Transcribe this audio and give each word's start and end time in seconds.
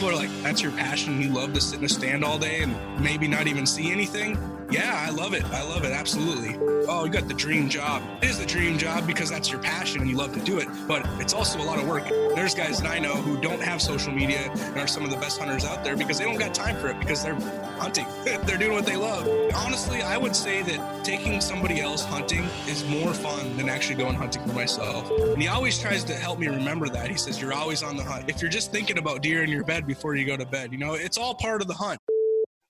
people 0.00 0.14
are 0.14 0.26
like, 0.26 0.42
that's 0.42 0.62
your 0.62 0.72
passion. 0.72 1.20
You 1.20 1.28
love 1.28 1.52
to 1.52 1.60
sit 1.60 1.80
in 1.80 1.84
a 1.84 1.88
stand 1.90 2.24
all 2.24 2.38
day 2.38 2.62
and 2.62 2.74
maybe 2.98 3.28
not 3.28 3.46
even 3.46 3.66
see 3.66 3.92
anything. 3.92 4.59
Yeah, 4.70 5.04
I 5.04 5.10
love 5.10 5.34
it. 5.34 5.44
I 5.46 5.62
love 5.62 5.84
it. 5.84 5.90
Absolutely. 5.90 6.56
Oh, 6.88 7.04
you 7.04 7.10
got 7.10 7.26
the 7.26 7.34
dream 7.34 7.68
job. 7.68 8.02
It 8.22 8.30
is 8.30 8.38
the 8.38 8.46
dream 8.46 8.78
job 8.78 9.06
because 9.06 9.28
that's 9.28 9.50
your 9.50 9.60
passion 9.60 10.00
and 10.00 10.08
you 10.08 10.16
love 10.16 10.32
to 10.34 10.40
do 10.40 10.58
it, 10.58 10.68
but 10.86 11.04
it's 11.20 11.34
also 11.34 11.60
a 11.60 11.62
lot 11.62 11.78
of 11.78 11.88
work. 11.88 12.08
There's 12.08 12.54
guys 12.54 12.80
that 12.80 12.88
I 12.88 12.98
know 12.98 13.14
who 13.14 13.40
don't 13.40 13.60
have 13.60 13.82
social 13.82 14.12
media 14.12 14.50
and 14.52 14.78
are 14.78 14.86
some 14.86 15.04
of 15.04 15.10
the 15.10 15.16
best 15.16 15.38
hunters 15.38 15.64
out 15.64 15.82
there 15.82 15.96
because 15.96 16.18
they 16.18 16.24
don't 16.24 16.38
got 16.38 16.54
time 16.54 16.76
for 16.76 16.88
it 16.88 16.98
because 17.00 17.22
they're 17.22 17.34
hunting. 17.80 18.06
they're 18.24 18.58
doing 18.58 18.72
what 18.72 18.86
they 18.86 18.96
love. 18.96 19.28
Honestly, 19.54 20.02
I 20.02 20.16
would 20.16 20.36
say 20.36 20.62
that 20.62 21.04
taking 21.04 21.40
somebody 21.40 21.80
else 21.80 22.04
hunting 22.04 22.44
is 22.68 22.84
more 22.86 23.12
fun 23.12 23.56
than 23.56 23.68
actually 23.68 23.96
going 23.96 24.14
hunting 24.14 24.42
for 24.44 24.52
myself. 24.52 25.10
And 25.10 25.40
he 25.40 25.48
always 25.48 25.78
tries 25.78 26.04
to 26.04 26.14
help 26.14 26.38
me 26.38 26.48
remember 26.48 26.88
that. 26.88 27.08
He 27.08 27.16
says, 27.16 27.40
You're 27.40 27.52
always 27.52 27.82
on 27.82 27.96
the 27.96 28.04
hunt. 28.04 28.28
If 28.28 28.40
you're 28.40 28.50
just 28.50 28.72
thinking 28.72 28.98
about 28.98 29.22
deer 29.22 29.42
in 29.42 29.50
your 29.50 29.64
bed 29.64 29.86
before 29.86 30.14
you 30.14 30.26
go 30.26 30.36
to 30.36 30.46
bed, 30.46 30.72
you 30.72 30.78
know, 30.78 30.94
it's 30.94 31.18
all 31.18 31.34
part 31.34 31.60
of 31.62 31.68
the 31.68 31.74
hunt. 31.74 31.99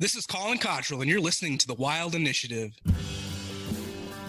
This 0.01 0.15
is 0.15 0.25
Collin 0.25 0.57
Cottrell, 0.57 1.03
and 1.03 1.11
you're 1.11 1.21
listening 1.21 1.59
to 1.59 1.67
the 1.67 1.75
Wild 1.75 2.15
Initiative. 2.15 2.73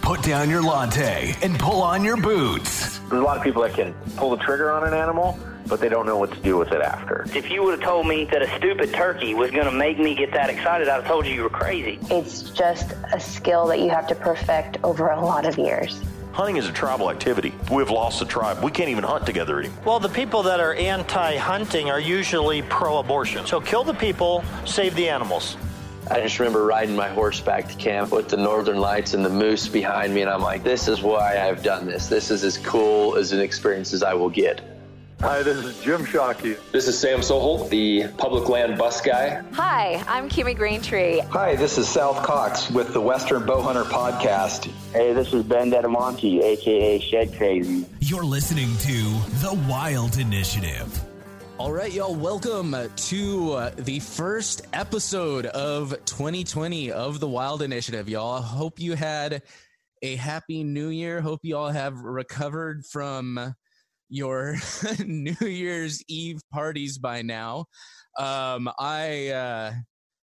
Put 0.02 0.22
down 0.22 0.50
your 0.50 0.62
latte 0.62 1.34
and 1.40 1.58
pull 1.58 1.80
on 1.80 2.04
your 2.04 2.18
boots. 2.18 2.98
There's 2.98 3.22
a 3.22 3.24
lot 3.24 3.38
of 3.38 3.42
people 3.42 3.62
that 3.62 3.72
can 3.72 3.94
pull 4.18 4.36
the 4.36 4.44
trigger 4.44 4.70
on 4.70 4.86
an 4.86 4.92
animal, 4.92 5.38
but 5.66 5.80
they 5.80 5.88
don't 5.88 6.04
know 6.04 6.18
what 6.18 6.30
to 6.30 6.38
do 6.40 6.58
with 6.58 6.72
it 6.72 6.82
after. 6.82 7.24
If 7.34 7.50
you 7.50 7.62
would 7.62 7.80
have 7.80 7.88
told 7.88 8.06
me 8.06 8.26
that 8.26 8.42
a 8.42 8.54
stupid 8.58 8.92
turkey 8.92 9.32
was 9.32 9.50
going 9.50 9.64
to 9.64 9.72
make 9.72 9.98
me 9.98 10.14
get 10.14 10.30
that 10.32 10.50
excited, 10.50 10.90
I'd 10.90 10.96
have 10.96 11.06
told 11.06 11.24
you 11.24 11.32
you 11.32 11.42
were 11.44 11.48
crazy. 11.48 11.98
It's 12.10 12.50
just 12.50 12.92
a 13.14 13.18
skill 13.18 13.66
that 13.68 13.78
you 13.80 13.88
have 13.88 14.06
to 14.08 14.14
perfect 14.14 14.76
over 14.84 15.08
a 15.08 15.24
lot 15.24 15.46
of 15.46 15.56
years. 15.56 16.02
Hunting 16.32 16.56
is 16.56 16.66
a 16.66 16.72
tribal 16.72 17.10
activity. 17.10 17.52
We've 17.70 17.90
lost 17.90 18.18
the 18.18 18.24
tribe. 18.24 18.62
We 18.64 18.70
can't 18.70 18.88
even 18.88 19.04
hunt 19.04 19.26
together 19.26 19.60
anymore. 19.60 19.78
Well, 19.84 20.00
the 20.00 20.08
people 20.08 20.42
that 20.44 20.60
are 20.60 20.72
anti 20.74 21.36
hunting 21.36 21.90
are 21.90 22.00
usually 22.00 22.62
pro 22.62 22.98
abortion. 22.98 23.44
So 23.44 23.60
kill 23.60 23.84
the 23.84 23.92
people, 23.92 24.42
save 24.64 24.94
the 24.94 25.10
animals. 25.10 25.58
I 26.10 26.20
just 26.20 26.38
remember 26.38 26.64
riding 26.64 26.96
my 26.96 27.08
horse 27.08 27.40
back 27.40 27.68
to 27.68 27.74
camp 27.76 28.12
with 28.12 28.28
the 28.28 28.38
northern 28.38 28.78
lights 28.78 29.12
and 29.12 29.24
the 29.24 29.30
moose 29.30 29.68
behind 29.68 30.14
me, 30.14 30.22
and 30.22 30.30
I'm 30.30 30.42
like, 30.42 30.64
this 30.64 30.88
is 30.88 31.02
why 31.02 31.38
I've 31.38 31.62
done 31.62 31.86
this. 31.86 32.08
This 32.08 32.30
is 32.30 32.44
as 32.44 32.56
cool 32.58 33.16
as 33.16 33.32
an 33.32 33.40
experience 33.40 33.92
as 33.92 34.02
I 34.02 34.14
will 34.14 34.30
get. 34.30 34.71
Hi, 35.22 35.40
this 35.44 35.64
is 35.64 35.78
Jim 35.78 36.04
Shockey. 36.04 36.58
This 36.72 36.88
is 36.88 36.98
Sam 36.98 37.20
Soholt, 37.20 37.70
the 37.70 38.08
public 38.18 38.48
land 38.48 38.76
bus 38.76 39.00
guy. 39.00 39.40
Hi, 39.52 40.02
I'm 40.08 40.28
Kimmy 40.28 40.58
Greentree. 40.58 41.24
Hi, 41.28 41.54
this 41.54 41.78
is 41.78 41.88
South 41.88 42.26
Cox 42.26 42.68
with 42.72 42.92
the 42.92 43.00
Western 43.00 43.42
Bowhunter 43.42 43.84
Podcast. 43.84 44.68
Hey, 44.92 45.12
this 45.12 45.32
is 45.32 45.44
Ben 45.44 45.70
Dedamonte, 45.70 46.42
aka 46.42 46.98
Shed 46.98 47.36
Crazy. 47.36 47.86
You're 48.00 48.24
listening 48.24 48.76
to 48.78 48.92
The 49.46 49.64
Wild 49.70 50.18
Initiative. 50.18 51.00
All 51.56 51.70
right, 51.70 51.92
y'all, 51.92 52.16
welcome 52.16 52.74
to 52.96 53.52
uh, 53.52 53.70
the 53.76 54.00
first 54.00 54.66
episode 54.72 55.46
of 55.46 55.90
2020 56.04 56.90
of 56.90 57.20
the 57.20 57.28
Wild 57.28 57.62
Initiative, 57.62 58.08
y'all. 58.08 58.42
Hope 58.42 58.80
you 58.80 58.96
had 58.96 59.42
a 60.02 60.16
happy 60.16 60.64
new 60.64 60.88
year. 60.88 61.20
Hope 61.20 61.44
you 61.44 61.56
all 61.56 61.70
have 61.70 62.00
recovered 62.00 62.84
from 62.84 63.54
your 64.12 64.56
New 65.06 65.34
Year's 65.40 66.02
Eve 66.06 66.40
parties 66.52 66.98
by 66.98 67.22
now. 67.22 67.64
Um, 68.18 68.68
I 68.78 69.28
uh, 69.28 69.72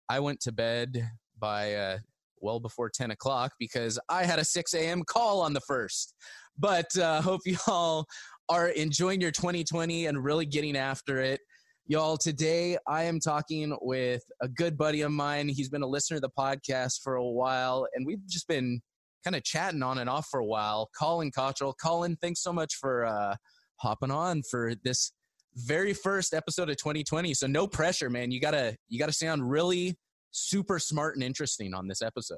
I 0.09 0.19
went 0.19 0.39
to 0.41 0.51
bed 0.51 1.07
by 1.37 1.75
uh, 1.75 1.97
well 2.41 2.59
before 2.59 2.89
10 2.89 3.11
o'clock 3.11 3.51
because 3.59 3.99
I 4.09 4.23
had 4.23 4.39
a 4.39 4.43
6 4.43 4.73
a.m. 4.73 5.03
call 5.03 5.41
on 5.41 5.53
the 5.53 5.61
first. 5.61 6.15
But 6.57 6.97
uh, 6.97 7.21
hope 7.29 7.41
you 7.45 7.57
all 7.67 8.07
are 8.49 8.69
enjoying 8.69 9.21
your 9.21 9.31
2020 9.31 10.07
and 10.07 10.23
really 10.23 10.47
getting 10.47 10.75
after 10.75 11.19
it. 11.19 11.39
Y'all, 11.85 12.17
today 12.17 12.77
I 12.87 13.03
am 13.03 13.19
talking 13.19 13.77
with 13.81 14.23
a 14.41 14.47
good 14.47 14.75
buddy 14.75 15.01
of 15.01 15.11
mine. 15.11 15.47
He's 15.49 15.69
been 15.69 15.83
a 15.83 15.87
listener 15.87 16.17
to 16.17 16.21
the 16.21 16.29
podcast 16.37 17.01
for 17.03 17.15
a 17.15 17.23
while, 17.23 17.87
and 17.93 18.05
we've 18.05 18.25
just 18.27 18.47
been 18.47 18.81
kind 19.23 19.35
of 19.35 19.43
chatting 19.43 19.83
on 19.83 19.99
and 19.99 20.09
off 20.09 20.27
for 20.29 20.39
a 20.39 20.45
while. 20.45 20.89
Collin 20.97 21.31
Cottrell. 21.31 21.75
Collin, 21.79 22.17
thanks 22.21 22.41
so 22.41 22.51
much 22.51 22.75
for 22.75 23.05
uh, 23.05 23.35
hopping 23.77 24.11
on 24.11 24.43
for 24.49 24.73
this 24.83 25.11
very 25.55 25.93
first 25.93 26.33
episode 26.33 26.69
of 26.69 26.77
2020. 26.77 27.33
So 27.33 27.47
no 27.47 27.67
pressure, 27.67 28.09
man. 28.09 28.31
You 28.31 28.39
gotta 28.39 28.75
you 28.89 28.99
gotta 28.99 29.13
sound 29.13 29.49
really 29.49 29.97
super 30.31 30.79
smart 30.79 31.15
and 31.15 31.23
interesting 31.23 31.73
on 31.73 31.87
this 31.87 32.01
episode. 32.01 32.37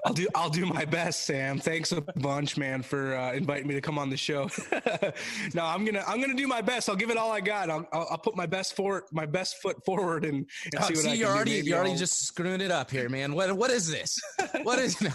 I'll 0.05 0.13
do 0.13 0.27
I'll 0.35 0.49
do 0.49 0.65
my 0.65 0.85
best, 0.85 1.25
Sam. 1.25 1.59
Thanks 1.59 1.91
a 1.91 2.01
bunch, 2.01 2.57
man, 2.57 2.81
for 2.81 3.15
uh, 3.15 3.33
inviting 3.33 3.67
me 3.67 3.73
to 3.75 3.81
come 3.81 3.97
on 3.97 4.09
the 4.09 4.17
show. 4.17 4.49
no, 5.53 5.65
I'm 5.65 5.85
gonna 5.85 6.03
I'm 6.07 6.21
gonna 6.21 6.33
do 6.33 6.47
my 6.47 6.61
best. 6.61 6.89
I'll 6.89 6.95
give 6.95 7.09
it 7.09 7.17
all 7.17 7.31
I 7.31 7.41
got. 7.41 7.69
I'll, 7.69 7.87
I'll, 7.91 8.07
I'll 8.11 8.17
put 8.17 8.35
my 8.35 8.45
best 8.45 8.75
for 8.75 9.05
my 9.11 9.25
best 9.25 9.57
foot 9.61 9.83
forward 9.85 10.25
and, 10.25 10.37
and 10.37 10.73
oh, 10.77 10.81
see 10.83 10.93
what 10.93 11.03
see, 11.03 11.09
I 11.09 11.13
you're 11.13 11.29
already 11.29 11.61
do. 11.61 11.69
you're 11.69 11.79
already 11.79 11.95
just 11.95 12.25
screwing 12.25 12.61
it 12.61 12.71
up 12.71 12.91
here, 12.91 13.09
man. 13.09 13.33
What 13.33 13.53
what 13.53 13.71
is 13.71 13.89
this? 13.89 14.19
What 14.63 14.79
is? 14.79 14.97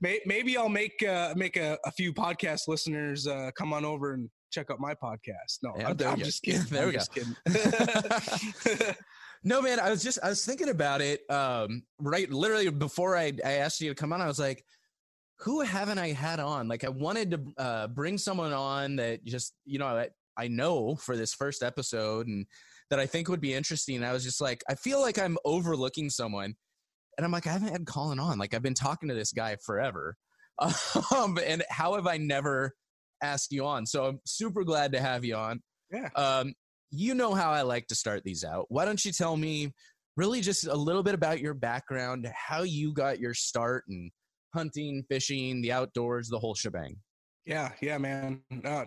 Maybe 0.00 0.56
I'll 0.56 0.68
make 0.68 1.02
uh, 1.02 1.34
make 1.36 1.56
a, 1.56 1.78
a, 1.84 1.92
few 1.92 2.12
podcast 2.12 2.68
listeners 2.68 3.26
uh, 3.26 3.50
come 3.56 3.72
on 3.72 3.84
over 3.84 4.12
and 4.12 4.28
check 4.50 4.70
out 4.70 4.80
my 4.80 4.94
podcast. 4.94 5.58
No, 5.62 5.74
yeah, 5.78 5.88
I'm, 5.88 6.00
I'm 6.06 6.18
just 6.18 6.42
kidding. 6.42 6.62
there 6.70 6.88
I'm 6.88 6.92
we 6.92 7.54
go. 7.54 8.92
No, 9.44 9.62
man, 9.62 9.80
I 9.80 9.90
was 9.90 10.02
just 10.02 10.18
I 10.22 10.28
was 10.28 10.44
thinking 10.44 10.68
about 10.68 11.00
it. 11.00 11.28
Um, 11.30 11.82
right, 12.00 12.30
literally 12.30 12.68
before 12.70 13.16
I 13.16 13.32
I 13.44 13.52
asked 13.52 13.80
you 13.80 13.88
to 13.90 13.94
come 13.94 14.12
on, 14.12 14.20
I 14.20 14.26
was 14.26 14.38
like, 14.38 14.64
who 15.40 15.60
haven't 15.60 15.98
I 15.98 16.12
had 16.12 16.40
on? 16.40 16.68
Like, 16.68 16.84
I 16.84 16.88
wanted 16.88 17.30
to 17.32 17.62
uh, 17.62 17.86
bring 17.88 18.18
someone 18.18 18.52
on 18.52 18.96
that 18.96 19.24
just 19.24 19.54
you 19.64 19.78
know 19.78 19.86
I, 19.86 20.08
I 20.36 20.48
know 20.48 20.96
for 20.96 21.16
this 21.16 21.34
first 21.34 21.62
episode 21.62 22.26
and 22.26 22.46
that 22.90 23.00
I 23.00 23.06
think 23.06 23.28
would 23.28 23.40
be 23.40 23.54
interesting. 23.54 24.04
I 24.04 24.12
was 24.12 24.22
just 24.22 24.40
like, 24.40 24.62
I 24.68 24.74
feel 24.74 25.00
like 25.00 25.18
I'm 25.18 25.38
overlooking 25.44 26.10
someone, 26.10 26.54
and 27.16 27.24
I'm 27.24 27.32
like, 27.32 27.46
I 27.46 27.52
haven't 27.52 27.72
had 27.72 27.86
Collin 27.86 28.18
on. 28.18 28.38
Like, 28.38 28.54
I've 28.54 28.62
been 28.62 28.74
talking 28.74 29.08
to 29.08 29.14
this 29.14 29.32
guy 29.32 29.56
forever, 29.64 30.16
um, 31.14 31.38
and 31.44 31.62
how 31.68 31.94
have 31.94 32.06
I 32.06 32.16
never 32.16 32.74
asked 33.22 33.52
you 33.52 33.66
on? 33.66 33.86
So 33.86 34.06
I'm 34.06 34.20
super 34.24 34.64
glad 34.64 34.92
to 34.92 35.00
have 35.00 35.24
you 35.24 35.36
on. 35.36 35.62
Yeah. 35.90 36.08
Um, 36.16 36.54
you 36.90 37.14
know 37.14 37.34
how 37.34 37.50
I 37.50 37.62
like 37.62 37.86
to 37.88 37.94
start 37.94 38.22
these 38.24 38.44
out. 38.44 38.66
Why 38.68 38.84
don't 38.84 39.04
you 39.04 39.12
tell 39.12 39.36
me 39.36 39.72
really 40.16 40.40
just 40.40 40.66
a 40.66 40.74
little 40.74 41.02
bit 41.02 41.14
about 41.14 41.40
your 41.40 41.54
background, 41.54 42.30
how 42.34 42.62
you 42.62 42.92
got 42.92 43.18
your 43.18 43.34
start 43.34 43.84
in 43.88 44.10
hunting, 44.54 45.04
fishing, 45.08 45.60
the 45.60 45.72
outdoors, 45.72 46.28
the 46.28 46.38
whole 46.38 46.54
shebang? 46.54 46.96
Yeah, 47.44 47.70
yeah, 47.80 47.98
man. 47.98 48.40
Uh, 48.64 48.86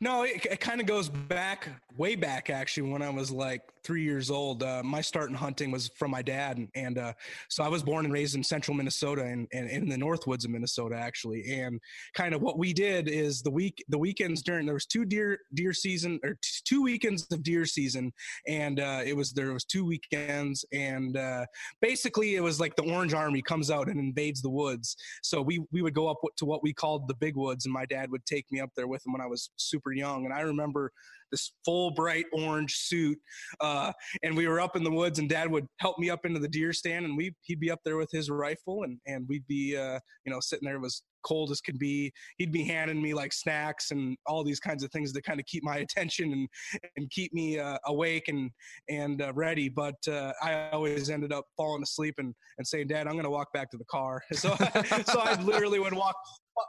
no, 0.00 0.22
it, 0.22 0.44
it 0.46 0.60
kind 0.60 0.80
of 0.80 0.86
goes 0.86 1.08
back, 1.08 1.68
way 1.96 2.14
back 2.14 2.50
actually, 2.50 2.90
when 2.90 3.02
I 3.02 3.10
was 3.10 3.30
like 3.30 3.62
three 3.84 4.02
years 4.02 4.30
old. 4.30 4.62
Uh, 4.62 4.82
my 4.84 5.00
start 5.00 5.28
in 5.28 5.34
hunting 5.34 5.70
was 5.70 5.90
from 5.96 6.10
my 6.10 6.22
dad, 6.22 6.58
and, 6.58 6.68
and 6.74 6.98
uh, 6.98 7.12
so 7.48 7.64
I 7.64 7.68
was 7.68 7.82
born 7.82 8.04
and 8.04 8.14
raised 8.14 8.36
in 8.36 8.44
central 8.44 8.76
Minnesota 8.76 9.24
and, 9.24 9.48
and, 9.52 9.68
in 9.68 9.88
the 9.88 9.96
Northwoods 9.96 10.44
of 10.44 10.50
Minnesota 10.50 10.96
actually. 10.96 11.50
And 11.52 11.80
kind 12.14 12.34
of 12.34 12.42
what 12.42 12.58
we 12.58 12.72
did 12.72 13.08
is 13.08 13.42
the 13.42 13.50
week, 13.50 13.84
the 13.88 13.98
weekends 13.98 14.42
during 14.42 14.64
there 14.64 14.74
was 14.74 14.86
two 14.86 15.04
deer 15.04 15.40
deer 15.54 15.72
season 15.72 16.20
or 16.22 16.34
t- 16.34 16.60
two 16.64 16.82
weekends 16.82 17.26
of 17.32 17.42
deer 17.42 17.66
season, 17.66 18.12
and 18.46 18.80
uh, 18.80 19.00
it 19.04 19.16
was 19.16 19.32
there 19.32 19.52
was 19.52 19.64
two 19.64 19.84
weekends, 19.84 20.64
and 20.72 21.16
uh, 21.16 21.44
basically 21.82 22.36
it 22.36 22.42
was 22.42 22.60
like 22.60 22.76
the 22.76 22.90
Orange 22.90 23.14
Army 23.14 23.42
comes 23.42 23.70
out 23.70 23.88
and 23.88 23.98
invades 23.98 24.40
the 24.40 24.50
woods. 24.50 24.96
So 25.22 25.42
we 25.42 25.60
we 25.72 25.82
would 25.82 25.94
go 25.94 26.08
up 26.08 26.20
to 26.36 26.44
what 26.44 26.62
we 26.62 26.72
called 26.72 27.08
the 27.08 27.14
big 27.14 27.36
woods, 27.36 27.66
and 27.66 27.74
my 27.74 27.86
dad 27.86 28.10
would 28.10 28.24
take 28.24 28.50
me 28.52 28.60
up 28.60 28.70
there 28.76 28.86
with 28.86 29.04
him 29.04 29.12
when 29.12 29.20
I 29.20 29.26
was 29.26 29.50
super 29.56 29.80
super 29.80 29.92
young. 29.92 30.24
And 30.24 30.34
I 30.34 30.40
remember 30.40 30.92
this 31.30 31.52
full 31.64 31.90
bright 31.92 32.26
orange 32.32 32.74
suit. 32.76 33.18
Uh, 33.60 33.92
and 34.22 34.36
we 34.36 34.46
were 34.46 34.60
up 34.60 34.76
in 34.76 34.84
the 34.84 34.90
woods 34.90 35.18
and 35.18 35.28
dad 35.28 35.50
would 35.50 35.66
help 35.78 35.98
me 35.98 36.10
up 36.10 36.24
into 36.24 36.40
the 36.40 36.48
deer 36.48 36.72
stand 36.72 37.04
and 37.04 37.16
we, 37.16 37.34
he'd 37.42 37.60
be 37.60 37.70
up 37.70 37.80
there 37.84 37.96
with 37.96 38.10
his 38.10 38.30
rifle 38.30 38.84
and, 38.84 38.98
and 39.06 39.26
we'd 39.28 39.46
be, 39.46 39.76
uh, 39.76 39.98
you 40.24 40.32
know, 40.32 40.40
sitting 40.40 40.66
there. 40.66 40.76
It 40.76 40.80
was 40.80 41.02
cold 41.22 41.50
as 41.50 41.60
could 41.60 41.78
be. 41.78 42.12
He'd 42.38 42.52
be 42.52 42.64
handing 42.64 43.00
me 43.00 43.14
like 43.14 43.32
snacks 43.32 43.90
and 43.90 44.16
all 44.26 44.44
these 44.44 44.60
kinds 44.60 44.82
of 44.82 44.90
things 44.90 45.12
to 45.12 45.22
kind 45.22 45.40
of 45.40 45.46
keep 45.46 45.62
my 45.62 45.76
attention 45.90 46.32
and, 46.32 46.48
and 46.96 47.10
keep 47.10 47.32
me 47.32 47.58
uh, 47.58 47.78
awake 47.86 48.28
and, 48.28 48.50
and 48.88 49.22
uh, 49.22 49.32
ready. 49.34 49.68
But 49.68 49.96
uh, 50.08 50.32
I 50.42 50.70
always 50.72 51.10
ended 51.10 51.32
up 51.32 51.44
falling 51.56 51.82
asleep 51.82 52.14
and, 52.18 52.34
and 52.58 52.66
saying, 52.66 52.88
dad, 52.88 53.06
I'm 53.06 53.14
going 53.14 53.24
to 53.24 53.30
walk 53.30 53.52
back 53.52 53.70
to 53.70 53.76
the 53.76 53.84
car. 53.84 54.22
So, 54.40 54.56
so 55.04 55.20
I 55.20 55.38
literally 55.42 55.80
would 55.80 55.92
walk 55.92 56.16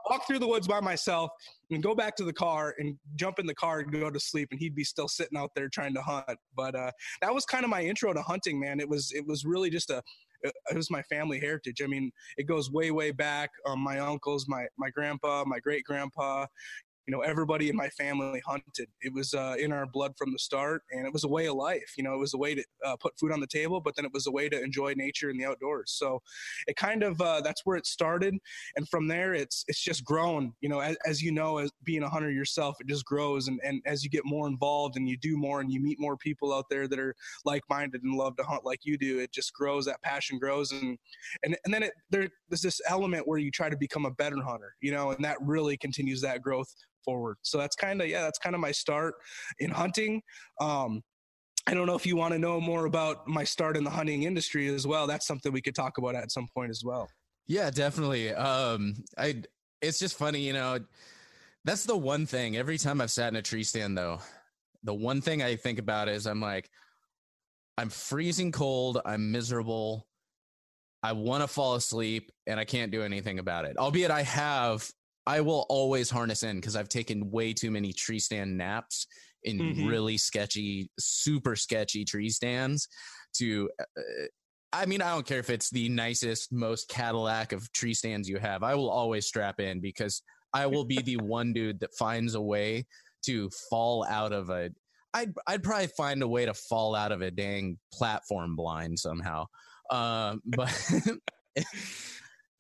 walk 0.10 0.28
through 0.28 0.40
the 0.40 0.48
woods 0.48 0.68
by 0.68 0.80
myself 0.80 1.32
and 1.70 1.82
go 1.82 1.96
back 1.96 2.16
to 2.18 2.24
the 2.24 2.34
car 2.34 2.76
and 2.78 2.98
jump 3.16 3.40
in 3.40 3.46
the 3.46 3.56
car 3.56 3.80
and 3.80 3.92
go 3.92 4.10
to 4.10 4.20
sleep 4.20 4.50
and 4.52 4.60
he'd 4.60 4.76
be 4.76 4.84
still 4.84 5.08
sitting 5.08 5.38
out 5.38 5.52
there 5.56 5.70
trying 5.70 5.94
to 5.94 6.02
hunt. 6.02 6.38
But 6.56 6.76
uh, 6.76 6.92
that 7.22 7.34
was 7.34 7.46
kind 7.46 7.64
of 7.64 7.70
my 7.70 7.82
intro 7.82 8.14
to 8.14 8.22
hunting 8.22 8.60
man. 8.60 8.80
It 8.80 8.90
was 8.90 9.12
it 9.14 9.26
was 9.28 9.46
really 9.46 9.70
just 9.70 9.90
a 9.90 10.02
it 10.44 10.76
was 10.76 10.90
my 10.90 11.02
family 11.04 11.40
heritage. 11.40 11.82
I 11.84 11.88
mean 11.88 12.12
it 12.38 12.48
goes 12.48 12.72
way 12.72 12.92
way 12.92 13.12
back. 13.12 13.50
Um, 13.68 13.80
my 13.80 14.00
uncles 14.00 14.46
my 14.48 14.66
my 14.78 14.90
grandpa 14.90 15.44
my 15.46 15.60
great 15.60 15.84
grandpa 15.84 16.46
you 17.12 17.18
know 17.18 17.24
everybody 17.24 17.68
in 17.68 17.76
my 17.76 17.90
family 17.90 18.42
hunted. 18.48 18.88
It 19.02 19.14
was 19.14 19.34
uh, 19.34 19.56
in 19.60 19.74
our 19.74 19.86
blood 19.86 20.14
from 20.18 20.32
the 20.32 20.40
start, 20.40 20.84
and 20.92 21.06
it 21.06 21.12
was 21.12 21.26
a 21.26 21.28
way 21.28 21.48
of 21.48 21.56
life. 21.56 21.94
You 21.98 22.06
know, 22.06 22.14
it 22.14 22.20
was 22.20 22.34
a 22.34 22.38
way 22.38 22.56
to 22.56 22.64
uh, 22.86 22.96
put 22.96 23.20
food 23.20 23.34
on 23.34 23.42
the 23.42 23.48
table, 23.48 23.82
but 23.82 23.98
then 23.98 24.06
it 24.06 24.14
was 24.14 24.28
a 24.28 24.32
way 24.32 24.48
to 24.48 24.64
enjoy 24.64 24.94
nature 24.96 25.30
and 25.30 25.38
the 25.38 25.46
outdoors. 25.46 25.92
So 25.92 26.22
it 26.68 26.78
kind 26.78 27.04
of 27.04 27.20
uh, 27.20 27.42
that's 27.42 27.66
where 27.66 27.76
it 27.76 27.86
started, 27.86 28.38
and 28.78 28.88
from 28.88 29.10
there 29.10 29.34
it's 29.34 29.66
it's 29.68 29.82
just 29.82 30.06
grown. 30.06 30.54
You 30.62 30.70
know, 30.70 30.80
as, 30.80 30.96
as 31.06 31.22
you 31.22 31.34
know, 31.34 31.58
as 31.58 31.70
being 31.84 32.04
a 32.04 32.10
hunter 32.10 32.32
yourself, 32.32 32.78
it 32.80 32.88
just 32.88 33.04
grows, 33.04 33.50
and 33.50 33.60
and 33.62 33.82
as 33.86 34.06
you 34.06 34.10
get 34.10 34.24
more 34.24 34.48
involved 34.48 34.96
and 34.96 35.10
you 35.10 35.18
do 35.18 35.36
more 35.36 35.60
and 35.60 35.70
you 35.70 35.82
meet 35.82 36.00
more 36.00 36.16
people 36.16 36.54
out 36.54 36.70
there 36.70 36.88
that 36.88 36.98
are 36.98 37.14
like 37.44 37.64
minded 37.70 38.04
and 38.04 38.16
love 38.16 38.38
to 38.38 38.44
hunt 38.44 38.64
like 38.64 38.86
you 38.86 38.98
do, 38.98 39.20
it 39.20 39.34
just 39.34 39.54
grows. 39.54 39.84
That 39.84 40.02
passion 40.02 40.40
grows, 40.40 40.72
and 40.72 40.98
and 41.44 41.58
and 41.66 41.74
then 41.74 41.84
it, 41.84 41.92
there, 42.10 42.30
there's 42.48 42.62
this 42.62 42.80
element 42.88 43.28
where 43.28 43.38
you 43.38 43.52
try 43.52 43.70
to 43.70 43.78
become 43.78 44.06
a 44.06 44.12
better 44.12 44.42
hunter, 44.42 44.76
you 44.80 44.94
know, 44.94 45.12
and 45.12 45.26
that 45.26 45.36
really 45.42 45.76
continues 45.76 46.22
that 46.22 46.42
growth 46.42 46.74
forward. 47.04 47.38
So 47.42 47.58
that's 47.58 47.76
kind 47.76 48.02
of 48.02 48.08
yeah, 48.08 48.22
that's 48.22 48.40
kind 48.40 48.56
of 48.56 48.62
my 48.62 48.72
start 48.72 49.16
in 49.60 49.70
hunting. 49.70 50.22
Um, 50.60 51.02
I 51.68 51.74
don't 51.74 51.86
know 51.86 51.96
if 51.96 52.06
you 52.06 52.16
want 52.16 52.34
to 52.34 52.40
know 52.40 52.60
more 52.60 52.86
about 52.86 53.28
my 53.28 53.44
start 53.44 53.78
in 53.78 53.84
the 53.84 53.90
hunting 53.90 54.24
industry 54.24 54.68
as 54.74 54.88
well. 54.88 55.06
That's 55.06 55.28
something 55.28 55.52
we 55.52 55.62
could 55.62 55.76
talk 55.76 55.98
about 55.98 56.16
at 56.16 56.32
some 56.32 56.48
point 56.54 56.72
as 56.72 56.84
well. 56.84 57.08
Yeah, 57.48 57.70
definitely. 57.70 58.34
Um, 58.34 58.96
I 59.18 59.44
it's 59.82 60.00
just 60.00 60.18
funny, 60.18 60.42
you 60.42 60.54
know. 60.54 60.80
That's 61.64 61.86
the 61.86 61.98
one 61.98 62.26
thing. 62.26 62.58
Every 62.58 62.78
time 62.78 63.02
I've 63.02 63.12
sat 63.12 63.30
in 63.30 63.36
a 63.36 63.42
tree 63.42 63.64
stand, 63.64 63.96
though, 63.98 64.20
the 64.84 64.94
one 64.94 65.22
thing 65.22 65.44
I 65.44 65.56
think 65.56 65.78
about 65.78 66.08
is 66.10 66.26
I'm 66.26 66.42
like, 66.42 66.70
I'm 67.78 67.90
freezing 67.90 68.52
cold. 68.52 69.00
I'm 69.06 69.32
miserable. 69.32 70.08
I 71.04 71.14
want 71.14 71.42
to 71.44 71.48
fall 71.48 71.76
asleep 71.76 72.32
and 72.46 72.60
I 72.60 72.66
can't 72.66 72.92
do 72.92 73.02
anything 73.02 73.40
about 73.40 73.66
it. 73.66 73.78
Albeit 73.78 74.12
I 74.12 74.22
have, 74.24 74.90
I 75.28 75.42
will 75.42 75.66
always 75.70 76.10
harness 76.10 76.44
in 76.44 76.58
because 76.58 76.76
I've 76.76 76.90
taken 76.90 77.32
way 77.32 77.54
too 77.54 77.72
many 77.72 77.94
tree 77.94 78.20
stand 78.20 78.58
naps 78.58 79.08
in 79.44 79.60
mm-hmm. 79.60 79.88
really 79.88 80.18
sketchy, 80.18 80.90
super 81.00 81.56
sketchy 81.56 82.06
tree 82.06 82.30
stands 82.30 82.88
to. 83.36 83.70
Uh, 83.80 84.02
I 84.74 84.86
mean, 84.86 85.02
I 85.02 85.14
don't 85.14 85.26
care 85.26 85.40
if 85.40 85.50
it's 85.50 85.70
the 85.70 85.90
nicest, 85.90 86.54
most 86.54 86.88
Cadillac 86.88 87.52
of 87.52 87.70
tree 87.74 87.94
stands 87.94 88.30
you 88.30 88.38
have. 88.38 88.64
I 88.64 88.74
will 88.74 88.90
always 88.90 89.28
strap 89.28 89.60
in 89.60 89.82
because 89.82 90.22
I 90.54 90.66
will 90.66 90.86
be 90.86 91.02
the 91.02 91.18
one 91.18 91.52
dude 91.52 91.82
that 91.82 91.94
finds 91.96 92.36
a 92.36 92.42
way 92.42 92.86
to 93.26 93.50
fall 93.70 94.06
out 94.06 94.32
of 94.32 94.50
a. 94.50 94.70
I'd 95.14 95.34
I'd 95.46 95.64
probably 95.64 95.88
find 95.88 96.24
a 96.24 96.28
way 96.28 96.46
to 96.46 96.54
fall 96.54 96.96
out 96.96 97.12
of 97.12 97.22
a 97.22 97.32
dang 97.32 97.78
platform 97.94 98.56
blind 98.56 98.98
somehow. 98.98 99.48
Uh, 99.90 100.38
but 100.46 100.74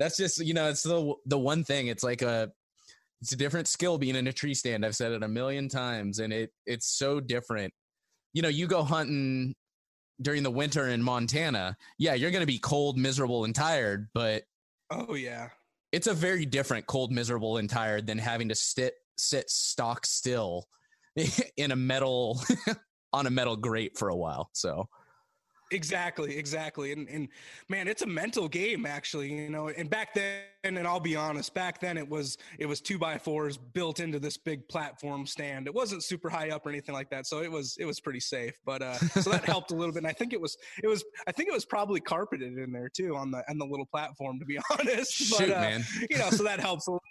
that's 0.01 0.17
just 0.17 0.39
you 0.39 0.53
know 0.53 0.69
it's 0.69 0.83
the 0.83 1.13
the 1.25 1.37
one 1.37 1.63
thing. 1.63 1.87
It's 1.87 2.03
like 2.03 2.21
a 2.21 2.51
it's 3.21 3.31
a 3.31 3.37
different 3.37 3.67
skill 3.67 3.97
being 3.97 4.15
in 4.15 4.27
a 4.27 4.33
tree 4.33 4.55
stand. 4.55 4.85
I've 4.85 4.95
said 4.95 5.11
it 5.11 5.23
a 5.23 5.27
million 5.27 5.69
times, 5.69 6.19
and 6.19 6.33
it 6.33 6.51
it's 6.65 6.87
so 6.87 7.19
different. 7.19 7.73
You 8.33 8.41
know, 8.41 8.49
you 8.49 8.65
go 8.65 8.83
hunting 8.83 9.53
during 10.21 10.43
the 10.43 10.51
winter 10.51 10.87
in 10.87 11.03
Montana. 11.03 11.77
Yeah, 11.99 12.15
you're 12.15 12.31
going 12.31 12.41
to 12.41 12.47
be 12.47 12.57
cold, 12.57 12.97
miserable, 12.97 13.45
and 13.45 13.53
tired, 13.53 14.07
but 14.13 14.43
oh 14.89 15.13
yeah, 15.13 15.49
it's 15.91 16.07
a 16.07 16.13
very 16.13 16.45
different 16.45 16.87
cold, 16.87 17.11
miserable, 17.11 17.57
and 17.57 17.69
tired 17.69 18.07
than 18.07 18.17
having 18.17 18.49
to 18.49 18.55
sit 18.55 18.95
sit 19.17 19.49
stock 19.51 20.05
still 20.05 20.67
in 21.57 21.71
a 21.71 21.75
metal 21.75 22.41
on 23.13 23.27
a 23.27 23.31
metal 23.31 23.55
grate 23.55 23.97
for 23.97 24.09
a 24.09 24.15
while. 24.15 24.49
So 24.53 24.89
Exactly, 25.71 26.37
exactly. 26.37 26.91
And 26.91 27.07
and 27.09 27.29
man, 27.69 27.87
it's 27.87 28.01
a 28.01 28.07
mental 28.07 28.47
game 28.49 28.85
actually, 28.85 29.33
you 29.33 29.49
know. 29.49 29.69
And 29.69 29.89
back 29.89 30.13
then, 30.13 30.41
and 30.63 30.85
I'll 30.85 30.99
be 30.99 31.15
honest, 31.15 31.53
back 31.53 31.79
then 31.79 31.97
it 31.97 32.07
was 32.07 32.37
it 32.59 32.65
was 32.65 32.81
two 32.81 32.97
by 32.97 33.17
fours 33.17 33.57
built 33.57 33.99
into 33.99 34.19
this 34.19 34.37
big 34.37 34.67
platform 34.67 35.25
stand. 35.25 35.67
It 35.67 35.73
wasn't 35.73 36.03
super 36.03 36.29
high 36.29 36.49
up 36.49 36.65
or 36.65 36.69
anything 36.69 36.93
like 36.93 37.09
that. 37.11 37.25
So 37.25 37.41
it 37.41 37.51
was 37.51 37.77
it 37.79 37.85
was 37.85 37.99
pretty 37.99 38.19
safe. 38.19 38.59
But 38.65 38.81
uh 38.81 38.97
so 38.97 39.29
that 39.29 39.45
helped 39.45 39.71
a 39.71 39.75
little 39.75 39.93
bit. 39.93 39.99
And 39.99 40.07
I 40.07 40.13
think 40.13 40.33
it 40.33 40.41
was 40.41 40.57
it 40.83 40.87
was 40.87 41.03
I 41.27 41.31
think 41.31 41.47
it 41.47 41.53
was 41.53 41.65
probably 41.65 42.01
carpeted 42.01 42.57
in 42.57 42.71
there 42.71 42.89
too 42.89 43.15
on 43.15 43.31
the 43.31 43.43
on 43.49 43.57
the 43.57 43.65
little 43.65 43.85
platform 43.85 44.39
to 44.39 44.45
be 44.45 44.59
honest. 44.71 45.13
Shoot, 45.13 45.39
but 45.39 45.51
uh, 45.51 45.61
man. 45.61 45.85
you 46.09 46.17
know, 46.17 46.29
so 46.31 46.43
that 46.43 46.59
helps 46.59 46.87
a 46.87 46.91
little 46.91 47.01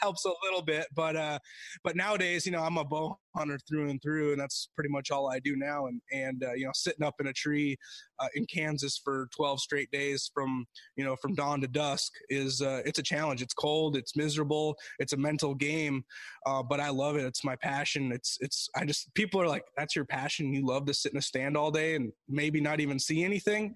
helps 0.00 0.24
a 0.24 0.32
little 0.44 0.62
bit. 0.62 0.86
But 0.94 1.16
uh, 1.16 1.38
but 1.82 1.96
nowadays, 1.96 2.46
you 2.46 2.52
know, 2.52 2.62
I'm 2.62 2.76
a 2.76 2.84
bow 2.84 3.18
hunter 3.36 3.58
through 3.68 3.90
and 3.90 4.00
through, 4.02 4.32
and 4.32 4.40
that's 4.40 4.68
pretty 4.74 4.90
much 4.90 5.10
all 5.10 5.30
I 5.30 5.40
do 5.40 5.56
now. 5.56 5.86
And 5.86 6.00
and 6.12 6.44
uh, 6.44 6.52
you 6.54 6.64
know, 6.66 6.72
sitting 6.74 7.04
up 7.04 7.14
in 7.20 7.28
a 7.28 7.32
tree 7.32 7.76
uh, 8.20 8.28
in 8.34 8.46
Kansas 8.46 9.00
for 9.02 9.28
12 9.34 9.60
straight 9.60 9.90
days 9.90 10.30
from 10.32 10.66
you 10.96 11.04
know 11.04 11.16
from 11.16 11.34
dawn 11.34 11.60
to 11.60 11.68
dusk 11.68 12.12
is 12.28 12.60
uh, 12.60 12.82
it's 12.84 12.98
a 12.98 13.02
challenge. 13.02 13.42
It's 13.42 13.54
cold, 13.54 13.96
it's 13.96 14.16
miserable, 14.16 14.76
it's 14.98 15.12
a 15.12 15.16
mental 15.16 15.54
game, 15.54 16.04
uh, 16.46 16.62
but 16.62 16.80
I 16.80 16.90
love 16.90 17.16
it. 17.16 17.24
It's 17.24 17.44
my 17.44 17.56
passion. 17.56 18.12
It's 18.12 18.38
it's 18.40 18.68
I 18.76 18.84
just 18.84 19.12
people 19.14 19.40
are 19.40 19.48
like, 19.48 19.64
that's 19.76 19.96
your 19.96 20.04
passion. 20.04 20.52
You 20.52 20.66
love 20.66 20.86
to 20.86 20.94
sit 20.94 21.12
in 21.12 21.18
a 21.18 21.22
stand 21.22 21.56
all 21.56 21.70
day 21.70 21.94
and 21.94 22.12
maybe 22.28 22.60
not 22.60 22.80
even 22.80 22.98
see 22.98 23.24
anything. 23.24 23.74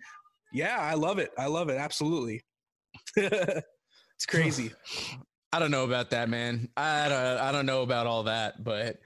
Yeah, 0.53 0.79
I 0.79 0.95
love 0.95 1.19
it. 1.19 1.31
I 1.39 1.47
love 1.47 1.69
it. 1.69 1.77
Absolutely. 1.77 2.43
it's 3.17 4.27
crazy. 4.27 4.73
I 5.53 5.59
don't 5.59 5.71
know 5.71 5.85
about 5.85 6.11
that, 6.11 6.29
man. 6.29 6.69
I 6.77 7.09
don't, 7.09 7.39
I 7.39 7.53
don't 7.53 7.67
know 7.67 7.83
about 7.83 8.07
all 8.07 8.25
that, 8.25 8.63
but 8.63 8.99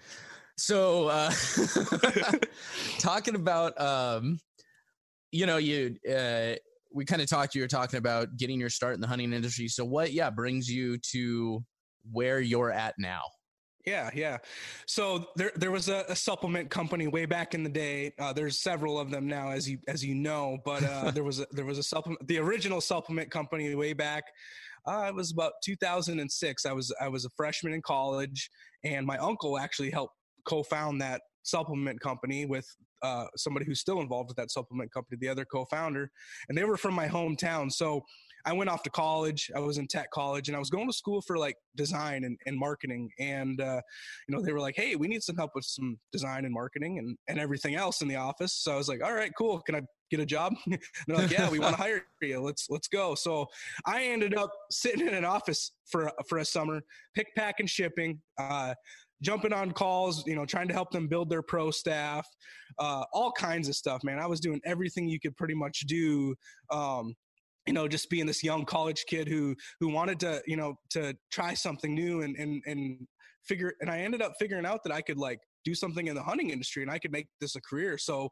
so 0.56 1.08
uh, 1.08 1.32
talking 2.98 3.36
about, 3.36 3.80
um, 3.80 4.38
you 5.30 5.46
know, 5.46 5.56
you 5.58 5.96
uh, 6.08 6.54
we 6.92 7.04
kind 7.04 7.22
of 7.22 7.28
talked. 7.28 7.54
You 7.54 7.62
were 7.62 7.68
talking 7.68 7.98
about 7.98 8.36
getting 8.36 8.60
your 8.60 8.70
start 8.70 8.94
in 8.94 9.00
the 9.00 9.06
hunting 9.06 9.32
industry. 9.32 9.68
So 9.68 9.84
what, 9.84 10.12
yeah, 10.12 10.30
brings 10.30 10.68
you 10.68 10.98
to 11.12 11.64
where 12.10 12.40
you're 12.40 12.70
at 12.70 12.94
now? 12.98 13.22
Yeah, 13.86 14.10
yeah. 14.14 14.38
So 14.86 15.26
there 15.34 15.52
there 15.56 15.72
was 15.72 15.88
a, 15.88 16.04
a, 16.08 16.14
supplement 16.14 16.70
company 16.70 17.08
way 17.08 17.26
back 17.26 17.54
in 17.54 17.64
the 17.64 17.70
day. 17.70 18.12
Uh, 18.18 18.32
there's 18.32 18.60
several 18.60 18.98
of 19.00 19.10
them 19.10 19.26
now, 19.26 19.50
as 19.50 19.68
you 19.68 19.78
as 19.88 20.04
you 20.04 20.14
know. 20.14 20.58
But 20.64 20.84
uh, 20.84 21.10
there 21.14 21.24
was 21.24 21.40
a, 21.40 21.46
there 21.50 21.64
was 21.64 21.78
a 21.78 21.82
supplement, 21.82 22.26
the 22.28 22.38
original 22.38 22.80
supplement 22.80 23.30
company 23.30 23.74
way 23.74 23.92
back 23.92 24.24
uh, 24.87 25.06
it 25.08 25.14
was 25.14 25.32
about 25.32 25.52
2006. 25.64 26.67
I 26.67 26.73
was 26.73 26.94
I 27.00 27.08
was 27.08 27.25
a 27.25 27.31
freshman 27.31 27.73
in 27.73 27.82
college, 27.82 28.50
and 28.84 29.06
my 29.06 29.19
uncle 29.19 29.58
actually 29.58 29.90
helped 29.90 30.14
co-found 30.46 31.00
that 31.00 31.23
supplement 31.44 32.00
company 32.00 32.46
with 32.46 32.67
uh, 33.02 33.26
somebody 33.37 33.67
who's 33.67 33.81
still 33.81 34.00
involved 34.00 34.29
with 34.29 34.37
that 34.37 34.50
supplement 34.50 34.93
company, 34.93 35.19
the 35.20 35.29
other 35.29 35.44
co-founder, 35.44 36.11
and 36.49 36.56
they 36.56 36.64
were 36.64 36.76
from 36.76 36.94
my 36.94 37.08
hometown. 37.08 37.70
So 37.70 38.02
I 38.44 38.52
went 38.52 38.70
off 38.70 38.82
to 38.84 38.90
college. 38.90 39.50
I 39.54 39.60
was 39.60 39.78
in 39.78 39.86
tech 39.86 40.10
college, 40.10 40.48
and 40.48 40.56
I 40.56 40.58
was 40.58 40.70
going 40.70 40.88
to 40.88 40.92
school 40.92 41.20
for 41.20 41.38
like 41.38 41.56
design 41.76 42.24
and, 42.24 42.36
and 42.46 42.58
marketing. 42.58 43.10
And 43.18 43.60
uh, 43.60 43.80
you 44.28 44.34
know, 44.34 44.42
they 44.42 44.52
were 44.52 44.60
like, 44.60 44.76
"Hey, 44.76 44.96
we 44.96 45.08
need 45.08 45.22
some 45.22 45.36
help 45.36 45.52
with 45.54 45.64
some 45.64 45.98
design 46.12 46.44
and 46.44 46.52
marketing 46.52 46.98
and 46.98 47.16
and 47.28 47.38
everything 47.38 47.74
else 47.74 48.02
in 48.02 48.08
the 48.08 48.16
office." 48.16 48.54
So 48.54 48.72
I 48.72 48.76
was 48.76 48.88
like, 48.88 49.02
"All 49.02 49.14
right, 49.14 49.32
cool. 49.38 49.60
Can 49.60 49.74
I 49.74 49.80
get 50.10 50.20
a 50.20 50.26
job?" 50.26 50.54
and 50.66 50.78
they're 51.06 51.16
like, 51.16 51.30
"Yeah, 51.30 51.48
we 51.50 51.58
want 51.58 51.76
to 51.76 51.82
hire 51.82 52.04
you. 52.20 52.40
Let's 52.40 52.66
let's 52.68 52.88
go." 52.88 53.14
So 53.14 53.46
I 53.86 54.04
ended 54.04 54.34
up 54.34 54.52
sitting 54.70 55.06
in 55.06 55.14
an 55.14 55.24
office 55.24 55.72
for 55.86 56.10
for 56.28 56.38
a 56.38 56.44
summer, 56.44 56.82
pick, 57.14 57.28
pack, 57.36 57.56
and 57.60 57.68
shipping. 57.68 58.20
Uh, 58.38 58.74
jumping 59.22 59.52
on 59.52 59.70
calls, 59.70 60.26
you 60.26 60.34
know, 60.34 60.44
trying 60.44 60.67
to 60.69 60.74
help 60.74 60.90
them 60.90 61.06
build 61.06 61.31
their 61.31 61.43
pro 61.43 61.70
staff, 61.70 62.26
uh, 62.78 63.05
all 63.12 63.32
kinds 63.32 63.69
of 63.69 63.76
stuff, 63.76 64.02
man. 64.02 64.19
I 64.19 64.26
was 64.26 64.40
doing 64.40 64.60
everything 64.64 65.08
you 65.08 65.20
could 65.20 65.36
pretty 65.36 65.55
much 65.55 65.81
do 65.86 66.34
um, 66.70 67.14
you 67.66 67.72
know 67.72 67.86
just 67.88 68.10
being 68.10 68.26
this 68.26 68.42
young 68.42 68.64
college 68.64 69.04
kid 69.08 69.28
who 69.28 69.54
who 69.81 69.88
wanted 69.88 70.19
to 70.20 70.42
you 70.46 70.56
know 70.56 70.74
to 70.90 71.14
try 71.31 71.54
something 71.54 71.94
new 71.94 72.22
and 72.22 72.36
and 72.36 72.62
and 72.66 73.06
figure 73.44 73.74
and 73.81 73.90
i 73.90 73.98
ended 73.98 74.22
up 74.22 74.32
figuring 74.38 74.66
out 74.66 74.82
that 74.84 74.92
i 74.92 75.00
could 75.00 75.19
like 75.19 75.38
do 75.64 75.74
something 75.74 76.06
in 76.06 76.14
the 76.14 76.22
hunting 76.22 76.50
industry 76.50 76.82
and 76.82 76.90
i 76.90 76.98
could 76.98 77.12
make 77.12 77.26
this 77.40 77.56
a 77.56 77.60
career. 77.60 77.98
So 77.98 78.31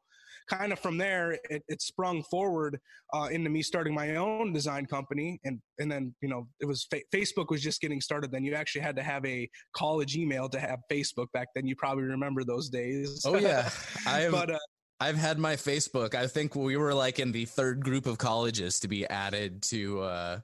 kind 0.48 0.72
of 0.72 0.78
from 0.78 0.98
there 0.98 1.32
it, 1.48 1.62
it 1.68 1.82
sprung 1.82 2.22
forward 2.24 2.78
uh, 3.12 3.28
into 3.30 3.50
me 3.50 3.62
starting 3.62 3.94
my 3.94 4.16
own 4.16 4.52
design 4.52 4.86
company 4.86 5.38
and 5.44 5.60
and 5.78 5.90
then 5.90 6.14
you 6.22 6.28
know 6.28 6.48
it 6.60 6.66
was 6.66 6.86
fa- 6.90 7.02
facebook 7.14 7.50
was 7.50 7.62
just 7.62 7.80
getting 7.80 8.00
started 8.00 8.30
then. 8.32 8.44
You 8.44 8.54
actually 8.54 8.82
had 8.82 8.96
to 8.96 9.02
have 9.02 9.24
a 9.24 9.48
college 9.74 10.16
email 10.16 10.48
to 10.48 10.60
have 10.60 10.80
facebook 10.90 11.26
back 11.32 11.48
then. 11.54 11.66
You 11.66 11.76
probably 11.76 12.04
remember 12.04 12.44
those 12.44 12.68
days. 12.68 13.22
Oh 13.24 13.36
yeah. 13.36 13.68
I 14.06 14.28
but 14.30 14.50
uh, 14.50 14.58
I've 15.00 15.16
had 15.16 15.38
my 15.38 15.56
Facebook. 15.56 16.14
I 16.14 16.26
think 16.26 16.54
we 16.54 16.76
were 16.76 16.94
like 16.94 17.18
in 17.18 17.32
the 17.32 17.46
third 17.46 17.82
group 17.82 18.06
of 18.06 18.18
colleges 18.18 18.80
to 18.80 18.88
be 18.88 19.06
added 19.08 19.62
to 19.64 20.00
uh 20.02 20.40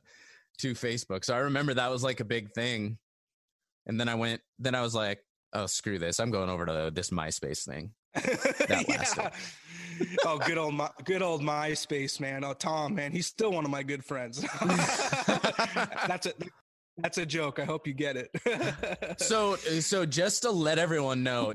to 0.58 0.72
Facebook. 0.72 1.24
So 1.24 1.34
I 1.34 1.38
remember 1.38 1.74
that 1.74 1.90
was 1.90 2.02
like 2.02 2.20
a 2.20 2.24
big 2.24 2.52
thing. 2.52 2.96
And 3.86 4.00
then 4.00 4.08
I 4.08 4.14
went 4.14 4.40
then 4.58 4.74
I 4.74 4.80
was 4.80 4.94
like, 4.94 5.20
oh 5.52 5.66
screw 5.66 5.98
this. 5.98 6.18
I'm 6.18 6.30
going 6.30 6.48
over 6.48 6.64
to 6.66 6.90
this 6.92 7.10
MySpace 7.10 7.64
thing. 7.64 7.92
That 8.68 8.88
lasted. 8.88 9.30
oh, 10.24 10.38
good 10.38 10.58
old 10.58 10.74
my, 10.74 10.90
good 11.04 11.22
old 11.22 11.42
MySpace 11.42 12.18
man. 12.18 12.42
Oh, 12.44 12.54
Tom, 12.54 12.94
man, 12.94 13.12
he's 13.12 13.26
still 13.26 13.52
one 13.52 13.64
of 13.64 13.70
my 13.70 13.82
good 13.82 14.04
friends. 14.04 14.40
That's 16.06 16.26
it. 16.26 16.42
That's 16.98 17.18
a 17.18 17.26
joke. 17.26 17.58
I 17.58 17.64
hope 17.64 17.86
you 17.86 17.92
get 17.92 18.16
it. 18.16 19.20
so, 19.20 19.56
so 19.56 20.06
just 20.06 20.42
to 20.42 20.50
let 20.50 20.78
everyone 20.78 21.22
know, 21.22 21.52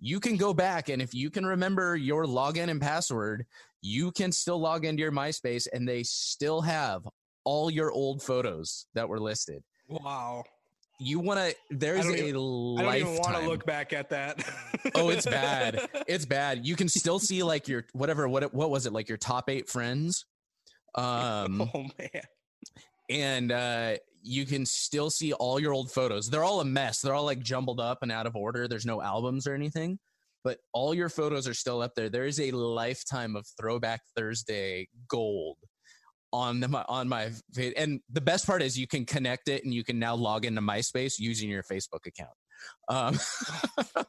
you 0.00 0.18
can 0.18 0.36
go 0.36 0.52
back 0.52 0.88
and 0.88 1.00
if 1.00 1.14
you 1.14 1.30
can 1.30 1.46
remember 1.46 1.96
your 1.96 2.24
login 2.24 2.68
and 2.68 2.80
password, 2.80 3.46
you 3.80 4.10
can 4.12 4.32
still 4.32 4.58
log 4.58 4.84
into 4.84 5.00
your 5.00 5.12
MySpace 5.12 5.68
and 5.72 5.88
they 5.88 6.02
still 6.02 6.60
have 6.62 7.06
all 7.44 7.70
your 7.70 7.92
old 7.92 8.22
photos 8.22 8.86
that 8.94 9.08
were 9.08 9.20
listed. 9.20 9.62
Wow. 9.88 10.44
you 10.98 11.18
want 11.18 11.38
to 11.40 11.56
there's 11.70 12.06
a 12.06 12.28
even, 12.28 12.36
lifetime. 12.36 12.88
I 12.88 12.98
don't 13.00 13.18
want 13.18 13.36
to 13.36 13.48
look 13.48 13.66
back 13.66 13.92
at 13.92 14.10
that. 14.10 14.42
oh, 14.94 15.10
it's 15.10 15.26
bad. 15.26 15.88
It's 16.06 16.24
bad. 16.24 16.64
You 16.66 16.76
can 16.76 16.88
still 16.88 17.18
see 17.18 17.42
like 17.42 17.68
your 17.68 17.86
whatever 17.92 18.28
what 18.28 18.54
what 18.54 18.70
was 18.70 18.86
it 18.86 18.92
like 18.92 19.08
your 19.08 19.18
top 19.18 19.48
8 19.48 19.68
friends. 19.68 20.24
Um 20.94 21.70
Oh 21.74 21.86
man. 21.98 22.22
And 23.08 23.50
uh 23.50 23.94
you 24.22 24.46
can 24.46 24.64
still 24.64 25.10
see 25.10 25.32
all 25.32 25.60
your 25.60 25.72
old 25.72 25.90
photos. 25.90 26.28
They're 26.28 26.44
all 26.44 26.60
a 26.60 26.64
mess. 26.64 27.00
They're 27.00 27.14
all 27.14 27.24
like 27.24 27.40
jumbled 27.40 27.80
up 27.80 27.98
and 28.02 28.12
out 28.12 28.26
of 28.26 28.36
order. 28.36 28.68
There's 28.68 28.86
no 28.86 29.02
albums 29.02 29.46
or 29.46 29.54
anything, 29.54 29.98
but 30.44 30.58
all 30.72 30.94
your 30.94 31.08
photos 31.08 31.48
are 31.48 31.54
still 31.54 31.82
up 31.82 31.94
there. 31.94 32.08
There 32.08 32.26
is 32.26 32.40
a 32.40 32.50
lifetime 32.52 33.36
of 33.36 33.46
Throwback 33.58 34.00
Thursday 34.16 34.88
gold 35.08 35.58
on 36.32 36.60
the, 36.60 36.84
on 36.88 37.08
my 37.08 37.30
and 37.76 38.00
the 38.10 38.20
best 38.20 38.46
part 38.46 38.62
is 38.62 38.78
you 38.78 38.86
can 38.86 39.04
connect 39.04 39.48
it 39.48 39.64
and 39.64 39.74
you 39.74 39.84
can 39.84 39.98
now 39.98 40.14
log 40.14 40.44
into 40.44 40.60
MySpace 40.60 41.18
using 41.18 41.50
your 41.50 41.62
Facebook 41.62 42.06
account. 42.06 42.30
Um, 42.88 43.18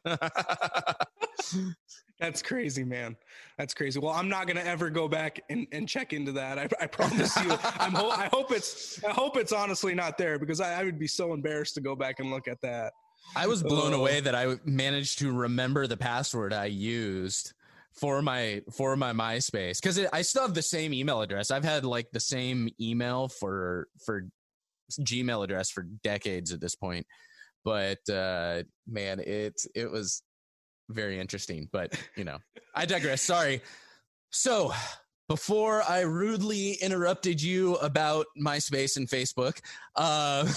That's 2.20 2.42
crazy, 2.42 2.84
man. 2.84 3.18
That's 3.58 3.74
crazy. 3.74 4.00
Well, 4.00 4.14
I'm 4.14 4.30
not 4.30 4.48
gonna 4.48 4.62
ever 4.62 4.90
go 4.90 5.08
back 5.08 5.42
and, 5.50 5.68
and 5.72 5.90
check 5.90 6.14
into 6.14 6.32
that. 6.34 6.58
I, 6.58 6.70
I 6.80 6.88
promise 6.88 7.36
you. 7.44 7.52
I'm 7.64 7.94
ho- 7.94 8.12
I 8.12 8.30
hope 8.32 8.52
it's 8.52 9.04
I 9.04 9.12
hope 9.12 9.36
it's 9.36 9.52
honestly 9.52 9.94
not 9.94 10.18
there 10.18 10.40
because 10.40 10.62
I, 10.62 10.80
I, 10.80 10.84
would 10.84 11.00
be 11.00 11.08
so 11.08 11.34
embarrassed 11.34 11.76
to 11.76 11.82
go 11.82 11.96
back 11.96 12.20
and 12.20 12.32
look 12.32 12.48
at 12.48 12.62
that. 12.62 12.94
I 13.36 13.48
was 13.48 13.64
blown 13.64 13.94
away 13.94 14.20
that 14.22 14.36
I 14.36 14.56
managed 14.64 15.20
to 15.20 15.32
remember 15.32 15.88
the 15.88 15.98
password 15.98 16.54
I 16.54 16.66
used 16.66 17.54
for 17.94 18.22
my 18.22 18.62
for 18.72 18.96
my 18.96 19.12
MySpace 19.12 19.82
because 19.82 20.00
I 20.14 20.22
still 20.22 20.44
have 20.44 20.54
the 20.54 20.62
same 20.62 20.94
email 20.94 21.22
address. 21.22 21.52
I've 21.52 21.64
had 21.64 21.84
like 21.84 22.12
the 22.12 22.20
same 22.20 22.70
email 22.80 23.28
for 23.28 23.88
for 24.06 24.28
Gmail 25.02 25.44
address 25.44 25.72
for 25.72 25.84
decades 26.04 26.52
at 26.52 26.60
this 26.60 26.76
point. 26.76 27.06
But 27.64 28.08
uh, 28.10 28.64
man, 28.88 29.20
it 29.20 29.62
it 29.76 29.92
was 29.92 30.22
very 30.90 31.20
interesting. 31.20 31.70
But 31.72 32.00
you 32.16 32.24
know, 32.24 32.38
I 32.76 32.86
digress. 32.86 33.22
Sorry. 33.22 33.62
So 34.32 34.74
before 35.30 35.84
I 35.88 36.02
rudely 36.02 36.74
interrupted 36.74 37.42
you 37.42 37.76
about 37.76 38.26
MySpace 38.38 38.98
and 38.98 39.08
Facebook, 39.08 39.60
uh, 39.96 40.48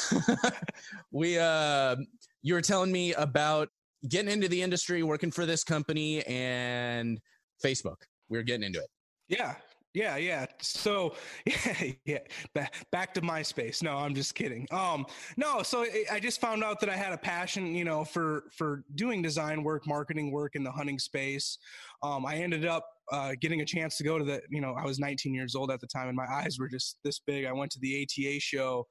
we 1.10 1.38
uh, 1.38 1.96
you 2.42 2.54
were 2.54 2.62
telling 2.62 2.92
me 2.92 3.14
about 3.14 3.68
getting 4.08 4.30
into 4.30 4.48
the 4.48 4.62
industry, 4.62 5.02
working 5.02 5.30
for 5.30 5.46
this 5.46 5.64
company, 5.64 6.24
and 6.26 7.20
Facebook. 7.64 7.96
We 8.28 8.38
are 8.38 8.42
getting 8.42 8.64
into 8.64 8.80
it. 8.80 8.88
Yeah, 9.28 9.54
yeah, 9.96 10.18
yeah. 10.18 10.44
So, 10.60 11.14
yeah, 11.46 11.92
yeah. 12.04 12.18
Back, 12.54 12.74
back 12.92 13.14
to 13.14 13.22
MySpace. 13.22 13.82
No, 13.82 13.96
I'm 13.96 14.14
just 14.14 14.34
kidding. 14.34 14.68
Um, 14.70 15.06
no. 15.38 15.62
So 15.62 15.86
I 16.12 16.20
just 16.20 16.38
found 16.38 16.62
out 16.62 16.80
that 16.80 16.90
I 16.90 16.96
had 16.96 17.14
a 17.14 17.18
passion, 17.18 17.74
you 17.74 17.84
know, 17.84 18.04
for 18.04 18.44
for 18.52 18.84
doing 18.94 19.22
design 19.22 19.64
work, 19.64 19.86
marketing 19.86 20.32
work 20.32 20.54
in 20.54 20.62
the 20.62 20.70
hunting 20.70 20.98
space. 20.98 21.56
Um, 22.02 22.26
I 22.26 22.36
ended 22.36 22.66
up 22.66 22.86
uh, 23.10 23.32
getting 23.40 23.62
a 23.62 23.64
chance 23.64 23.96
to 23.96 24.04
go 24.04 24.18
to 24.18 24.24
the, 24.24 24.42
you 24.50 24.60
know, 24.60 24.74
I 24.78 24.84
was 24.84 24.98
19 24.98 25.32
years 25.32 25.54
old 25.54 25.70
at 25.70 25.80
the 25.80 25.86
time, 25.86 26.08
and 26.08 26.16
my 26.16 26.26
eyes 26.30 26.58
were 26.58 26.68
just 26.68 26.98
this 27.02 27.18
big. 27.20 27.46
I 27.46 27.52
went 27.52 27.70
to 27.72 27.80
the 27.80 28.02
ATA 28.02 28.38
show, 28.38 28.86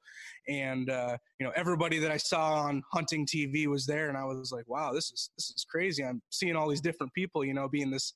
and 0.48 0.90
uh, 0.90 1.16
you 1.38 1.46
know, 1.46 1.52
everybody 1.54 2.00
that 2.00 2.10
I 2.10 2.16
saw 2.16 2.54
on 2.62 2.82
hunting 2.90 3.26
TV 3.26 3.68
was 3.68 3.86
there, 3.86 4.08
and 4.08 4.18
I 4.18 4.24
was 4.24 4.50
like, 4.50 4.68
wow, 4.68 4.92
this 4.92 5.12
is 5.12 5.30
this 5.38 5.50
is 5.50 5.64
crazy. 5.70 6.04
I'm 6.04 6.20
seeing 6.30 6.56
all 6.56 6.68
these 6.68 6.80
different 6.80 7.12
people, 7.12 7.44
you 7.44 7.54
know, 7.54 7.68
being 7.68 7.92
this 7.92 8.14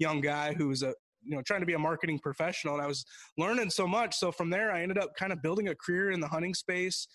young 0.00 0.20
guy 0.20 0.52
who's 0.52 0.82
a 0.82 0.94
you 1.24 1.36
know 1.36 1.42
trying 1.42 1.60
to 1.60 1.66
be 1.66 1.74
a 1.74 1.78
marketing 1.78 2.18
professional 2.18 2.74
and 2.74 2.82
i 2.82 2.86
was 2.86 3.04
learning 3.38 3.70
so 3.70 3.86
much. 3.86 4.14
So 4.16 4.32
from 4.32 4.50
there 4.50 4.70
i 4.70 4.82
ended 4.82 4.98
up 4.98 5.14
kind 5.16 5.32
of 5.32 5.42
building 5.42 5.68
a 5.68 5.74
career 5.74 6.10
in 6.10 6.20
the 6.20 6.28
hunting 6.28 6.54
space. 6.54 7.06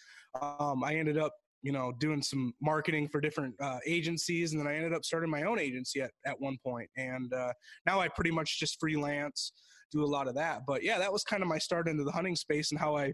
Um, 0.42 0.84
i 0.84 0.96
ended 0.96 1.18
up 1.18 1.34
you 1.62 1.72
know 1.72 1.92
doing 2.00 2.22
some 2.22 2.54
marketing 2.62 3.10
for 3.10 3.20
different 3.20 3.56
uh, 3.62 3.80
agencies 3.86 4.54
and 4.54 4.60
then 4.60 4.68
i 4.68 4.76
ended 4.76 4.94
up 4.94 5.04
starting 5.04 5.30
my 5.30 5.44
own 5.44 5.60
agency 5.60 6.02
at, 6.02 6.12
at 6.26 6.40
one 6.40 6.58
point. 6.66 6.90
And 6.98 7.34
uh, 7.34 7.54
now 7.86 8.00
i 8.00 8.08
pretty 8.08 8.32
much 8.32 8.60
just 8.60 8.80
freelance 8.80 9.54
do 9.92 10.04
a 10.04 10.06
lot 10.06 10.28
of 10.28 10.36
that. 10.36 10.62
But 10.68 10.84
yeah 10.84 11.00
that 11.00 11.12
was 11.12 11.24
kind 11.24 11.42
of 11.42 11.50
my 11.50 11.58
start 11.58 11.88
into 11.88 12.04
the 12.04 12.12
hunting 12.12 12.36
space 12.36 12.72
and 12.72 12.80
how 12.80 12.96
i 12.96 13.14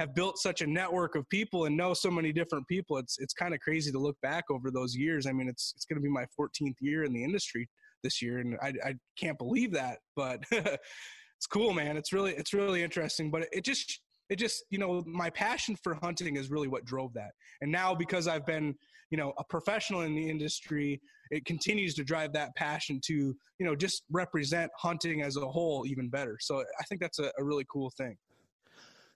have 0.00 0.14
built 0.14 0.38
such 0.38 0.60
a 0.60 0.66
network 0.66 1.14
of 1.14 1.28
people 1.28 1.66
and 1.66 1.76
know 1.76 1.94
so 1.94 2.10
many 2.10 2.32
different 2.32 2.66
people. 2.66 2.96
It's 2.96 3.16
it's 3.20 3.32
kind 3.32 3.54
of 3.54 3.60
crazy 3.60 3.92
to 3.92 3.98
look 3.98 4.16
back 4.22 4.44
over 4.50 4.70
those 4.70 4.96
years. 4.96 5.26
I 5.26 5.32
mean 5.32 5.48
it's 5.48 5.72
it's 5.76 5.84
going 5.84 5.96
to 5.96 6.02
be 6.02 6.10
my 6.10 6.26
14th 6.38 6.76
year 6.80 7.04
in 7.04 7.12
the 7.12 7.22
industry 7.22 7.68
this 8.04 8.22
year, 8.22 8.38
and 8.38 8.56
I, 8.62 8.72
I 8.84 8.94
can't 9.18 9.36
believe 9.36 9.72
that. 9.72 9.98
But 10.14 10.44
it's 10.52 11.46
cool, 11.50 11.74
man. 11.74 11.96
It's 11.96 12.12
really 12.12 12.32
it's 12.34 12.52
really 12.52 12.84
interesting. 12.84 13.32
But 13.32 13.48
it 13.52 13.64
just 13.64 14.00
it 14.30 14.36
just 14.36 14.64
you 14.70 14.78
know 14.78 15.02
my 15.06 15.30
passion 15.30 15.76
for 15.82 15.98
hunting 16.00 16.36
is 16.36 16.50
really 16.50 16.68
what 16.68 16.84
drove 16.84 17.12
that. 17.14 17.32
And 17.60 17.72
now 17.72 17.94
because 17.94 18.28
I've 18.28 18.46
been 18.46 18.74
you 19.10 19.18
know 19.18 19.32
a 19.38 19.44
professional 19.44 20.02
in 20.02 20.14
the 20.14 20.30
industry, 20.30 21.00
it 21.32 21.44
continues 21.44 21.94
to 21.94 22.04
drive 22.04 22.32
that 22.34 22.54
passion 22.54 23.00
to 23.06 23.14
you 23.14 23.66
know 23.66 23.74
just 23.74 24.04
represent 24.12 24.70
hunting 24.78 25.22
as 25.22 25.36
a 25.36 25.46
whole 25.46 25.84
even 25.86 26.08
better. 26.08 26.38
So 26.40 26.62
I 26.78 26.84
think 26.84 27.00
that's 27.00 27.18
a, 27.18 27.32
a 27.38 27.44
really 27.44 27.66
cool 27.68 27.90
thing. 27.96 28.16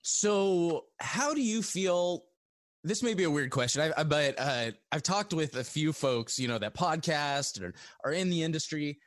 So, 0.03 0.85
how 1.01 1.35
do 1.35 1.43
you 1.43 1.63
feel 1.63 2.23
this 2.85 3.03
may 3.03 3.15
be 3.15 3.25
a 3.25 3.31
weird 3.31 3.51
question, 3.51 3.83
I, 3.83 4.01
I, 4.01 4.05
but 4.05 4.35
uh, 4.39 4.71
I've 4.93 5.03
talked 5.03 5.33
with 5.35 5.57
a 5.57 5.65
few 5.65 5.93
folks, 5.93 6.39
you 6.39 6.49
know, 6.49 6.59
that 6.59 6.75
podcast 6.75 7.61
or 7.61 7.75
are 8.05 8.13
in 8.13 8.31
the 8.31 8.43
industry. 8.43 8.99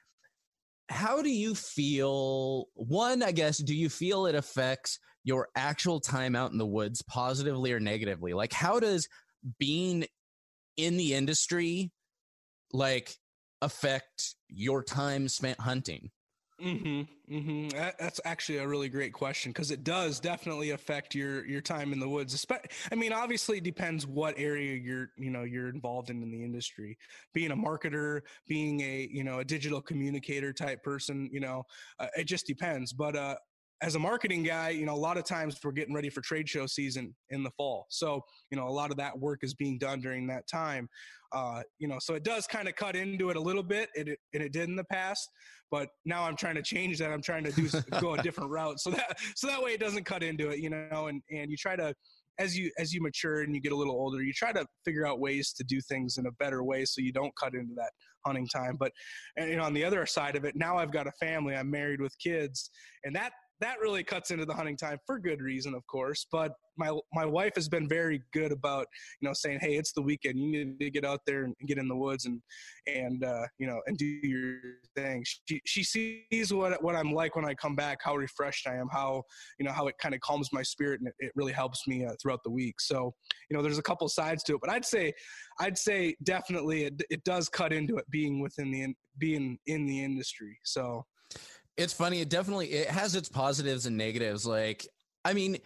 How 0.90 1.22
do 1.22 1.30
you 1.30 1.56
feel? 1.56 2.66
One, 2.74 3.24
I 3.24 3.32
guess, 3.32 3.58
do 3.58 3.76
you 3.76 3.90
feel 3.90 4.26
it 4.26 4.36
affects 4.36 5.00
your 5.24 5.50
actual 5.56 6.00
time 6.00 6.36
out 6.36 6.52
in 6.52 6.58
the 6.58 6.66
woods 6.66 7.02
positively 7.02 7.72
or 7.72 7.80
negatively? 7.80 8.34
Like, 8.34 8.52
how 8.52 8.80
does 8.80 9.08
being 9.58 10.06
in 10.78 10.98
the 10.98 11.14
industry 11.14 11.92
like 12.74 13.16
affect 13.62 14.36
your 14.50 14.84
time 14.84 15.28
spent 15.30 15.60
hunting? 15.60 16.12
Mm-hmm. 16.62 17.36
Mm-hmm. 17.36 17.70
That's 18.00 18.20
actually 18.24 18.60
a 18.60 18.68
really 18.68 18.88
great 18.88 19.14
question 19.14 19.52
because 19.52 19.72
it 19.72 19.84
does 19.84 20.20
definitely 20.20 20.72
affect 20.72 21.16
your 21.16 21.46
your 21.48 21.62
time 21.62 21.92
in 21.92 22.00
the 22.00 22.08
woods. 22.08 22.46
I 22.92 22.96
mean, 22.96 23.14
obviously, 23.14 23.58
it 23.58 23.64
depends 23.64 24.06
what 24.06 24.36
area 24.38 24.76
you're 24.76 25.10
you 25.18 25.32
know 25.32 25.44
you're 25.44 25.70
involved 25.70 26.12
in 26.12 26.22
in 26.22 26.30
the 26.30 26.44
industry. 26.44 26.98
Being 27.34 27.52
a 27.52 27.56
marketer, 27.56 28.22
being 28.48 28.82
a 28.82 29.10
you 29.12 29.24
know 29.24 29.40
a 29.40 29.46
digital 29.46 29.82
communicator 29.82 30.54
type 30.54 30.84
person, 30.84 31.30
you 31.32 31.40
know, 31.40 31.64
uh, 32.00 32.08
it 32.16 32.26
just 32.26 32.46
depends. 32.46 32.94
But 32.94 33.16
uh, 33.16 33.36
as 33.82 33.96
a 33.96 34.00
marketing 34.00 34.44
guy, 34.44 34.70
you 34.70 34.86
know, 34.86 34.94
a 34.94 34.96
lot 34.96 35.18
of 35.18 35.24
times 35.24 35.58
we're 35.64 35.72
getting 35.72 35.94
ready 35.94 36.10
for 36.10 36.22
trade 36.22 36.48
show 36.48 36.68
season 36.68 37.16
in 37.32 37.44
the 37.44 37.50
fall. 37.58 37.88
So, 37.90 38.22
you 38.52 38.58
know, 38.58 38.68
a 38.68 38.70
lot 38.70 38.92
of 38.92 38.98
that 38.98 39.18
work 39.18 39.40
is 39.44 39.54
being 39.56 39.80
done 39.80 40.02
during 40.02 40.28
that 40.28 40.48
time. 40.48 40.88
Uh, 41.34 41.64
you 41.80 41.88
know, 41.88 41.98
so 42.00 42.14
it 42.14 42.24
does 42.24 42.46
kind 42.46 42.68
of 42.68 42.76
cut 42.76 42.96
into 42.96 43.30
it 43.30 43.38
a 43.38 43.42
little 43.42 43.64
bit, 43.64 43.90
and 43.98 44.10
it, 44.10 44.20
and 44.34 44.44
it 44.44 44.52
did 44.52 44.70
in 44.70 44.76
the 44.76 44.84
past. 44.86 45.28
But 45.72 45.88
now 46.06 46.24
I'm 46.24 46.36
trying 46.36 46.56
to 46.56 46.62
change 46.62 47.00
that. 47.00 47.12
I'm 47.12 47.22
trying 47.22 47.46
to 47.46 47.52
do 47.54 47.70
go 48.02 48.14
a 48.16 48.22
different 48.22 48.50
route, 48.52 48.80
so 48.80 48.92
that 48.92 49.18
so 49.36 49.48
that 49.48 49.64
way 49.64 49.72
it 49.72 49.80
doesn't 49.80 50.04
cut 50.04 50.24
into 50.24 50.50
it. 50.50 50.60
You 50.60 50.70
know, 50.70 51.08
and 51.08 51.22
and 51.32 51.50
you 51.50 51.56
try 51.58 51.78
to 51.78 51.96
as 52.40 52.58
you 52.58 52.72
as 52.78 52.94
you 52.94 53.02
mature 53.02 53.42
and 53.42 53.56
you 53.56 53.62
get 53.62 53.72
a 53.72 53.76
little 53.76 53.96
older, 53.96 54.22
you 54.22 54.34
try 54.34 54.52
to 54.52 54.66
figure 54.84 55.08
out 55.08 55.20
ways 55.20 55.54
to 55.54 55.64
do 55.64 55.80
things 55.80 56.18
in 56.18 56.26
a 56.26 56.32
better 56.34 56.64
way 56.64 56.84
so 56.84 57.02
you 57.02 57.14
don't 57.14 57.34
cut 57.38 57.54
into 57.54 57.74
that 57.76 57.92
hunting 58.26 58.48
time. 58.48 58.76
But 58.78 58.92
and, 59.38 59.50
know, 59.56 59.64
on 59.64 59.74
the 59.74 59.86
other 59.86 60.06
side 60.06 60.36
of 60.36 60.44
it, 60.44 60.56
now 60.56 60.78
I've 60.78 60.92
got 60.92 61.08
a 61.08 61.12
family. 61.14 61.56
I'm 61.56 61.72
married 61.72 62.02
with 62.02 62.14
kids, 62.20 62.70
and 63.06 63.16
that 63.16 63.32
that 63.62 63.80
really 63.80 64.04
cuts 64.04 64.32
into 64.32 64.46
the 64.46 64.54
hunting 64.54 64.76
time 64.76 64.98
for 65.06 65.20
good 65.20 65.42
reason, 65.42 65.74
of 65.76 65.86
course. 65.88 66.26
But 66.32 66.54
my 66.78 66.98
my 67.14 67.26
wife 67.26 67.54
has 67.56 67.70
been 67.70 67.88
very 67.88 68.22
good 68.34 68.52
about 68.52 68.88
you 69.22 69.28
know 69.28 69.34
saying, 69.34 69.60
hey, 69.62 69.76
it's 69.76 69.94
the 69.94 70.02
weekend. 70.02 70.40
You 70.40 70.66
need 70.66 70.80
to 70.80 70.90
get 70.90 71.06
out 71.06 71.22
there 71.26 71.44
and 71.44 71.56
get 71.68 71.78
in 71.78 71.88
the 71.88 71.96
woods 71.96 72.26
and 72.26 72.42
and 72.88 73.24
uh, 73.24 73.44
you 73.60 73.68
know 73.68 73.80
and 73.86 73.98
do 73.98 74.06
your 74.06 74.58
thing. 74.96 75.24
She 75.46 75.62
she 75.66 75.84
sees 75.84 76.54
what 76.54 76.84
what 76.84 76.96
I'm 76.96 77.14
like 77.14 77.36
when 77.36 77.46
I 77.46 77.54
come 77.54 77.76
back, 77.76 78.00
how 78.04 78.16
refreshed 78.16 78.68
I 78.68 78.76
am, 78.76 78.88
how 78.92 79.24
you 79.60 79.66
know 79.66 79.72
how 79.72 79.88
it 79.88 79.96
kind 80.02 80.16
of 80.16 80.22
calms 80.22 80.50
my 80.52 80.64
spirit 80.64 81.00
and 81.00 81.08
it, 81.08 81.16
it 81.20 81.32
really 81.36 81.54
helps 81.54 81.88
me 81.88 82.06
uh, 82.06 82.14
throughout 82.22 82.44
the 82.44 82.52
week. 82.52 82.82
So 82.82 83.14
you 83.50 83.56
know 83.56 83.62
there's 83.62 83.78
a 83.78 83.84
couple 83.84 84.10
sides 84.10 84.44
to 84.44 84.56
it, 84.56 84.62
but 84.62 84.72
I'd 84.72 84.86
say 84.86 85.14
I'd 85.60 85.78
say 85.78 86.16
definitely 86.24 86.86
it 86.86 87.02
it 87.10 87.24
does 87.24 87.48
cut 87.48 87.72
into 87.72 87.98
it 87.98 88.10
being 88.10 88.42
within 88.42 88.72
the 88.72 88.94
being 89.20 89.60
in 89.68 89.86
the 89.86 90.04
industry. 90.04 90.58
So 90.64 91.06
it's 91.82 91.94
funny. 91.94 92.22
It 92.22 92.30
definitely 92.30 92.68
it 92.68 92.90
has 92.90 93.16
its 93.16 93.30
positives 93.30 93.86
and 93.86 93.98
negatives. 93.98 94.46
Like, 94.46 94.88
I 95.26 95.34
mean, 95.34 95.58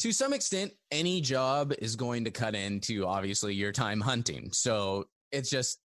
to 0.00 0.12
some 0.12 0.32
extent, 0.32 0.72
any 0.90 1.20
job 1.20 1.72
is 1.78 1.96
going 1.96 2.24
to 2.24 2.30
cut 2.30 2.54
into 2.54 3.06
obviously 3.06 3.54
your 3.54 3.72
time 3.72 4.00
hunting. 4.00 4.50
So 4.52 5.06
it's 5.32 5.50
just 5.50 5.78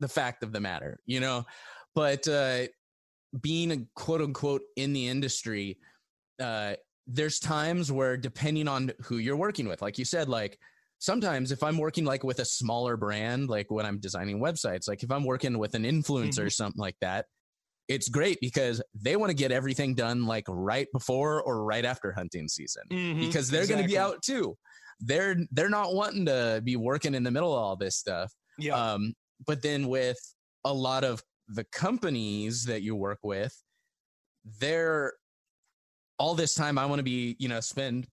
the 0.00 0.08
fact 0.08 0.42
of 0.42 0.52
the 0.52 0.60
matter, 0.60 1.00
you 1.06 1.20
know. 1.20 1.44
But 1.94 2.28
uh, 2.28 2.66
being 3.40 3.72
a 3.72 3.78
quote 3.94 4.20
unquote 4.20 4.62
in 4.76 4.92
the 4.92 5.08
industry, 5.08 5.78
uh, 6.40 6.74
there's 7.06 7.38
times 7.38 7.90
where 7.90 8.16
depending 8.16 8.68
on 8.68 8.92
who 9.02 9.18
you're 9.18 9.36
working 9.36 9.68
with, 9.68 9.80
like 9.80 9.98
you 9.98 10.04
said, 10.04 10.28
like 10.28 10.58
sometimes 10.98 11.52
if 11.52 11.62
I'm 11.62 11.78
working 11.78 12.04
like 12.04 12.24
with 12.24 12.40
a 12.40 12.44
smaller 12.44 12.96
brand, 12.96 13.48
like 13.48 13.70
when 13.70 13.86
I'm 13.86 13.98
designing 13.98 14.40
websites, 14.40 14.88
like 14.88 15.02
if 15.02 15.10
I'm 15.10 15.24
working 15.24 15.58
with 15.58 15.74
an 15.74 15.84
influencer 15.84 16.28
mm-hmm. 16.28 16.46
or 16.46 16.50
something 16.50 16.80
like 16.80 16.96
that, 17.00 17.26
it's 17.88 18.08
great 18.08 18.38
because 18.40 18.82
they 18.94 19.16
want 19.16 19.30
to 19.30 19.36
get 19.36 19.52
everything 19.52 19.94
done 19.94 20.26
like 20.26 20.44
right 20.48 20.88
before 20.92 21.42
or 21.42 21.64
right 21.64 21.84
after 21.84 22.12
hunting 22.12 22.48
season 22.48 22.82
mm-hmm, 22.90 23.20
because 23.20 23.48
they're 23.48 23.62
exactly. 23.62 23.82
going 23.82 23.88
to 23.88 23.92
be 23.94 23.98
out 23.98 24.22
too. 24.22 24.56
they're 25.00 25.36
they're 25.52 25.68
not 25.68 25.94
wanting 25.94 26.26
to 26.26 26.60
be 26.64 26.76
working 26.76 27.14
in 27.14 27.22
the 27.22 27.30
middle 27.30 27.52
of 27.52 27.62
all 27.62 27.76
this 27.76 27.96
stuff. 27.96 28.32
Yeah. 28.58 28.74
Um, 28.74 29.14
but 29.46 29.62
then 29.62 29.88
with 29.88 30.18
a 30.64 30.72
lot 30.72 31.04
of 31.04 31.22
the 31.48 31.64
companies 31.64 32.64
that 32.64 32.82
you 32.82 32.96
work 32.96 33.18
with, 33.22 33.54
they're 34.60 35.12
all 36.18 36.34
this 36.34 36.54
time 36.54 36.78
I 36.78 36.86
want 36.86 36.98
to 36.98 37.04
be, 37.04 37.36
you 37.38 37.48
know, 37.48 37.60
spend 37.60 38.06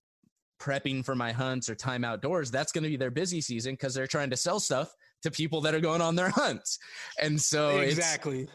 prepping 0.62 1.04
for 1.04 1.16
my 1.16 1.32
hunts 1.32 1.70
or 1.70 1.76
time 1.76 2.04
outdoors. 2.04 2.52
That's 2.52 2.72
going 2.72 2.84
to 2.84 2.90
be 2.90 2.98
their 2.98 3.12
busy 3.12 3.42
season 3.42 3.74
because 3.74 3.94
they're 3.94 4.08
trying 4.08 4.30
to 4.30 4.38
sell 4.38 4.60
stuff 4.60 4.94
to 5.24 5.32
people 5.32 5.62
that 5.62 5.74
are 5.74 5.80
going 5.80 6.02
on 6.02 6.16
their 6.16 6.30
hunts. 6.42 6.80
And 7.22 7.40
so 7.40 7.80
exactly. 7.80 8.48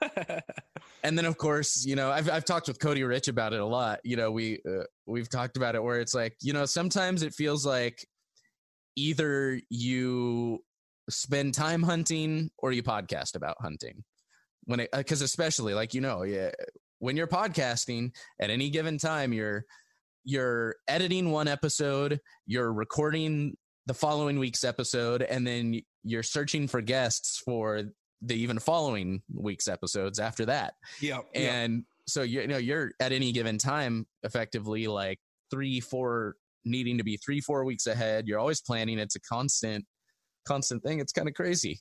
and 1.02 1.16
then 1.16 1.24
of 1.24 1.36
course, 1.36 1.84
you 1.84 1.96
know, 1.96 2.10
I've 2.10 2.30
I've 2.30 2.44
talked 2.44 2.68
with 2.68 2.78
Cody 2.78 3.02
Rich 3.02 3.28
about 3.28 3.52
it 3.52 3.60
a 3.60 3.66
lot. 3.66 4.00
You 4.04 4.16
know, 4.16 4.30
we 4.30 4.60
uh, 4.68 4.84
we've 5.06 5.28
talked 5.28 5.56
about 5.56 5.74
it 5.74 5.82
where 5.82 6.00
it's 6.00 6.14
like, 6.14 6.36
you 6.40 6.52
know, 6.52 6.66
sometimes 6.66 7.22
it 7.22 7.34
feels 7.34 7.64
like 7.66 8.06
either 8.96 9.60
you 9.70 10.60
spend 11.08 11.54
time 11.54 11.82
hunting 11.82 12.50
or 12.58 12.72
you 12.72 12.82
podcast 12.82 13.34
about 13.34 13.56
hunting. 13.60 14.04
When 14.64 14.80
it 14.80 14.90
because 14.92 15.22
especially 15.22 15.74
like 15.74 15.94
you 15.94 16.00
know, 16.00 16.22
yeah, 16.22 16.50
when 16.98 17.16
you're 17.16 17.26
podcasting 17.26 18.12
at 18.40 18.50
any 18.50 18.70
given 18.70 18.98
time, 18.98 19.32
you're 19.32 19.64
you're 20.24 20.76
editing 20.86 21.30
one 21.30 21.48
episode, 21.48 22.20
you're 22.46 22.72
recording 22.72 23.56
the 23.86 23.94
following 23.94 24.38
week's 24.38 24.64
episode, 24.64 25.22
and 25.22 25.46
then 25.46 25.80
you're 26.04 26.22
searching 26.22 26.68
for 26.68 26.80
guests 26.80 27.40
for 27.44 27.82
the 28.22 28.34
even 28.34 28.58
following 28.58 29.22
week's 29.34 29.68
episodes 29.68 30.18
after 30.18 30.46
that. 30.46 30.74
Yeah. 31.00 31.20
And 31.34 31.84
so 32.06 32.22
you 32.22 32.46
know 32.46 32.58
you're 32.58 32.92
at 33.00 33.12
any 33.12 33.32
given 33.32 33.58
time 33.58 34.06
effectively 34.22 34.86
like 34.86 35.18
three, 35.50 35.80
four 35.80 36.36
needing 36.64 36.98
to 36.98 37.04
be 37.04 37.16
three, 37.16 37.40
four 37.40 37.64
weeks 37.64 37.86
ahead. 37.86 38.28
You're 38.28 38.38
always 38.38 38.60
planning. 38.60 38.98
It's 38.98 39.16
a 39.16 39.20
constant, 39.20 39.84
constant 40.46 40.82
thing. 40.82 41.00
It's 41.00 41.12
kind 41.12 41.28
of 41.28 41.34
crazy. 41.34 41.80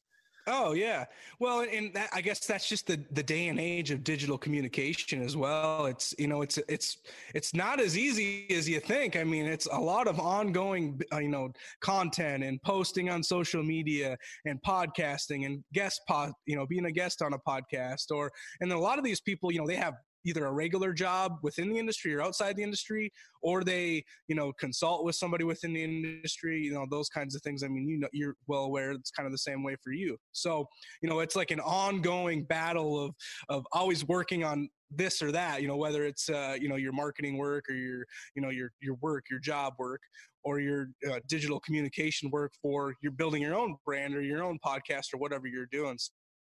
Oh 0.51 0.73
yeah. 0.73 1.05
Well, 1.39 1.61
and 1.61 1.93
that, 1.93 2.09
I 2.11 2.21
guess 2.21 2.39
that's 2.39 2.67
just 2.67 2.87
the 2.87 2.99
the 3.11 3.21
day 3.21 3.49
and 3.49 3.59
age 3.59 3.91
of 3.91 4.03
digital 4.03 4.37
communication 4.37 5.21
as 5.21 5.37
well. 5.37 5.85
It's 5.85 6.15
you 6.17 6.27
know 6.27 6.41
it's 6.41 6.57
it's 6.67 6.97
it's 7.35 7.53
not 7.53 7.79
as 7.79 7.95
easy 7.97 8.47
as 8.49 8.67
you 8.67 8.79
think. 8.79 9.15
I 9.15 9.23
mean, 9.23 9.45
it's 9.45 9.67
a 9.67 9.79
lot 9.79 10.07
of 10.07 10.19
ongoing 10.19 10.99
uh, 11.13 11.19
you 11.19 11.29
know 11.29 11.51
content 11.81 12.43
and 12.43 12.59
posting 12.63 13.09
on 13.09 13.21
social 13.21 13.61
media 13.61 14.17
and 14.45 14.59
podcasting 14.63 15.45
and 15.45 15.63
guest 15.73 16.01
pod 16.07 16.31
you 16.47 16.55
know 16.55 16.65
being 16.65 16.85
a 16.85 16.91
guest 16.91 17.21
on 17.21 17.33
a 17.33 17.39
podcast 17.39 18.09
or 18.11 18.31
and 18.61 18.71
a 18.71 18.77
lot 18.77 18.97
of 18.97 19.03
these 19.03 19.21
people 19.21 19.51
you 19.51 19.59
know 19.59 19.67
they 19.67 19.75
have 19.75 19.93
either 20.29 20.45
a 20.45 20.51
regular 20.51 20.93
job 20.93 21.37
within 21.43 21.69
the 21.69 21.77
industry 21.77 22.13
or 22.13 22.21
outside 22.21 22.55
the 22.55 22.63
industry 22.63 23.11
or 23.41 23.63
they 23.63 24.03
you 24.27 24.35
know 24.35 24.51
consult 24.59 25.03
with 25.03 25.15
somebody 25.15 25.43
within 25.43 25.73
the 25.73 25.83
industry 25.83 26.59
you 26.61 26.73
know 26.73 26.85
those 26.89 27.09
kinds 27.09 27.35
of 27.35 27.41
things. 27.41 27.63
I 27.63 27.67
mean 27.67 27.87
you 27.87 27.99
know 27.99 28.07
you're 28.13 28.35
well 28.47 28.63
aware 28.63 28.91
it's 28.91 29.11
kind 29.11 29.25
of 29.25 29.31
the 29.31 29.37
same 29.37 29.63
way 29.63 29.75
for 29.83 29.91
you. 29.91 30.17
So 30.31 30.65
you 31.01 31.09
know 31.09 31.19
it's 31.19 31.35
like 31.35 31.51
an 31.51 31.59
ongoing 31.59 32.43
battle 32.43 33.03
of 33.03 33.15
of 33.49 33.65
always 33.73 34.05
working 34.05 34.43
on 34.43 34.69
this 34.91 35.21
or 35.21 35.31
that 35.31 35.61
you 35.61 35.67
know 35.67 35.77
whether 35.77 36.03
it's 36.05 36.29
uh, 36.29 36.55
you 36.59 36.67
know 36.67 36.75
your 36.75 36.93
marketing 36.93 37.37
work 37.37 37.65
or 37.69 37.75
your 37.75 38.05
you 38.35 38.41
know 38.41 38.49
your 38.49 38.71
your 38.81 38.95
work 39.01 39.25
your 39.29 39.39
job 39.39 39.73
work 39.77 40.01
or 40.43 40.59
your 40.59 40.87
uh, 41.09 41.19
digital 41.27 41.59
communication 41.59 42.29
work 42.31 42.51
for 42.61 42.93
you're 43.01 43.11
building 43.11 43.41
your 43.41 43.55
own 43.55 43.75
brand 43.85 44.15
or 44.15 44.21
your 44.21 44.43
own 44.43 44.57
podcast 44.65 45.13
or 45.13 45.17
whatever 45.17 45.47
you're 45.47 45.67
doing 45.71 45.97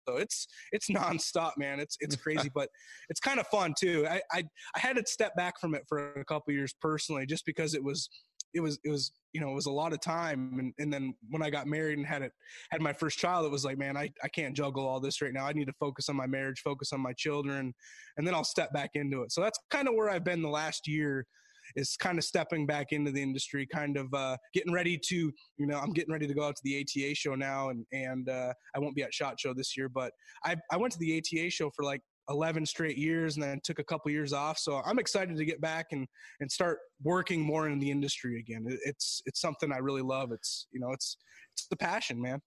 so 0.10 0.18
it's 0.18 0.48
it's 0.72 0.90
nonstop, 0.90 1.52
man. 1.58 1.80
It's 1.80 1.98
it's 2.00 2.16
crazy, 2.24 2.50
but 2.54 2.70
it's 3.10 3.20
kind 3.20 3.40
of 3.40 3.48
fun 3.48 3.74
too. 3.80 4.06
I, 4.10 4.22
I 4.32 4.44
I 4.76 4.80
had 4.80 4.96
to 4.96 5.04
step 5.06 5.36
back 5.36 5.60
from 5.60 5.76
it 5.76 5.84
for 5.88 6.14
a 6.14 6.26
couple 6.26 6.54
years 6.54 6.74
personally, 6.82 7.26
just 7.26 7.46
because 7.46 7.74
it 7.74 7.84
was 7.84 8.10
it 8.54 8.62
was 8.62 8.80
it 8.84 8.90
was 8.90 9.12
you 9.34 9.40
know 9.40 9.52
it 9.52 9.56
was 9.56 9.68
a 9.68 9.72
lot 9.72 9.94
of 9.94 10.02
time 10.02 10.56
and, 10.58 10.74
and 10.80 10.92
then 10.92 11.14
when 11.30 11.44
i 11.44 11.52
got 11.52 11.68
married 11.68 12.00
and 12.00 12.08
had 12.08 12.24
it 12.24 12.32
had 12.72 12.82
my 12.82 12.92
first 12.92 13.20
child 13.20 13.46
it 13.46 13.52
was 13.52 13.64
like 13.64 13.78
man 13.78 13.96
I, 13.96 14.12
I 14.24 14.28
can't 14.28 14.56
juggle 14.56 14.88
all 14.88 15.00
this 15.00 15.22
right 15.22 15.32
now 15.32 15.46
i 15.46 15.54
need 15.54 15.68
to 15.68 15.74
focus 15.80 16.10
on 16.10 16.16
my 16.16 16.26
marriage 16.26 16.62
focus 16.62 16.92
on 16.92 17.00
my 17.00 17.14
children 17.14 17.72
and 18.18 18.26
then 18.26 18.34
i'll 18.34 18.44
step 18.44 18.74
back 18.74 18.92
into 18.96 19.22
it 19.22 19.32
so 19.32 19.42
that's 19.42 19.60
kind 19.70 19.88
of 19.88 19.94
where 19.94 20.10
i've 20.10 20.24
been 20.24 20.42
the 20.42 20.50
last 20.50 20.88
year 20.88 21.28
is 21.76 21.96
kind 21.98 22.18
of 22.18 22.24
stepping 22.24 22.66
back 22.66 22.88
into 22.92 23.12
the 23.12 23.22
industry, 23.22 23.66
kind 23.66 23.98
of 23.98 24.14
uh, 24.14 24.38
getting 24.54 24.74
ready 24.74 24.98
to, 24.98 25.32
you 25.58 25.68
know, 25.68 25.78
I'm 25.78 25.94
getting 25.94 26.12
ready 26.12 26.28
to 26.28 26.34
go 26.34 26.44
out 26.44 26.56
to 26.56 26.62
the 26.64 26.82
ATA 26.82 27.16
show 27.16 27.36
now, 27.36 27.70
and 27.70 27.86
and 27.92 28.30
uh, 28.30 28.54
I 28.76 28.80
won't 28.80 28.96
be 28.96 29.04
at 29.04 29.14
Shot 29.14 29.40
Show 29.40 29.54
this 29.54 29.78
year, 29.78 29.90
but 29.90 30.12
I 30.44 30.56
I 30.72 30.78
went 30.78 30.94
to 30.94 31.00
the 31.00 31.18
ATA 31.18 31.50
show 31.50 31.70
for 31.76 31.84
like 31.84 32.02
11 32.30 32.64
straight 32.66 32.98
years 32.98 33.36
and 33.36 33.44
then 33.44 33.60
took 33.64 33.80
a 33.80 33.84
couple 33.84 34.12
years 34.12 34.34
off 34.34 34.60
so 34.60 34.84
i'm 34.86 35.00
excited 35.00 35.36
to 35.36 35.44
get 35.44 35.60
back 35.62 35.88
and 35.94 36.08
and 36.40 36.52
start 36.52 36.78
working 37.04 37.42
more 37.42 37.70
in 37.70 37.80
the 37.80 37.90
industry 37.90 38.40
again. 38.40 38.66
It's 38.86 39.22
it's 39.26 39.40
something 39.40 39.72
i 39.72 39.78
really 39.78 40.02
love. 40.02 40.32
It's 40.32 40.68
you 40.72 40.80
know 40.80 40.92
it's 40.92 41.18
it's 41.54 41.68
the 41.68 41.78
passion 41.78 42.22
man. 42.22 42.40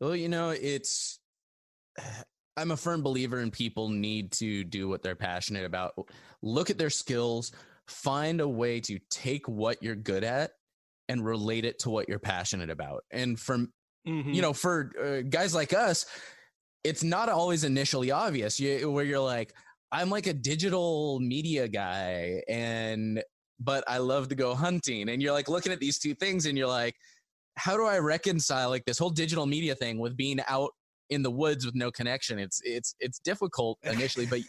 Well 0.00 0.16
you 0.16 0.28
know 0.28 0.50
it's 0.50 1.20
i'm 2.56 2.70
a 2.70 2.76
firm 2.76 3.02
believer 3.02 3.40
in 3.40 3.50
people 3.50 3.88
need 3.88 4.30
to 4.30 4.62
do 4.64 4.88
what 4.88 5.02
they're 5.02 5.16
passionate 5.16 5.64
about. 5.64 5.92
Look 6.42 6.70
at 6.70 6.78
their 6.78 6.90
skills 6.90 7.52
find 7.92 8.40
a 8.40 8.48
way 8.48 8.80
to 8.80 8.98
take 9.10 9.46
what 9.48 9.82
you're 9.82 9.96
good 9.96 10.24
at 10.24 10.52
and 11.08 11.24
relate 11.24 11.64
it 11.64 11.78
to 11.80 11.90
what 11.90 12.08
you're 12.08 12.18
passionate 12.18 12.70
about. 12.70 13.04
And 13.10 13.38
from 13.38 13.72
mm-hmm. 14.06 14.30
you 14.30 14.42
know, 14.42 14.52
for 14.52 14.92
uh, 15.02 15.22
guys 15.28 15.54
like 15.54 15.72
us, 15.72 16.06
it's 16.84 17.02
not 17.02 17.28
always 17.28 17.64
initially 17.64 18.10
obvious 18.10 18.58
you, 18.58 18.90
where 18.90 19.04
you're 19.04 19.20
like, 19.20 19.52
I'm 19.92 20.10
like 20.10 20.26
a 20.26 20.32
digital 20.32 21.20
media 21.20 21.68
guy 21.68 22.42
and 22.48 23.22
but 23.60 23.84
I 23.86 23.98
love 23.98 24.28
to 24.28 24.34
go 24.34 24.54
hunting. 24.54 25.08
And 25.08 25.22
you're 25.22 25.32
like 25.32 25.48
looking 25.48 25.72
at 25.72 25.78
these 25.78 25.98
two 25.98 26.14
things 26.14 26.46
and 26.46 26.58
you're 26.58 26.66
like, 26.66 26.96
how 27.56 27.76
do 27.76 27.84
I 27.84 27.98
reconcile 27.98 28.70
like 28.70 28.84
this 28.86 28.98
whole 28.98 29.10
digital 29.10 29.46
media 29.46 29.74
thing 29.74 29.98
with 29.98 30.16
being 30.16 30.40
out 30.48 30.70
in 31.10 31.22
the 31.22 31.30
woods 31.30 31.64
with 31.64 31.74
no 31.74 31.90
connection? 31.90 32.38
It's 32.38 32.60
it's 32.64 32.94
it's 32.98 33.18
difficult 33.18 33.78
initially, 33.82 34.26
but 34.26 34.40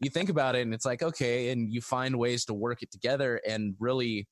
you 0.00 0.10
think 0.10 0.28
about 0.28 0.54
it 0.54 0.62
and 0.62 0.74
it's 0.74 0.84
like 0.84 1.02
okay 1.02 1.50
and 1.50 1.72
you 1.72 1.80
find 1.80 2.18
ways 2.18 2.44
to 2.44 2.54
work 2.54 2.82
it 2.82 2.90
together 2.90 3.40
and 3.48 3.74
really 3.78 4.26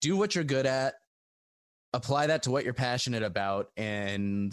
do 0.00 0.16
what 0.16 0.34
you're 0.34 0.44
good 0.44 0.66
at 0.66 0.94
apply 1.92 2.26
that 2.26 2.42
to 2.42 2.50
what 2.50 2.64
you're 2.64 2.74
passionate 2.74 3.22
about 3.22 3.68
and 3.76 4.52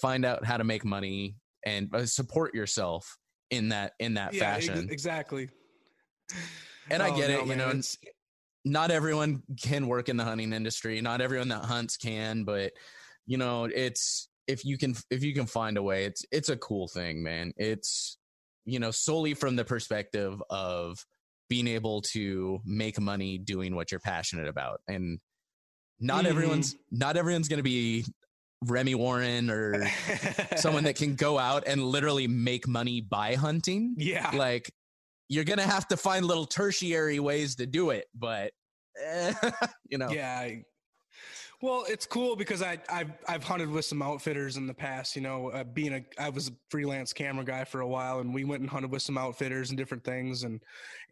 find 0.00 0.24
out 0.24 0.44
how 0.44 0.56
to 0.56 0.64
make 0.64 0.84
money 0.84 1.36
and 1.64 1.94
uh, 1.94 2.06
support 2.06 2.54
yourself 2.54 3.18
in 3.50 3.68
that 3.68 3.92
in 3.98 4.14
that 4.14 4.32
yeah, 4.32 4.40
fashion. 4.54 4.84
ex- 4.84 4.92
exactly. 4.92 5.48
And 6.90 7.02
oh, 7.02 7.06
i 7.06 7.16
get 7.16 7.30
no, 7.30 7.40
it 7.40 7.46
you 7.46 7.56
know 7.56 7.80
not 8.64 8.90
everyone 8.90 9.42
can 9.60 9.88
work 9.88 10.08
in 10.08 10.16
the 10.16 10.24
hunting 10.24 10.52
industry 10.52 11.00
not 11.00 11.20
everyone 11.20 11.48
that 11.48 11.64
hunts 11.64 11.96
can 11.96 12.44
but 12.44 12.72
you 13.26 13.38
know 13.38 13.64
it's 13.64 14.28
if 14.46 14.64
you 14.64 14.76
can 14.76 14.94
if 15.10 15.22
you 15.22 15.32
can 15.32 15.46
find 15.46 15.76
a 15.76 15.82
way 15.82 16.04
it's 16.04 16.24
it's 16.30 16.48
a 16.48 16.56
cool 16.56 16.88
thing 16.88 17.22
man. 17.22 17.52
It's 17.56 18.18
you 18.64 18.78
know, 18.78 18.90
solely 18.90 19.34
from 19.34 19.56
the 19.56 19.64
perspective 19.64 20.42
of 20.50 21.04
being 21.48 21.66
able 21.66 22.00
to 22.00 22.60
make 22.64 23.00
money 23.00 23.38
doing 23.38 23.74
what 23.74 23.90
you're 23.90 24.00
passionate 24.00 24.48
about. 24.48 24.80
And 24.88 25.18
not 25.98 26.20
mm-hmm. 26.20 26.26
everyone's 26.28 26.76
not 26.90 27.16
everyone's 27.16 27.48
going 27.48 27.58
to 27.58 27.64
be 27.64 28.04
Remy 28.64 28.94
Warren 28.94 29.50
or 29.50 29.86
someone 30.56 30.84
that 30.84 30.96
can 30.96 31.14
go 31.14 31.38
out 31.38 31.64
and 31.66 31.82
literally 31.82 32.26
make 32.26 32.68
money 32.68 33.00
by 33.00 33.34
hunting. 33.34 33.94
Yeah. 33.98 34.30
Like 34.32 34.70
you're 35.28 35.44
going 35.44 35.58
to 35.58 35.66
have 35.66 35.88
to 35.88 35.96
find 35.96 36.24
little 36.24 36.46
tertiary 36.46 37.20
ways 37.20 37.56
to 37.56 37.66
do 37.66 37.90
it, 37.90 38.06
but 38.14 38.52
eh, 39.02 39.32
you 39.88 39.98
know. 39.98 40.10
Yeah, 40.10 40.48
well, 41.62 41.84
it's 41.88 42.06
cool 42.06 42.36
because 42.36 42.62
I 42.62 42.78
I've 42.88 43.12
I've 43.28 43.44
hunted 43.44 43.68
with 43.70 43.84
some 43.84 44.00
outfitters 44.00 44.56
in 44.56 44.66
the 44.66 44.74
past. 44.74 45.14
You 45.14 45.22
know, 45.22 45.50
uh, 45.50 45.64
being 45.64 45.92
a 45.92 46.04
I 46.18 46.30
was 46.30 46.48
a 46.48 46.52
freelance 46.70 47.12
camera 47.12 47.44
guy 47.44 47.64
for 47.64 47.80
a 47.80 47.86
while, 47.86 48.20
and 48.20 48.32
we 48.32 48.44
went 48.44 48.62
and 48.62 48.70
hunted 48.70 48.90
with 48.90 49.02
some 49.02 49.18
outfitters 49.18 49.68
and 49.68 49.76
different 49.76 50.02
things. 50.02 50.44
And 50.44 50.60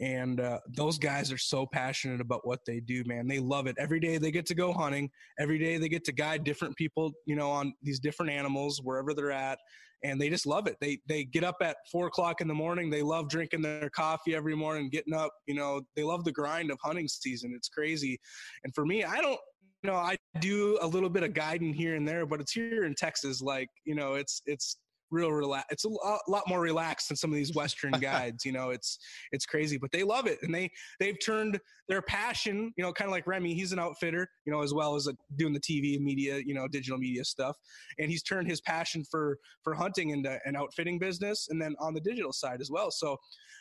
and 0.00 0.40
uh, 0.40 0.61
those 0.68 0.98
guys 0.98 1.30
are 1.32 1.38
so 1.38 1.66
passionate 1.66 2.22
about 2.22 2.46
what 2.46 2.61
they 2.66 2.80
do, 2.80 3.04
man. 3.04 3.28
They 3.28 3.40
love 3.40 3.66
it. 3.66 3.76
Every 3.78 4.00
day 4.00 4.16
they 4.16 4.30
get 4.30 4.46
to 4.46 4.54
go 4.54 4.72
hunting. 4.72 5.11
Every 5.38 5.58
day 5.58 5.76
they 5.76 5.88
get 5.88 6.04
to 6.04 6.12
guide 6.12 6.44
different 6.44 6.76
people, 6.76 7.12
you 7.26 7.37
know, 7.37 7.50
on 7.50 7.74
these 7.82 8.00
different 8.00 8.32
animals 8.32 8.80
wherever 8.82 9.12
they're 9.12 9.32
at 9.32 9.58
and 10.04 10.20
they 10.20 10.30
just 10.30 10.46
love 10.46 10.66
it. 10.66 10.76
They 10.80 11.00
they 11.06 11.24
get 11.24 11.44
up 11.44 11.56
at 11.61 11.76
four 11.90 12.06
o'clock 12.06 12.40
in 12.40 12.48
the 12.48 12.54
morning. 12.54 12.90
They 12.90 13.02
love 13.02 13.28
drinking 13.28 13.62
their 13.62 13.90
coffee 13.90 14.34
every 14.34 14.54
morning, 14.54 14.90
getting 14.90 15.14
up. 15.14 15.32
You 15.46 15.54
know, 15.54 15.82
they 15.96 16.04
love 16.04 16.24
the 16.24 16.32
grind 16.32 16.70
of 16.70 16.78
hunting 16.82 17.08
season. 17.08 17.52
It's 17.54 17.68
crazy. 17.68 18.18
And 18.64 18.74
for 18.74 18.87
me, 18.87 19.04
I 19.04 19.20
don't 19.20 19.40
know, 19.85 19.95
I 19.95 20.17
do 20.41 20.79
a 20.81 20.87
little 20.87 21.09
bit 21.09 21.23
of 21.23 21.35
guiding 21.35 21.73
here 21.73 21.95
and 21.95 22.07
there, 22.07 22.27
but 22.27 22.41
it's 22.41 22.53
here 22.53 22.85
in 22.85 22.95
Texas. 22.95 23.41
Like, 23.41 23.69
you 23.85 23.95
know, 23.95 24.14
it's 24.14 24.43
it's 24.47 24.79
real 25.11 25.33
relax. 25.33 25.66
It's 25.71 25.85
a 25.85 25.88
lot, 25.88 26.21
lot 26.29 26.44
more 26.49 26.61
relaxed 26.61 27.09
than 27.09 27.16
some 27.16 27.31
of 27.31 27.37
these 27.37 27.55
Western 27.55 27.92
guides. 28.01 28.44
You 28.44 28.53
know, 28.53 28.71
it's 28.71 28.99
it's 29.33 29.47
crazy, 29.47 29.79
but 29.79 29.92
they 29.92 30.03
love 30.03 30.27
it, 30.27 30.38
and 30.42 30.55
they 30.55 30.71
they've 31.01 31.16
turned 31.25 31.59
their 31.88 32.03
passion. 32.03 32.73
You 32.77 32.85
know, 32.85 32.92
kind 32.92 33.09
of 33.09 33.12
like 33.12 33.27
Remy. 33.27 33.55
He's 33.55 33.73
an 33.73 33.79
outfitter. 33.79 34.29
You 34.44 34.53
know, 34.53 34.62
as 34.62 34.75
well 34.75 34.94
as 34.94 35.07
a, 35.07 35.14
doing 35.37 35.53
the 35.53 35.61
TV 35.61 36.01
media, 36.01 36.40
you 36.44 36.55
know, 36.55 36.68
digital 36.68 36.99
media 36.99 37.25
stuff, 37.25 37.57
and 37.99 38.11
he's 38.11 38.23
turned 38.23 38.49
his 38.49 38.61
passion 38.61 39.05
for 39.11 39.38
for 39.62 39.75
hunting 39.75 40.11
into 40.11 40.38
an 40.44 40.57
outfitting 40.57 40.99
business, 40.99 41.49
and 41.51 41.61
then 41.61 41.75
on 41.81 41.94
the 41.94 42.01
digital 42.01 42.33
side 42.33 42.61
as 42.61 42.71
well. 42.71 42.90
So, 42.90 43.16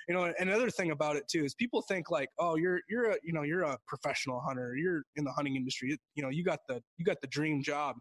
you 0.08 0.16
know, 0.16 0.32
another 0.40 0.70
thing 0.70 0.92
about 0.92 1.16
it 1.16 1.28
too 1.30 1.44
is 1.44 1.54
people 1.56 1.82
think 1.82 2.10
like, 2.10 2.30
oh, 2.40 2.56
you're 2.56 2.82
you're 2.90 3.12
a 3.12 3.16
you 3.24 3.34
know 3.34 3.44
you're 3.44 3.64
a 3.64 3.78
professional 3.88 4.40
hunter. 4.40 4.76
You're 4.76 5.04
in 5.16 5.24
the 5.24 5.32
hunting 5.32 5.56
industry. 5.56 5.98
You 6.16 6.24
know, 6.24 6.30
you 6.30 6.44
got 6.44 6.60
the 6.68 6.82
you 6.98 7.06
got 7.06 7.22
the 7.22 7.28
dream 7.28 7.62
job 7.62 7.96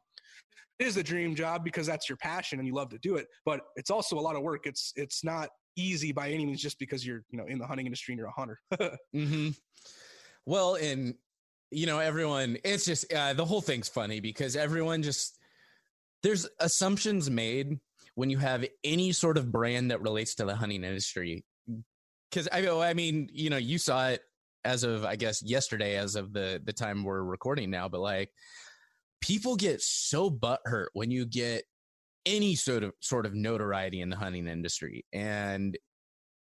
is 0.78 0.96
a 0.96 1.02
dream 1.02 1.34
job 1.34 1.64
because 1.64 1.86
that's 1.86 2.08
your 2.08 2.16
passion 2.18 2.58
and 2.58 2.68
you 2.68 2.74
love 2.74 2.90
to 2.90 2.98
do 2.98 3.16
it 3.16 3.26
but 3.44 3.60
it's 3.76 3.90
also 3.90 4.18
a 4.18 4.20
lot 4.20 4.36
of 4.36 4.42
work. 4.42 4.66
It's 4.66 4.92
it's 4.96 5.24
not 5.24 5.48
easy 5.76 6.12
by 6.12 6.30
any 6.30 6.46
means 6.46 6.60
just 6.60 6.78
because 6.78 7.06
you're 7.06 7.22
you 7.30 7.38
know 7.38 7.44
in 7.46 7.58
the 7.58 7.66
hunting 7.66 7.86
industry 7.86 8.12
and 8.12 8.18
you're 8.18 8.28
a 8.28 8.32
hunter. 8.32 8.58
Mm-hmm. 9.14 9.50
well 10.44 10.74
and 10.74 11.14
you 11.70 11.86
know 11.86 11.98
everyone 11.98 12.58
it's 12.64 12.84
just 12.84 13.12
uh, 13.12 13.32
the 13.32 13.44
whole 13.44 13.60
thing's 13.60 13.88
funny 13.88 14.20
because 14.20 14.56
everyone 14.56 15.02
just 15.02 15.38
there's 16.22 16.46
assumptions 16.60 17.30
made 17.30 17.78
when 18.14 18.30
you 18.30 18.38
have 18.38 18.64
any 18.84 19.12
sort 19.12 19.38
of 19.38 19.52
brand 19.52 19.90
that 19.90 20.00
relates 20.00 20.34
to 20.36 20.44
the 20.44 20.56
hunting 20.56 20.82
industry. 20.84 21.44
Because 22.30 22.48
I, 22.50 22.68
I 22.68 22.94
mean 22.94 23.28
you 23.32 23.50
know 23.50 23.56
you 23.56 23.78
saw 23.78 24.08
it 24.08 24.22
as 24.64 24.82
of 24.82 25.04
i 25.04 25.14
guess 25.14 25.42
yesterday 25.42 25.96
as 25.96 26.16
of 26.16 26.32
the 26.32 26.60
the 26.64 26.72
time 26.72 27.04
we're 27.04 27.22
recording 27.22 27.70
now 27.70 27.88
but 27.88 28.00
like 28.00 28.30
people 29.26 29.56
get 29.56 29.82
so 29.82 30.30
butthurt 30.30 30.86
when 30.92 31.10
you 31.10 31.26
get 31.26 31.64
any 32.26 32.54
sort 32.54 32.84
of 32.84 32.92
sort 33.00 33.26
of 33.26 33.34
notoriety 33.34 34.00
in 34.00 34.08
the 34.08 34.16
hunting 34.16 34.46
industry 34.46 35.04
and 35.12 35.76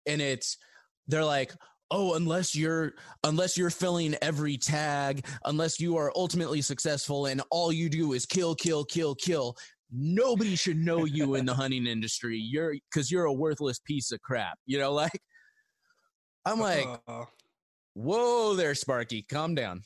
and 0.07 0.21
it's 0.21 0.59
they're 1.07 1.25
like 1.25 1.53
oh 1.93 2.15
unless 2.15 2.57
you're 2.57 2.95
unless 3.23 3.57
you're 3.57 3.71
filling 3.71 4.17
every 4.21 4.57
tag 4.57 5.25
unless 5.45 5.79
you 5.79 5.97
are 5.97 6.13
ultimately 6.17 6.61
successful 6.61 7.27
and 7.27 7.41
all 7.51 7.73
you 7.73 7.89
do 7.89 8.15
is 8.15 8.27
kill 8.27 8.55
kill 8.55 8.85
kill 8.85 9.15
kill 9.15 9.57
nobody 9.93 10.57
should 10.57 10.77
know 10.77 11.05
you 11.05 11.37
in 11.37 11.47
the 11.47 11.55
hunting 11.55 11.87
industry. 11.97 12.37
You're 12.37 12.75
because 12.91 13.09
you're 13.09 13.27
a 13.27 13.33
worthless 13.33 13.79
piece 13.79 14.11
of 14.11 14.21
crap 14.23 14.59
you 14.67 14.79
know 14.79 14.93
like 14.93 15.21
i'm 16.45 16.59
like 16.59 16.87
uh, 17.07 17.25
whoa 17.95 18.55
there 18.55 18.75
sparky 18.75 19.23
calm 19.23 19.55
down 19.55 19.83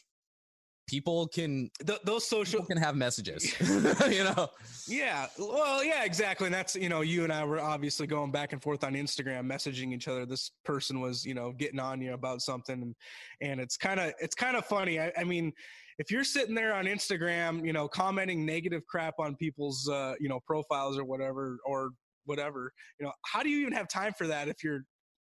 people 0.91 1.29
can 1.29 1.71
Th- 1.87 2.01
those 2.03 2.27
social 2.27 2.65
can 2.65 2.77
have 2.77 2.97
messages 2.97 3.55
you 4.11 4.25
know? 4.25 4.51
Yeah 4.89 5.27
well 5.39 5.85
yeah 5.85 6.03
exactly 6.05 6.47
and 6.47 6.55
that's 6.55 6.75
you 6.75 6.89
know 6.89 7.03
you 7.03 7.23
and 7.23 7.33
i 7.33 7.45
were 7.45 7.61
obviously 7.61 8.09
going 8.09 8.33
back 8.33 8.53
and 8.53 8.61
forth 8.61 8.83
on 8.83 8.95
instagram 8.95 9.49
messaging 9.49 9.95
each 9.95 10.09
other 10.09 10.27
this 10.27 10.51
person 10.65 11.01
was 11.01 11.25
you 11.25 11.35
know 11.35 11.53
getting 11.53 11.79
on 11.79 12.01
you 12.03 12.13
about 12.15 12.43
something 12.43 12.83
and, 12.83 12.95
and 13.41 13.61
it's 13.61 13.77
kind 13.77 14.01
of 14.01 14.13
it's 14.19 14.35
kind 14.35 14.57
of 14.57 14.67
funny 14.67 14.99
I, 14.99 15.13
I 15.17 15.23
mean 15.23 15.53
if 15.99 16.11
you're 16.11 16.25
sitting 16.25 16.55
there 16.55 16.73
on 16.73 16.87
Instagram, 16.87 17.63
you 17.63 17.75
know, 17.75 17.87
commenting 17.87 18.47
negative 18.47 18.87
crap 18.87 19.17
on 19.19 19.37
people's, 19.37 19.87
uh, 19.87 20.15
you 20.19 20.31
know, 20.31 20.41
profiles 20.47 20.97
or 20.97 21.05
whatever, 21.05 21.59
or 21.67 21.91
whatever, 22.25 22.73
you 22.99 23.05
know, 23.05 23.13
how 23.27 23.43
do 23.43 23.51
you 23.51 23.61
even 23.61 23.75
have 23.75 23.87
time 23.87 24.15
for 24.15 24.27
that 24.27 24.49
if 24.49 24.65
you're 24.65 24.81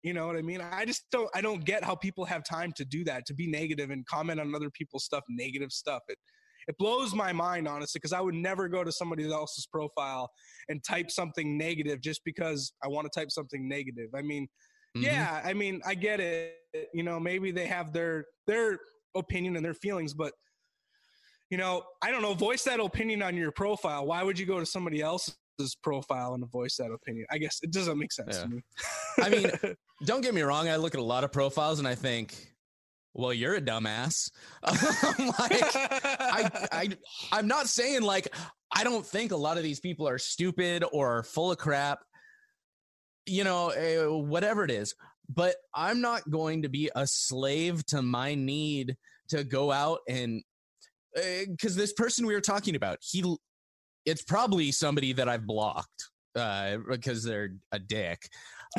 you 0.03 0.13
know 0.13 0.27
what 0.27 0.37
I 0.37 0.43
mean? 0.43 0.61
I 0.61 0.85
just 0.85 1.05
don't 1.13 1.31
I 1.35 1.41
don't 1.41 1.65
get 1.65 1.85
how 1.85 1.95
people 1.95 2.25
have 2.25 2.43
time 2.45 2.73
to 2.77 2.85
do 2.85 3.05
that, 3.05 3.25
to 3.27 3.35
be 3.35 3.47
negative 3.47 3.91
and 3.91 4.05
comment 4.07 4.41
on 4.41 4.55
other 4.55 4.71
people's 4.71 5.05
stuff, 5.05 5.23
negative 5.29 5.71
stuff. 5.71 6.03
It 6.09 6.19
it 6.69 6.77
blows 6.79 7.15
my 7.15 7.33
mind 7.33 7.67
honestly 7.67 7.99
because 7.99 8.13
I 8.13 8.21
would 8.21 8.35
never 8.35 8.69
go 8.69 8.85
to 8.85 8.93
somebody 8.93 9.31
else's 9.31 9.67
profile 9.67 10.31
and 10.69 10.83
type 10.83 11.11
something 11.11 11.57
negative 11.57 12.01
just 12.01 12.23
because 12.25 12.73
I 12.85 12.89
want 12.89 13.11
to 13.11 13.21
type 13.21 13.31
something 13.31 13.69
negative. 13.69 14.09
I 14.15 14.23
mean, 14.23 14.49
mm-hmm. 14.97 15.05
yeah, 15.05 15.41
I 15.45 15.53
mean, 15.55 15.81
I 15.87 15.95
get 15.95 16.21
it. 16.21 16.55
You 16.93 17.03
know, 17.03 17.21
maybe 17.21 17.53
they 17.53 17.67
have 17.67 17.93
their 17.93 18.25
their 18.47 18.79
opinion 19.15 19.57
and 19.57 19.65
their 19.65 19.75
feelings, 19.75 20.15
but 20.15 20.33
you 21.51 21.59
know, 21.59 21.83
I 22.01 22.11
don't 22.11 22.23
know, 22.23 22.35
voice 22.35 22.65
that 22.65 22.81
opinion 22.81 23.23
on 23.23 23.37
your 23.37 23.53
profile. 23.53 24.07
Why 24.07 24.23
would 24.23 24.39
you 24.39 24.47
go 24.47 24.59
to 24.59 24.67
somebody 24.67 25.03
else's 25.03 25.37
profile 25.83 26.35
and 26.35 26.51
voice 26.51 26.77
that 26.77 26.91
opinion? 26.91 27.27
I 27.31 27.39
guess 27.39 27.59
it 27.63 27.73
doesn't 27.73 27.99
make 27.99 28.13
sense 28.13 28.37
yeah. 28.37 28.43
to 28.43 28.49
me. 28.49 28.63
I 29.21 29.29
mean, 29.29 29.77
don't 30.05 30.23
get 30.23 30.35
me 30.35 30.43
wrong. 30.43 30.69
I 30.69 30.77
look 30.77 30.95
at 30.95 31.01
a 31.01 31.05
lot 31.05 31.25
of 31.25 31.33
profiles 31.33 31.79
and 31.79 31.89
I 31.89 31.95
think, 31.95 32.35
well, 33.15 33.33
you're 33.33 33.57
a 33.57 33.61
dumbass. 33.61 34.31
like, 34.63 35.63
I, 35.75 36.51
I, 36.73 36.89
I'm 37.31 37.47
not 37.47 37.69
saying 37.69 38.03
like 38.03 38.35
I 38.75 38.85
don't 38.85 39.05
think 39.05 39.33
a 39.33 39.37
lot 39.37 39.59
of 39.59 39.63
these 39.63 39.81
people 39.81 40.09
are 40.09 40.19
stupid 40.19 40.85
or 40.93 41.23
full 41.25 41.53
of 41.53 41.59
crap. 41.59 42.01
You 43.27 43.45
know, 43.45 43.71
uh, 43.71 44.17
whatever 44.17 44.65
it 44.65 44.71
is. 44.71 44.95
But 45.29 45.55
I'm 45.75 46.01
not 46.01 46.29
going 46.29 46.63
to 46.63 46.69
be 46.69 46.91
a 46.95 47.07
slave 47.07 47.87
to 47.87 48.03
my 48.03 48.35
need 48.35 48.97
to 49.29 49.45
go 49.45 49.71
out 49.71 50.01
and 50.09 50.43
because 51.15 51.77
uh, 51.77 51.81
this 51.81 51.93
person 51.93 52.27
we 52.27 52.35
were 52.35 52.41
talking 52.41 52.75
about, 52.75 52.99
he, 53.01 53.23
it's 54.05 54.23
probably 54.23 54.73
somebody 54.73 55.13
that 55.13 55.29
I've 55.29 55.47
blocked 55.47 56.11
uh, 56.35 56.79
because 56.89 57.23
they're 57.25 57.55
a 57.73 57.79
dick 57.79 58.29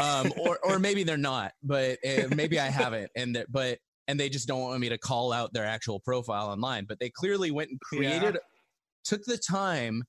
um, 0.02 0.32
or 0.40 0.60
or 0.64 0.80
maybe 0.80 1.04
they're 1.04 1.18
not, 1.18 1.54
but 1.64 1.98
uh, 2.06 2.28
maybe 2.36 2.60
I 2.60 2.68
haven't, 2.68 3.12
and 3.16 3.44
but 3.50 3.80
and 4.08 4.20
they 4.20 4.30
just 4.30 4.48
don't 4.48 4.62
want 4.62 4.80
me 4.80 4.90
to 4.90 4.98
call 4.98 5.32
out 5.32 5.54
their 5.54 5.66
actual 5.66 6.00
profile 6.00 6.48
online. 6.48 6.86
But 6.88 7.00
they 7.00 7.10
clearly 7.10 7.52
went 7.52 7.70
and 7.70 7.80
created, 7.80 8.36
yeah. 8.36 8.40
took 9.04 9.24
the 9.24 9.38
time 9.38 10.04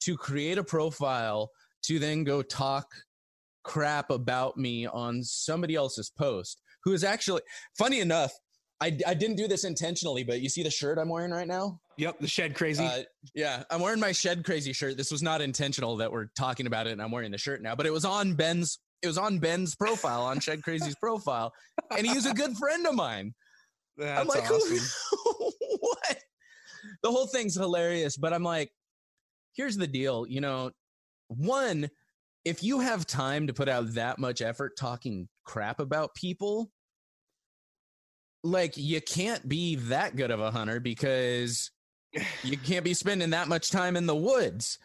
to 0.00 0.16
create 0.16 0.58
a 0.58 0.64
profile 0.64 1.50
to 1.84 1.98
then 1.98 2.24
go 2.24 2.42
talk 2.42 2.86
crap 3.62 4.10
about 4.10 4.56
me 4.56 4.86
on 4.86 5.22
somebody 5.22 5.74
else's 5.74 6.10
post 6.18 6.62
who 6.84 6.92
is 6.92 7.04
actually 7.04 7.42
funny 7.78 8.00
enough 8.00 8.32
I, 8.80 8.96
I 9.06 9.14
didn't 9.14 9.36
do 9.36 9.46
this 9.46 9.64
intentionally, 9.64 10.24
but 10.24 10.40
you 10.40 10.48
see 10.48 10.62
the 10.62 10.70
shirt 10.70 10.98
I'm 10.98 11.10
wearing 11.10 11.30
right 11.30 11.46
now? 11.46 11.80
Yep, 11.98 12.20
the 12.20 12.26
shed 12.26 12.54
crazy. 12.54 12.84
Uh, 12.84 13.02
yeah, 13.34 13.62
I'm 13.70 13.80
wearing 13.80 14.00
my 14.00 14.12
shed 14.12 14.42
crazy 14.44 14.72
shirt. 14.72 14.96
This 14.96 15.12
was 15.12 15.22
not 15.22 15.42
intentional 15.42 15.98
that 15.98 16.10
we're 16.10 16.28
talking 16.36 16.66
about 16.66 16.86
it, 16.86 16.92
and 16.92 17.02
I'm 17.02 17.10
wearing 17.10 17.30
the 17.30 17.38
shirt 17.38 17.62
now, 17.62 17.74
but 17.74 17.84
it 17.84 17.92
was 17.92 18.06
on 18.06 18.34
Ben's 18.34 18.78
it 19.02 19.06
was 19.06 19.18
on 19.18 19.38
Ben's 19.38 19.74
profile, 19.74 20.22
on 20.22 20.40
Shed 20.40 20.62
Crazy's 20.62 20.94
profile, 21.00 21.52
and 21.96 22.06
he's 22.06 22.26
a 22.26 22.34
good 22.34 22.56
friend 22.56 22.86
of 22.86 22.94
mine. 22.94 23.34
That's 23.96 24.20
I'm 24.20 24.26
like, 24.26 24.50
awesome. 24.50 24.78
what? 25.80 26.18
The 27.02 27.10
whole 27.10 27.26
thing's 27.26 27.54
hilarious, 27.54 28.16
but 28.16 28.32
I'm 28.32 28.42
like, 28.42 28.70
here's 29.54 29.76
the 29.76 29.86
deal. 29.86 30.26
You 30.26 30.40
know, 30.40 30.70
one, 31.28 31.88
if 32.44 32.62
you 32.62 32.80
have 32.80 33.06
time 33.06 33.46
to 33.46 33.52
put 33.52 33.68
out 33.68 33.92
that 33.94 34.18
much 34.18 34.40
effort 34.40 34.76
talking 34.78 35.28
crap 35.44 35.80
about 35.80 36.14
people, 36.14 36.70
like 38.42 38.76
you 38.76 39.00
can't 39.00 39.46
be 39.48 39.76
that 39.76 40.16
good 40.16 40.30
of 40.30 40.40
a 40.40 40.50
hunter 40.50 40.80
because 40.80 41.70
you 42.42 42.56
can't 42.56 42.84
be 42.84 42.94
spending 42.94 43.30
that 43.30 43.48
much 43.48 43.70
time 43.70 43.96
in 43.96 44.06
the 44.06 44.16
woods. 44.16 44.78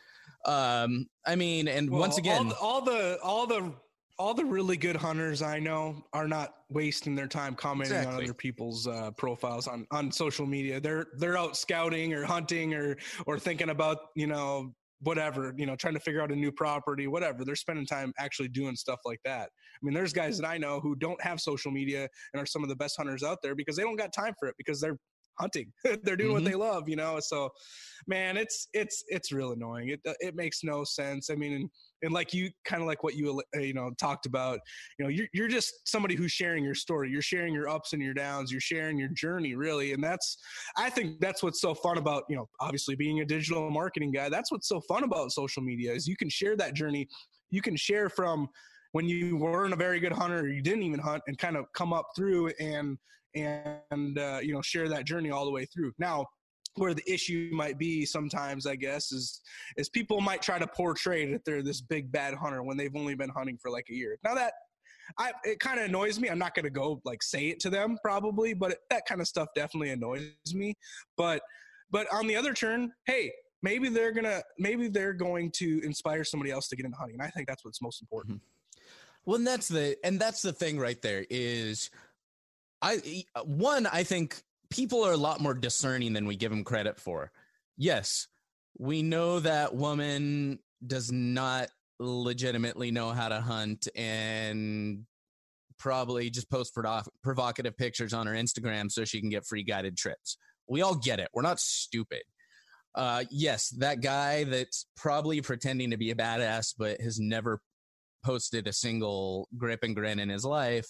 Um, 0.46 1.08
I 1.26 1.36
mean, 1.36 1.68
and 1.68 1.90
well, 1.90 2.02
once 2.02 2.18
again, 2.18 2.52
all 2.62 2.82
the, 2.82 3.20
all 3.24 3.48
the 3.48 3.58
all 3.58 3.70
the 3.70 3.74
all 4.18 4.34
the 4.34 4.46
really 4.46 4.78
good 4.78 4.96
hunters 4.96 5.42
I 5.42 5.60
know 5.60 6.06
are 6.14 6.28
not 6.28 6.54
wasting 6.70 7.16
their 7.16 7.28
time 7.28 7.56
commenting 7.56 7.98
exactly. 7.98 8.18
on 8.18 8.24
other 8.24 8.34
people's 8.34 8.88
uh, 8.88 9.12
profiles 9.12 9.68
on, 9.68 9.86
on 9.92 10.12
social 10.12 10.46
media. 10.46 10.80
They're 10.80 11.08
they're 11.18 11.38
out 11.38 11.58
scouting 11.58 12.14
or 12.14 12.24
hunting 12.24 12.74
or 12.74 12.98
or 13.26 13.40
thinking 13.40 13.70
about 13.70 13.98
you 14.16 14.28
know 14.28 14.74
whatever 15.02 15.54
you 15.58 15.66
know 15.66 15.76
trying 15.76 15.94
to 15.94 16.00
figure 16.00 16.22
out 16.22 16.32
a 16.32 16.36
new 16.36 16.52
property 16.52 17.08
whatever 17.08 17.44
they're 17.44 17.56
spending 17.56 17.86
time 17.86 18.14
actually 18.18 18.48
doing 18.48 18.76
stuff 18.76 19.00
like 19.06 19.20
that. 19.26 19.50
I 19.50 19.80
mean 19.82 19.94
there's 19.94 20.14
guys 20.14 20.36
mm-hmm. 20.36 20.44
that 20.44 20.50
i 20.50 20.58
know 20.58 20.80
who 20.80 20.96
don't 20.96 21.22
have 21.22 21.40
social 21.40 21.72
media 21.72 22.08
and 22.34 22.42
are 22.42 22.46
some 22.46 22.64
of 22.64 22.70
the 22.70 22.76
best 22.76 22.96
hunters 22.98 23.24
out 23.24 23.40
there 23.44 23.56
because 23.56 23.76
they 23.76 23.84
don't 23.84 23.98
got 23.98 24.14
time 24.14 24.34
for 24.40 24.48
it 24.48 24.56
because 24.58 24.80
they're 24.80 24.98
hunting. 25.40 25.72
They're 26.04 26.16
doing 26.16 26.30
mm-hmm. 26.30 26.34
what 26.34 26.44
they 26.44 26.56
love, 26.56 26.90
you 26.90 26.96
know. 26.96 27.20
So, 27.20 27.50
man, 28.08 28.38
it's 28.38 28.68
it's 28.74 29.04
it's 29.08 29.32
real 29.32 29.52
annoying. 29.52 29.90
It 29.90 30.00
it 30.20 30.36
makes 30.36 30.64
no 30.64 30.84
sense. 30.84 31.30
I 31.30 31.36
mean, 31.36 31.54
and, 31.54 31.70
and 32.02 32.14
like 32.14 32.34
you 32.34 32.50
kind 32.66 32.82
of 32.82 32.88
like 32.88 33.04
what 33.04 33.16
you 33.16 33.42
uh, 33.56 33.60
you 33.60 33.74
know 33.74 33.92
talked 34.00 34.26
about. 34.26 34.60
You 35.00 35.06
know, 35.06 35.10
you're 35.10 35.28
you're 35.34 35.48
just 35.48 35.74
somebody 35.86 36.16
who's 36.16 36.32
sharing 36.32 36.64
your 36.64 36.76
story. 36.76 37.10
You're 37.10 37.22
sharing 37.22 37.54
your 37.54 37.70
ups 37.70 37.94
and 37.94 38.02
your 38.02 38.14
downs. 38.14 38.52
You're 38.52 38.62
sharing 38.62 38.98
your 38.98 39.10
journey, 39.10 39.56
really. 39.56 39.94
And 39.94 40.04
that's 40.04 40.38
I 40.78 40.90
think 40.90 41.20
that's 41.20 41.44
what's 41.44 41.62
so 41.62 41.74
fun 41.74 41.98
about 41.98 42.24
you 42.30 42.36
know 42.36 42.48
obviously 42.60 42.96
being 42.96 43.22
a 43.22 43.26
digital 43.26 43.70
marketing 43.70 44.12
guy. 44.12 44.30
That's 44.30 44.52
what's 44.52 44.68
so 44.68 44.82
fun 44.82 45.04
about 45.04 45.32
social 45.32 45.64
media 45.64 45.94
is 45.94 46.08
you 46.08 46.18
can 46.18 46.30
share 46.30 46.56
that 46.58 46.74
journey. 46.74 47.08
You 47.52 47.62
can 47.62 47.76
share 47.76 48.10
from 48.10 48.50
when 48.96 49.06
you 49.06 49.36
weren't 49.36 49.74
a 49.74 49.76
very 49.76 50.00
good 50.00 50.14
hunter 50.14 50.40
or 50.40 50.48
you 50.48 50.62
didn't 50.62 50.84
even 50.84 51.00
hunt 51.00 51.22
and 51.28 51.38
kind 51.38 51.58
of 51.58 51.66
come 51.74 51.92
up 51.92 52.06
through 52.16 52.50
and 52.62 52.98
and 53.36 54.18
uh, 54.18 54.40
you 54.42 54.54
know 54.54 54.62
share 54.62 54.90
that 54.90 55.06
journey 55.06 55.32
all 55.32 55.46
the 55.46 55.52
way 55.52 55.66
through. 55.66 55.94
Now, 56.00 56.26
where 56.76 56.94
the 56.94 57.04
issue 57.12 57.50
might 57.54 57.78
be 57.78 58.06
sometimes, 58.06 58.66
I 58.66 58.76
guess, 58.76 59.12
is 59.12 59.42
is 59.78 59.90
people 59.90 60.22
might 60.22 60.42
try 60.42 60.60
to 60.60 60.68
portray 60.68 61.32
that 61.32 61.46
they're 61.46 61.64
this 61.64 61.82
big 61.82 62.12
bad 62.12 62.34
hunter 62.34 62.64
when 62.64 62.78
they've 62.78 62.96
only 62.96 63.16
been 63.16 63.30
hunting 63.30 63.58
for 63.62 63.72
like 63.72 63.88
a 63.90 63.94
year. 63.94 64.18
Now 64.24 64.36
that 64.36 64.54
I, 65.20 65.32
it 65.44 65.60
kind 65.60 65.80
of 65.80 65.86
annoys 65.86 66.20
me. 66.20 66.30
I'm 66.30 66.40
not 66.40 66.56
going 66.56 66.64
to 66.64 66.72
go 66.72 67.00
like 67.06 67.22
say 67.22 67.50
it 67.50 67.60
to 67.62 67.70
them 67.70 67.98
probably, 68.04 68.54
but 68.54 68.72
it, 68.72 68.80
that 68.90 69.06
kind 69.08 69.22
of 69.22 69.28
stuff 69.28 69.50
definitely 69.56 69.92
annoys 69.92 70.32
me. 70.54 70.76
But 71.16 71.42
but 71.92 72.12
on 72.12 72.28
the 72.28 72.36
other 72.36 72.54
turn, 72.54 72.92
hey, 73.06 73.32
maybe 73.66 73.90
they're 73.90 74.12
gonna 74.12 74.42
maybe 74.60 74.88
they're 74.88 75.14
going 75.14 75.50
to 75.50 75.82
inspire 75.84 76.24
somebody 76.24 76.52
else 76.52 76.68
to 76.70 76.76
get 76.76 76.86
into 76.86 76.98
hunting 76.98 77.16
and 77.16 77.24
i 77.24 77.30
think 77.32 77.48
that's 77.48 77.66
what's 77.66 77.82
most 77.82 78.00
important 78.00 78.40
well 79.26 79.38
and 79.38 79.48
that's 79.48 79.68
the 79.68 79.98
and 80.04 80.20
that's 80.20 80.42
the 80.44 80.54
thing 80.54 80.78
right 80.78 81.02
there 81.02 81.26
is 81.32 81.90
i 82.86 83.24
one 83.44 83.86
i 83.88 84.04
think 84.04 84.42
people 84.70 85.04
are 85.04 85.12
a 85.14 85.18
lot 85.18 85.40
more 85.40 85.54
discerning 85.54 86.14
than 86.14 86.26
we 86.26 86.36
give 86.36 86.52
them 86.52 86.64
credit 86.64 87.00
for 87.00 87.32
yes 87.78 88.28
we 88.78 89.02
know 89.02 89.40
that 89.40 89.74
woman 89.74 90.60
does 90.86 91.12
not 91.12 91.70
legitimately 92.00 92.92
know 92.92 93.12
how 93.12 93.30
to 93.30 93.40
hunt 93.40 93.88
and 93.96 95.06
probably 95.78 96.30
just 96.30 96.50
post 96.50 96.78
provocative 97.24 97.78
pictures 97.78 98.14
on 98.14 98.28
her 98.28 98.34
Instagram 98.34 98.92
so 98.92 99.06
she 99.06 99.20
can 99.20 99.30
get 99.30 99.46
free 99.46 99.64
guided 99.64 99.98
trips. 99.98 100.38
We 100.68 100.82
all 100.82 100.96
get 100.96 101.20
it. 101.20 101.30
We're 101.34 101.42
not 101.42 101.60
stupid. 101.60 102.24
Uh, 102.94 103.26
yes, 103.30 103.70
that 103.78 104.02
guy 104.02 104.46
that's 104.46 104.86
probably 104.96 105.42
pretending 105.42 105.92
to 105.92 105.98
be 105.98 106.12
a 106.12 106.16
badass 106.16 106.74
but 106.78 107.02
has 107.02 107.20
never 107.20 107.60
posted 108.24 108.68
a 108.68 108.74
single 108.74 109.50
grip 109.58 109.84
and 109.84 109.96
grin 109.96 110.20
in 110.20 110.30
his 110.30 110.46
life 110.46 110.88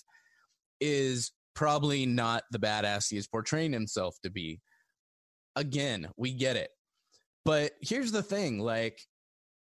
is 0.79 1.31
probably 1.55 2.05
not 2.05 2.43
the 2.51 2.59
badass 2.59 3.09
he 3.09 3.17
is 3.17 3.27
portraying 3.27 3.73
himself 3.73 4.15
to 4.23 4.29
be. 4.29 4.61
Again, 5.55 6.09
we 6.17 6.33
get 6.33 6.57
it. 6.57 6.69
But 7.45 7.73
here's 7.81 8.11
the 8.11 8.23
thing 8.23 8.59
like, 8.59 8.99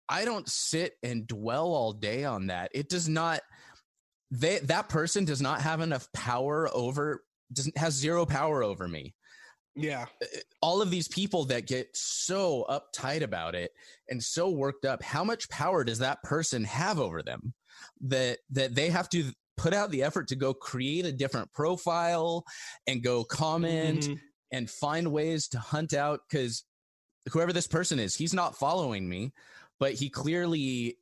I 0.07 0.25
don't 0.25 0.47
sit 0.47 0.93
and 1.03 1.25
dwell 1.25 1.67
all 1.67 1.93
day 1.93 2.25
on 2.25 2.47
that. 2.47 2.69
It 2.73 2.89
does 2.89 3.07
not, 3.07 3.41
they, 4.29 4.59
that 4.59 4.89
person 4.89 5.25
does 5.25 5.41
not 5.41 5.61
have 5.61 5.81
enough 5.81 6.07
power 6.13 6.69
over, 6.73 7.23
doesn't 7.53 7.77
has 7.77 7.93
zero 7.93 8.25
power 8.25 8.61
over 8.61 8.87
me. 8.87 9.13
Yeah. 9.75 10.05
Uh, 10.21 10.25
all 10.61 10.81
of 10.81 10.91
these 10.91 11.07
people 11.07 11.45
that 11.45 11.65
get 11.65 11.87
so 11.93 12.65
uptight 12.69 13.21
about 13.21 13.55
it 13.55 13.71
and 14.09 14.21
so 14.21 14.49
worked 14.49 14.85
up, 14.85 15.01
how 15.01 15.23
much 15.23 15.49
power 15.49 15.83
does 15.83 15.99
that 15.99 16.21
person 16.23 16.65
have 16.65 16.99
over 16.99 17.23
them 17.23 17.53
that 18.01 18.39
that 18.51 18.75
they 18.75 18.89
have 18.89 19.09
to 19.09 19.31
put 19.61 19.73
out 19.75 19.91
the 19.91 20.01
effort 20.01 20.27
to 20.29 20.35
go 20.35 20.55
create 20.55 21.05
a 21.05 21.11
different 21.11 21.53
profile 21.53 22.43
and 22.87 23.03
go 23.03 23.23
comment 23.23 24.01
mm-hmm. 24.01 24.13
and 24.51 24.67
find 24.67 25.11
ways 25.11 25.47
to 25.47 25.59
hunt 25.59 25.93
out 25.93 26.21
cuz 26.31 26.63
whoever 27.29 27.53
this 27.53 27.67
person 27.67 27.99
is, 27.99 28.15
he's 28.15 28.33
not 28.33 28.57
following 28.57 29.07
me, 29.07 29.31
but 29.79 29.93
he 29.93 30.09
clearly 30.09 30.97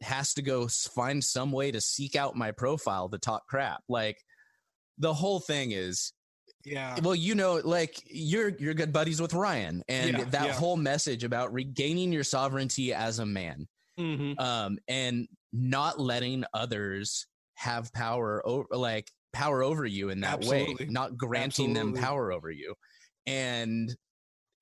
has 0.00 0.32
to 0.34 0.42
go 0.42 0.68
find 0.68 1.24
some 1.24 1.50
way 1.50 1.72
to 1.72 1.80
seek 1.80 2.14
out 2.14 2.36
my 2.36 2.52
profile 2.52 3.08
to 3.08 3.18
talk 3.18 3.48
crap. 3.48 3.82
Like 3.88 4.22
the 4.96 5.12
whole 5.14 5.40
thing 5.40 5.72
is 5.72 6.12
yeah. 6.64 6.98
Well, 7.02 7.14
you 7.14 7.34
know, 7.34 7.60
like 7.64 8.00
you're 8.06 8.50
you're 8.58 8.74
good 8.74 8.92
buddies 8.92 9.20
with 9.20 9.34
Ryan, 9.34 9.82
and 9.86 10.18
yeah, 10.18 10.24
that 10.24 10.46
yeah. 10.46 10.52
whole 10.52 10.78
message 10.78 11.22
about 11.22 11.52
regaining 11.52 12.10
your 12.10 12.24
sovereignty 12.24 12.94
as 12.94 13.18
a 13.18 13.26
man, 13.26 13.68
mm-hmm. 13.98 14.38
um, 14.38 14.78
and 14.88 15.28
not 15.52 16.00
letting 16.00 16.44
others 16.54 17.26
have 17.54 17.92
power 17.92 18.42
over, 18.46 18.66
like 18.72 19.10
power 19.32 19.62
over 19.62 19.84
you 19.86 20.10
in 20.10 20.20
that 20.20 20.38
Absolutely. 20.38 20.86
way, 20.86 20.90
not 20.90 21.16
granting 21.16 21.70
Absolutely. 21.70 22.00
them 22.00 22.02
power 22.02 22.32
over 22.32 22.50
you, 22.50 22.74
and 23.26 23.94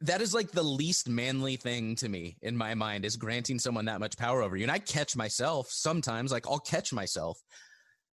that 0.02 0.20
is 0.20 0.34
like 0.34 0.50
the 0.50 0.62
least 0.62 1.08
manly 1.08 1.56
thing 1.56 1.94
to 1.94 2.08
me 2.08 2.36
in 2.42 2.56
my 2.56 2.74
mind 2.74 3.04
is 3.04 3.16
granting 3.16 3.58
someone 3.58 3.84
that 3.84 4.00
much 4.00 4.16
power 4.16 4.42
over 4.42 4.56
you. 4.56 4.64
And 4.64 4.72
I 4.72 4.78
catch 4.78 5.16
myself 5.16 5.68
sometimes, 5.70 6.32
like 6.32 6.46
I'll 6.48 6.58
catch 6.58 6.92
myself 6.92 7.38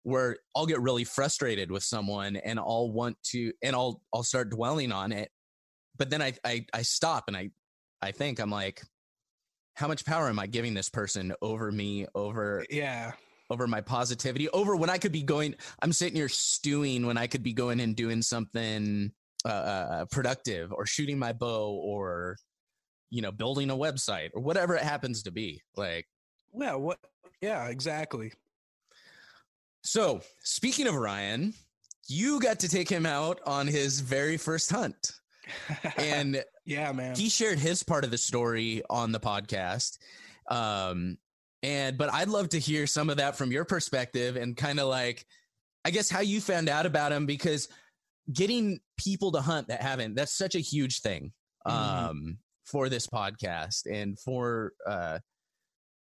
where 0.04 0.38
I'll 0.56 0.66
get 0.66 0.82
really 0.82 1.04
frustrated 1.04 1.72
with 1.72 1.84
someone 1.84 2.38
and 2.38 2.60
I'll 2.60 2.92
want 2.92 3.18
to 3.32 3.52
and 3.62 3.76
I'll 3.76 4.02
I'll 4.13 4.24
start 4.24 4.50
dwelling 4.50 4.92
on 4.92 5.12
it. 5.12 5.30
But 5.98 6.10
then 6.10 6.22
I 6.22 6.34
I, 6.46 6.66
I 6.74 6.82
stop 6.82 7.26
and 7.28 7.38
I 7.38 7.50
I 8.02 8.12
think 8.12 8.40
I'm 8.40 8.52
like, 8.52 8.82
how 9.74 9.88
much 9.88 10.06
power 10.06 10.28
am 10.28 10.40
I 10.40 10.48
giving 10.48 10.74
this 10.74 10.90
person 10.90 11.34
over 11.42 11.72
me, 11.72 12.06
over 12.16 12.66
yeah, 12.70 13.13
over 13.49 13.67
my 13.67 13.81
positivity, 13.81 14.49
over 14.49 14.75
when 14.75 14.89
I 14.89 14.97
could 14.97 15.12
be 15.12 15.23
going 15.23 15.55
I'm 15.81 15.93
sitting 15.93 16.15
here 16.15 16.29
stewing 16.29 17.05
when 17.05 17.17
I 17.17 17.27
could 17.27 17.43
be 17.43 17.53
going 17.53 17.79
and 17.79 17.95
doing 17.95 18.21
something 18.21 19.12
uh, 19.45 19.49
uh, 19.49 20.05
productive 20.05 20.73
or 20.73 20.86
shooting 20.86 21.17
my 21.19 21.33
bow 21.33 21.71
or 21.71 22.38
you 23.10 23.21
know 23.21 23.31
building 23.31 23.69
a 23.69 23.75
website 23.75 24.29
or 24.33 24.41
whatever 24.41 24.75
it 24.75 24.83
happens 24.83 25.23
to 25.23 25.31
be 25.31 25.62
like 25.75 26.07
yeah 26.57 26.73
what 26.75 26.99
yeah 27.41 27.67
exactly. 27.67 28.33
So 29.81 30.21
speaking 30.39 30.88
of 30.88 30.95
ryan 30.95 31.53
you 32.07 32.39
got 32.39 32.60
to 32.60 32.69
take 32.69 32.89
him 32.89 33.05
out 33.05 33.39
on 33.45 33.67
his 33.67 33.99
very 33.99 34.38
first 34.38 34.71
hunt. 34.71 35.12
And 35.97 36.43
yeah 36.65 36.91
man. 36.91 37.15
he 37.15 37.29
shared 37.29 37.60
his 37.60 37.83
part 37.83 38.03
of 38.03 38.12
the 38.12 38.17
story 38.17 38.81
on 38.89 39.12
the 39.12 39.19
podcast. 39.19 39.97
Um 40.49 41.17
and 41.63 41.98
but 41.98 42.12
i'd 42.13 42.30
love 42.30 42.50
to 42.50 42.60
hear 42.60 42.86
some 42.86 43.10
of 43.10 43.17
that 43.17 43.36
from 43.36 43.52
your 43.52 43.65
perspective 43.65 44.36
and 44.36 44.56
kind 44.56 44.80
of 44.80 44.88
like 44.88 45.26
i 45.86 45.89
guess 45.89 46.10
how 46.10 46.20
you 46.20 46.39
found 46.39 46.70
out 46.70 46.86
about 46.86 47.12
him 47.12 47.26
because 47.26 47.67
getting 48.32 48.80
people 48.98 49.32
to 49.32 49.41
hunt 49.41 49.67
that 49.67 49.82
haven't 49.82 50.15
that's 50.15 50.38
such 50.38 50.56
a 50.56 50.60
huge 50.60 51.02
thing 51.02 51.32
mm-hmm. 51.67 51.78
um 51.78 52.17
mm-hmm. 52.17 52.32
for 52.65 52.89
this 52.89 53.08
podcast 53.08 53.86
and 53.91 54.20
for 54.20 54.74
uh 54.88 55.20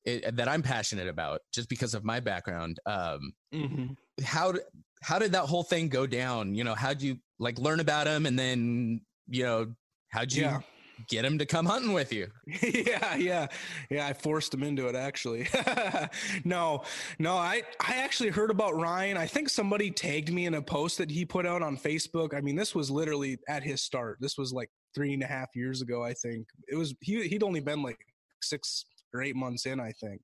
it, 0.04 0.36
that 0.36 0.48
I'm 0.48 0.62
passionate 0.62 1.08
about 1.08 1.40
just 1.52 1.68
because 1.68 1.92
of 1.92 2.04
my 2.04 2.20
background 2.20 2.78
um 2.86 3.32
mm-hmm. 3.52 3.86
how 4.24 4.54
how 5.02 5.18
did 5.18 5.32
that 5.32 5.44
whole 5.44 5.64
thing 5.64 5.88
go 5.88 6.06
down 6.06 6.54
you 6.54 6.64
know 6.64 6.74
how'd 6.74 7.02
you 7.02 7.18
like 7.38 7.58
learn 7.58 7.80
about 7.80 8.06
him 8.06 8.24
and 8.26 8.38
then 8.38 9.00
you 9.28 9.44
know 9.44 9.66
how'd 10.10 10.32
you 10.32 10.42
yeah 10.42 10.60
get 11.06 11.24
him 11.24 11.38
to 11.38 11.46
come 11.46 11.66
hunting 11.66 11.92
with 11.92 12.12
you. 12.12 12.28
yeah, 12.62 13.16
yeah, 13.16 13.46
yeah. 13.90 14.06
I 14.06 14.12
forced 14.12 14.52
him 14.52 14.62
into 14.62 14.88
it. 14.88 14.94
Actually, 14.94 15.48
no, 16.44 16.82
no. 17.18 17.36
I 17.36 17.62
I 17.80 17.94
actually 17.96 18.30
heard 18.30 18.50
about 18.50 18.74
Ryan. 18.76 19.16
I 19.16 19.26
think 19.26 19.48
somebody 19.48 19.90
tagged 19.90 20.32
me 20.32 20.46
in 20.46 20.54
a 20.54 20.62
post 20.62 20.98
that 20.98 21.10
he 21.10 21.24
put 21.24 21.46
out 21.46 21.62
on 21.62 21.76
Facebook. 21.76 22.34
I 22.34 22.40
mean, 22.40 22.56
this 22.56 22.74
was 22.74 22.90
literally 22.90 23.38
at 23.48 23.62
his 23.62 23.82
start. 23.82 24.18
This 24.20 24.36
was 24.36 24.52
like 24.52 24.70
three 24.94 25.14
and 25.14 25.22
a 25.22 25.26
half 25.26 25.48
years 25.54 25.82
ago. 25.82 26.02
I 26.02 26.14
think 26.14 26.46
it 26.68 26.76
was. 26.76 26.94
He 27.00 27.28
he'd 27.28 27.42
only 27.42 27.60
been 27.60 27.82
like 27.82 27.98
six 28.42 28.84
or 29.14 29.22
eight 29.22 29.36
months 29.36 29.66
in. 29.66 29.80
I 29.80 29.92
think, 29.92 30.20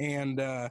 and. 0.00 0.40
uh 0.40 0.68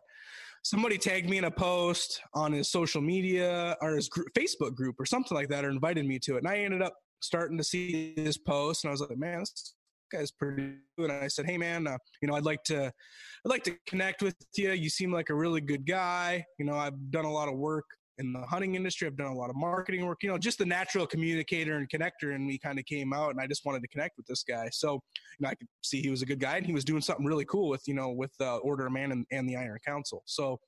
somebody 0.64 0.98
tagged 0.98 1.28
me 1.30 1.40
in 1.40 1.46
a 1.46 1.52
post 1.52 2.22
on 2.36 2.52
his 2.52 2.70
social 2.70 3.02
media 3.02 3.76
or 3.82 3.96
his 3.96 4.08
group, 4.10 4.28
Facebook 4.38 4.76
group 4.76 4.96
or 5.00 5.06
something 5.08 5.36
like 5.36 5.50
that, 5.50 5.66
or 5.66 5.70
invited 5.70 6.06
me 6.06 6.20
to 6.20 6.36
it. 6.36 6.40
And 6.40 6.48
I 6.48 6.58
ended 6.58 6.84
up 6.84 6.94
starting 7.22 7.58
to 7.58 7.64
see 7.64 8.14
his 8.16 8.38
post, 8.38 8.84
and 8.84 8.90
I 8.90 8.92
was 8.92 9.02
like, 9.02 9.18
man, 9.18 9.40
this 9.40 9.74
guy's 10.12 10.32
pretty. 10.32 10.74
And 10.98 11.12
I 11.12 11.28
said, 11.28 11.46
hey, 11.46 11.58
man, 11.58 11.88
uh, 11.88 11.98
you 12.22 12.28
know, 12.28 12.36
I'd 12.36 12.46
like 12.46 12.64
to, 12.66 12.86
I'd 12.86 13.50
like 13.50 13.64
to 13.64 13.76
connect 13.88 14.22
with 14.22 14.36
you. 14.56 14.72
You 14.72 14.90
seem 14.90 15.12
like 15.12 15.30
a 15.30 15.36
really 15.36 15.62
good 15.62 15.86
guy. 15.86 16.46
You 16.60 16.66
know, 16.66 16.76
I've 16.76 17.12
done 17.12 17.26
a 17.26 17.32
lot 17.32 17.48
of 17.48 17.56
work 17.56 17.86
in 18.18 18.34
the 18.34 18.42
hunting 18.42 18.76
industry. 18.76 19.08
I've 19.08 19.18
done 19.18 19.32
a 19.32 19.36
lot 19.36 19.50
of 19.50 19.56
marketing 19.56 20.06
work. 20.06 20.20
You 20.22 20.30
know, 20.30 20.38
just 20.38 20.58
the 20.58 20.66
natural 20.66 21.08
communicator 21.08 21.78
and 21.78 21.90
connector, 21.90 22.36
and 22.36 22.46
we 22.46 22.58
kind 22.58 22.78
of 22.78 22.86
came 22.86 23.14
out, 23.14 23.32
and 23.32 23.40
I 23.40 23.48
just 23.48 23.66
wanted 23.66 23.82
to 23.82 23.88
connect 23.88 24.18
with 24.18 24.28
this 24.28 24.44
guy. 24.44 24.70
So, 24.72 24.94
you 24.94 25.00
know, 25.40 25.50
I 25.50 25.56
could 25.56 25.68
see 25.82 26.02
he 26.02 26.10
was 26.10 26.22
a 26.22 26.26
good 26.26 26.40
guy, 26.40 26.58
and 26.58 26.66
he 26.66 26.74
was 26.74 26.86
doing 26.86 27.02
something 27.02 27.26
really 27.26 27.46
cool 27.46 27.70
with, 27.70 27.84
you 27.88 27.94
know, 27.94 28.10
with 28.10 28.34
uh, 28.40 28.58
Order 28.58 28.88
of 28.88 28.94
Man 28.94 29.12
and, 29.12 29.26
and 29.32 29.50
the 29.50 29.56
Iron 29.56 29.80
Council. 29.86 30.24
So, 30.26 30.60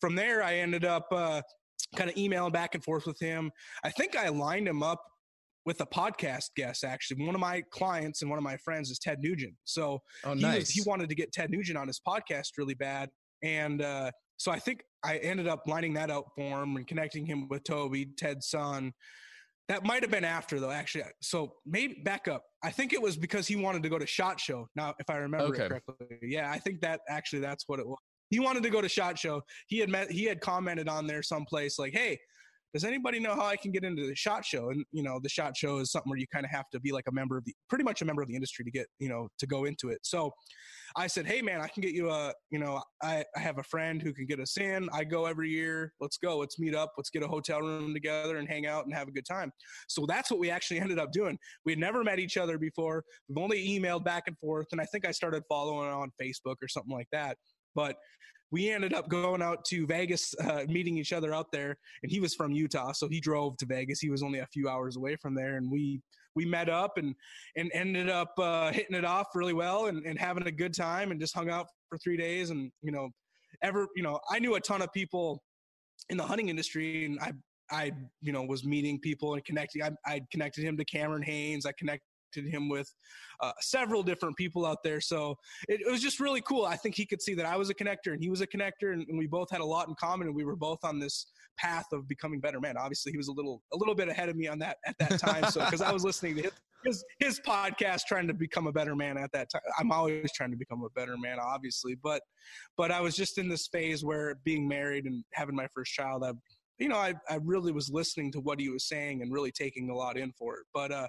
from 0.00 0.14
there, 0.14 0.42
I 0.42 0.56
ended 0.56 0.84
up. 0.84 1.06
Uh, 1.10 1.42
kind 1.94 2.08
of 2.08 2.16
emailing 2.16 2.52
back 2.52 2.74
and 2.74 2.82
forth 2.82 3.06
with 3.06 3.18
him. 3.20 3.50
I 3.84 3.90
think 3.90 4.16
I 4.16 4.28
lined 4.28 4.66
him 4.66 4.82
up 4.82 5.02
with 5.64 5.80
a 5.80 5.86
podcast 5.86 6.46
guest 6.56 6.84
actually 6.84 7.24
one 7.24 7.34
of 7.34 7.40
my 7.40 7.62
clients 7.70 8.22
and 8.22 8.30
one 8.30 8.38
of 8.38 8.42
my 8.42 8.56
friends 8.58 8.90
is 8.90 8.98
ted 8.98 9.18
nugent. 9.20 9.54
So 9.64 10.00
oh, 10.24 10.34
he, 10.34 10.42
nice. 10.42 10.60
was, 10.60 10.70
he 10.70 10.82
wanted 10.86 11.08
to 11.08 11.14
get 11.14 11.32
ted 11.32 11.50
nugent 11.50 11.78
on 11.78 11.86
his 11.86 12.00
podcast 12.06 12.48
really 12.58 12.74
bad. 12.74 13.10
And 13.42 13.82
uh, 13.82 14.10
so 14.36 14.50
i 14.50 14.58
think 14.58 14.82
i 15.04 15.18
ended 15.18 15.46
up 15.46 15.62
lining 15.66 15.94
that 15.94 16.10
out 16.10 16.24
for 16.36 16.62
him 16.62 16.76
and 16.76 16.86
connecting 16.86 17.24
him 17.24 17.48
with 17.48 17.64
toby 17.64 18.06
ted's 18.16 18.48
son. 18.48 18.92
That 19.68 19.84
might 19.84 20.02
have 20.02 20.10
been 20.10 20.24
after 20.24 20.58
though 20.58 20.70
actually. 20.70 21.04
So 21.22 21.54
maybe 21.64 22.02
back 22.04 22.26
up. 22.28 22.42
I 22.64 22.70
think 22.70 22.92
it 22.92 23.00
was 23.00 23.16
because 23.16 23.46
he 23.46 23.56
wanted 23.56 23.82
to 23.84 23.88
go 23.88 23.98
to 23.98 24.06
shot 24.06 24.40
show 24.40 24.66
now 24.74 24.94
if 24.98 25.08
i 25.08 25.16
remember 25.16 25.46
okay. 25.46 25.64
it 25.64 25.68
correctly. 25.68 26.18
Yeah 26.22 26.50
i 26.50 26.58
think 26.58 26.80
that 26.80 27.00
actually 27.08 27.40
that's 27.40 27.64
what 27.68 27.78
it 27.78 27.86
was 27.86 27.98
he 28.32 28.40
wanted 28.40 28.62
to 28.62 28.70
go 28.70 28.80
to 28.80 28.88
shot 28.88 29.18
show. 29.18 29.42
He 29.66 29.78
had 29.78 29.90
met 29.90 30.10
he 30.10 30.24
had 30.24 30.40
commented 30.40 30.88
on 30.88 31.06
there 31.06 31.22
someplace 31.22 31.78
like 31.78 31.92
hey 31.92 32.18
does 32.72 32.84
anybody 32.84 33.20
know 33.20 33.34
how 33.34 33.44
I 33.44 33.56
can 33.56 33.70
get 33.70 33.84
into 33.84 34.06
the 34.06 34.14
shot 34.14 34.44
show? 34.44 34.70
And 34.70 34.84
you 34.92 35.02
know, 35.02 35.20
the 35.22 35.28
shot 35.28 35.56
show 35.56 35.78
is 35.78 35.90
something 35.90 36.08
where 36.08 36.18
you 36.18 36.26
kind 36.32 36.44
of 36.44 36.50
have 36.50 36.70
to 36.70 36.80
be 36.80 36.92
like 36.92 37.04
a 37.08 37.12
member 37.12 37.36
of 37.36 37.44
the, 37.44 37.54
pretty 37.68 37.84
much 37.84 38.00
a 38.00 38.04
member 38.04 38.22
of 38.22 38.28
the 38.28 38.34
industry 38.34 38.64
to 38.64 38.70
get, 38.70 38.86
you 38.98 39.08
know, 39.08 39.28
to 39.38 39.46
go 39.46 39.64
into 39.64 39.90
it. 39.90 39.98
So 40.02 40.32
I 40.96 41.06
said, 41.06 41.26
hey 41.26 41.42
man, 41.42 41.60
I 41.60 41.68
can 41.68 41.82
get 41.82 41.92
you 41.92 42.10
a, 42.10 42.32
you 42.50 42.58
know, 42.58 42.82
I, 43.02 43.24
I 43.36 43.40
have 43.40 43.58
a 43.58 43.62
friend 43.62 44.00
who 44.00 44.12
can 44.12 44.26
get 44.26 44.40
us 44.40 44.56
in. 44.56 44.88
I 44.92 45.04
go 45.04 45.26
every 45.26 45.50
year. 45.50 45.92
Let's 46.00 46.16
go. 46.16 46.38
Let's 46.38 46.58
meet 46.58 46.74
up. 46.74 46.92
Let's 46.96 47.10
get 47.10 47.22
a 47.22 47.28
hotel 47.28 47.60
room 47.60 47.92
together 47.92 48.38
and 48.38 48.48
hang 48.48 48.66
out 48.66 48.84
and 48.84 48.94
have 48.94 49.08
a 49.08 49.12
good 49.12 49.26
time. 49.26 49.52
So 49.88 50.06
that's 50.06 50.30
what 50.30 50.40
we 50.40 50.50
actually 50.50 50.80
ended 50.80 50.98
up 50.98 51.12
doing. 51.12 51.38
We 51.66 51.72
had 51.72 51.78
never 51.78 52.02
met 52.02 52.18
each 52.18 52.36
other 52.36 52.58
before. 52.58 53.04
We've 53.28 53.42
only 53.42 53.66
emailed 53.68 54.04
back 54.04 54.24
and 54.26 54.38
forth, 54.38 54.66
and 54.72 54.80
I 54.80 54.84
think 54.84 55.06
I 55.06 55.10
started 55.10 55.42
following 55.48 55.90
on 55.90 56.10
Facebook 56.20 56.56
or 56.62 56.68
something 56.68 56.94
like 56.94 57.08
that. 57.12 57.36
But 57.74 57.96
we 58.52 58.70
ended 58.70 58.92
up 58.92 59.08
going 59.08 59.42
out 59.42 59.64
to 59.64 59.86
Vegas, 59.86 60.34
uh, 60.44 60.64
meeting 60.68 60.98
each 60.98 61.12
other 61.12 61.34
out 61.34 61.50
there. 61.50 61.76
And 62.02 62.12
he 62.12 62.20
was 62.20 62.34
from 62.34 62.52
Utah, 62.52 62.92
so 62.92 63.08
he 63.08 63.18
drove 63.18 63.56
to 63.56 63.66
Vegas. 63.66 63.98
He 63.98 64.10
was 64.10 64.22
only 64.22 64.40
a 64.40 64.46
few 64.46 64.68
hours 64.68 64.96
away 64.96 65.16
from 65.16 65.34
there, 65.34 65.56
and 65.56 65.70
we 65.70 66.00
we 66.34 66.44
met 66.44 66.68
up 66.68 66.98
and 66.98 67.14
and 67.56 67.70
ended 67.74 68.08
up 68.08 68.32
uh, 68.38 68.70
hitting 68.70 68.96
it 68.96 69.04
off 69.04 69.28
really 69.34 69.54
well 69.54 69.86
and, 69.86 70.04
and 70.06 70.18
having 70.18 70.46
a 70.46 70.52
good 70.52 70.74
time 70.74 71.10
and 71.10 71.20
just 71.20 71.34
hung 71.34 71.50
out 71.50 71.66
for 71.88 71.98
three 71.98 72.16
days 72.16 72.50
and 72.50 72.70
you 72.82 72.92
know 72.92 73.08
ever 73.62 73.86
you 73.96 74.02
know 74.02 74.18
I 74.30 74.38
knew 74.38 74.54
a 74.54 74.60
ton 74.60 74.82
of 74.82 74.92
people 74.92 75.42
in 76.08 76.16
the 76.16 76.24
hunting 76.24 76.48
industry 76.48 77.04
and 77.04 77.18
I 77.20 77.32
I 77.70 77.92
you 78.20 78.32
know 78.32 78.42
was 78.42 78.64
meeting 78.64 78.98
people 78.98 79.34
and 79.34 79.44
connecting 79.44 79.82
I 79.82 79.90
I 80.06 80.20
connected 80.30 80.64
him 80.64 80.76
to 80.78 80.84
Cameron 80.84 81.22
Hanes. 81.22 81.66
I 81.66 81.72
connected 81.78 82.06
him 82.40 82.68
with 82.68 82.92
uh, 83.40 83.52
several 83.60 84.02
different 84.02 84.36
people 84.36 84.64
out 84.64 84.78
there. 84.82 85.00
So 85.00 85.36
it, 85.68 85.80
it, 85.86 85.90
was 85.90 86.00
just 86.00 86.20
really 86.20 86.40
cool. 86.40 86.64
I 86.64 86.76
think 86.76 86.94
he 86.94 87.04
could 87.04 87.20
see 87.20 87.34
that 87.34 87.46
I 87.46 87.56
was 87.56 87.70
a 87.70 87.74
connector 87.74 88.12
and 88.12 88.22
he 88.22 88.30
was 88.30 88.40
a 88.40 88.46
connector, 88.46 88.92
and, 88.92 89.06
and, 89.08 89.18
we 89.18 89.26
both 89.26 89.50
had 89.50 89.60
a 89.60 89.64
lot 89.64 89.88
in 89.88 89.94
common, 89.94 90.28
and 90.28 90.36
we 90.36 90.44
were 90.44 90.56
both 90.56 90.78
on 90.84 90.98
this 90.98 91.26
path 91.58 91.86
of 91.92 92.08
becoming 92.08 92.40
better 92.40 92.60
men. 92.60 92.76
Obviously, 92.76 93.12
he 93.12 93.18
was 93.18 93.28
a 93.28 93.32
little 93.32 93.62
a 93.72 93.76
little 93.76 93.94
bit 93.94 94.08
ahead 94.08 94.28
of 94.28 94.36
me 94.36 94.48
on 94.48 94.58
that 94.60 94.78
at 94.86 94.96
that 94.98 95.18
time. 95.18 95.50
So 95.50 95.64
because 95.64 95.82
I 95.82 95.92
was 95.92 96.04
listening 96.04 96.36
to 96.36 96.42
his, 96.42 96.52
his 96.84 97.04
his 97.18 97.40
podcast, 97.40 98.02
trying 98.06 98.26
to 98.28 98.34
become 98.34 98.66
a 98.66 98.72
better 98.72 98.96
man 98.96 99.18
at 99.18 99.32
that 99.32 99.50
time. 99.50 99.62
I'm 99.78 99.92
always 99.92 100.32
trying 100.32 100.50
to 100.50 100.56
become 100.56 100.82
a 100.84 100.90
better 100.90 101.16
man, 101.18 101.38
obviously, 101.40 101.96
but 102.02 102.22
but 102.76 102.90
I 102.90 103.00
was 103.00 103.16
just 103.16 103.38
in 103.38 103.48
this 103.48 103.66
phase 103.68 104.04
where 104.04 104.36
being 104.44 104.66
married 104.66 105.04
and 105.04 105.24
having 105.32 105.54
my 105.54 105.66
first 105.74 105.92
child, 105.92 106.24
I 106.24 106.32
you 106.78 106.88
know, 106.88 106.96
I, 106.96 107.14
I 107.28 107.38
really 107.42 107.70
was 107.70 107.90
listening 107.90 108.32
to 108.32 108.40
what 108.40 108.58
he 108.58 108.68
was 108.68 108.88
saying 108.88 109.22
and 109.22 109.32
really 109.32 109.52
taking 109.52 109.90
a 109.90 109.94
lot 109.94 110.16
in 110.16 110.32
for 110.32 110.56
it. 110.56 110.66
But 110.74 110.90
uh, 110.90 111.06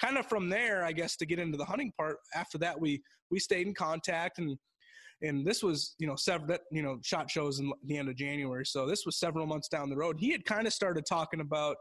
kind 0.00 0.18
of 0.18 0.26
from 0.26 0.48
there, 0.48 0.84
I 0.84 0.92
guess 0.92 1.16
to 1.16 1.26
get 1.26 1.38
into 1.38 1.56
the 1.56 1.64
hunting 1.64 1.92
part, 1.96 2.16
after 2.34 2.58
that 2.58 2.80
we 2.80 3.02
we 3.30 3.38
stayed 3.38 3.66
in 3.66 3.74
contact 3.74 4.38
and 4.38 4.56
and 5.22 5.46
this 5.46 5.62
was 5.62 5.94
you 5.98 6.06
know 6.06 6.16
several 6.16 6.58
you 6.70 6.82
know 6.82 6.98
shot 7.02 7.30
shows 7.30 7.60
in 7.60 7.72
the 7.86 7.96
end 7.96 8.08
of 8.08 8.16
January, 8.16 8.66
so 8.66 8.86
this 8.86 9.04
was 9.06 9.18
several 9.18 9.46
months 9.46 9.68
down 9.68 9.88
the 9.88 9.96
road. 9.96 10.16
He 10.18 10.30
had 10.30 10.44
kind 10.44 10.66
of 10.66 10.72
started 10.72 11.04
talking 11.08 11.40
about. 11.40 11.76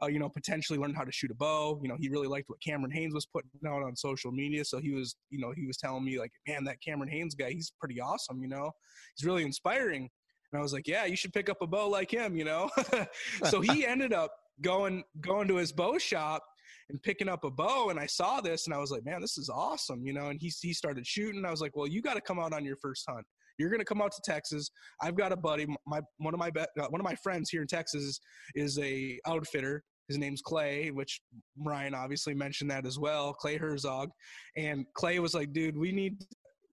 Uh, 0.00 0.06
you 0.06 0.20
know, 0.20 0.28
potentially 0.28 0.78
learn 0.78 0.94
how 0.94 1.02
to 1.02 1.10
shoot 1.10 1.28
a 1.28 1.34
bow. 1.34 1.76
You 1.82 1.88
know, 1.88 1.96
he 1.98 2.08
really 2.08 2.28
liked 2.28 2.48
what 2.48 2.62
Cameron 2.64 2.92
Hanes 2.92 3.12
was 3.12 3.26
putting 3.26 3.50
out 3.66 3.82
on 3.82 3.96
social 3.96 4.30
media. 4.30 4.64
So 4.64 4.78
he 4.78 4.92
was, 4.92 5.16
you 5.28 5.40
know, 5.40 5.52
he 5.56 5.66
was 5.66 5.76
telling 5.76 6.04
me 6.04 6.20
like, 6.20 6.30
man, 6.46 6.62
that 6.66 6.76
Cameron 6.80 7.10
Hanes 7.10 7.34
guy, 7.34 7.50
he's 7.50 7.72
pretty 7.80 8.00
awesome. 8.00 8.40
You 8.40 8.46
know, 8.46 8.70
he's 9.16 9.26
really 9.26 9.42
inspiring. 9.42 10.08
And 10.52 10.58
I 10.60 10.62
was 10.62 10.72
like, 10.72 10.86
yeah, 10.86 11.04
you 11.04 11.16
should 11.16 11.32
pick 11.32 11.50
up 11.50 11.56
a 11.62 11.66
bow 11.66 11.88
like 11.88 12.12
him, 12.12 12.36
you 12.36 12.44
know? 12.44 12.70
so 13.44 13.60
he 13.60 13.84
ended 13.88 14.12
up 14.12 14.30
going 14.62 15.02
going 15.20 15.48
to 15.48 15.56
his 15.56 15.72
bow 15.72 15.98
shop 15.98 16.44
and 16.90 17.02
picking 17.02 17.28
up 17.28 17.44
a 17.44 17.50
bow 17.50 17.90
and 17.90 17.98
I 17.98 18.06
saw 18.06 18.40
this 18.40 18.66
and 18.66 18.74
I 18.74 18.78
was 18.78 18.90
like, 18.90 19.04
man, 19.04 19.20
this 19.20 19.38
is 19.38 19.48
awesome, 19.48 20.04
you 20.04 20.12
know, 20.12 20.28
and 20.28 20.40
he 20.40 20.52
he 20.60 20.72
started 20.72 21.06
shooting. 21.06 21.44
I 21.44 21.50
was 21.50 21.60
like, 21.60 21.76
well, 21.76 21.86
you 21.86 22.02
got 22.02 22.14
to 22.14 22.20
come 22.20 22.38
out 22.38 22.52
on 22.52 22.64
your 22.64 22.76
first 22.76 23.04
hunt. 23.08 23.26
You're 23.58 23.76
to 23.76 23.84
come 23.84 24.00
out 24.00 24.12
to 24.12 24.22
Texas. 24.24 24.70
I've 25.02 25.16
got 25.16 25.32
a 25.32 25.36
buddy, 25.36 25.66
my 25.86 26.00
one 26.18 26.32
of 26.32 26.38
my 26.38 26.50
be- 26.50 26.60
uh, 26.60 26.86
one 26.88 27.00
of 27.00 27.04
my 27.04 27.16
friends 27.16 27.50
here 27.50 27.62
in 27.62 27.66
Texas 27.66 28.20
is 28.54 28.78
a 28.78 29.18
outfitter. 29.26 29.82
His 30.06 30.16
name's 30.16 30.40
Clay, 30.40 30.90
which 30.90 31.20
Ryan 31.58 31.94
obviously 31.94 32.34
mentioned 32.34 32.70
that 32.70 32.86
as 32.86 32.98
well. 32.98 33.34
Clay 33.34 33.56
Herzog, 33.58 34.10
and 34.56 34.86
Clay 34.94 35.18
was 35.18 35.34
like, 35.34 35.52
dude, 35.52 35.76
we 35.76 35.92
need. 35.92 36.24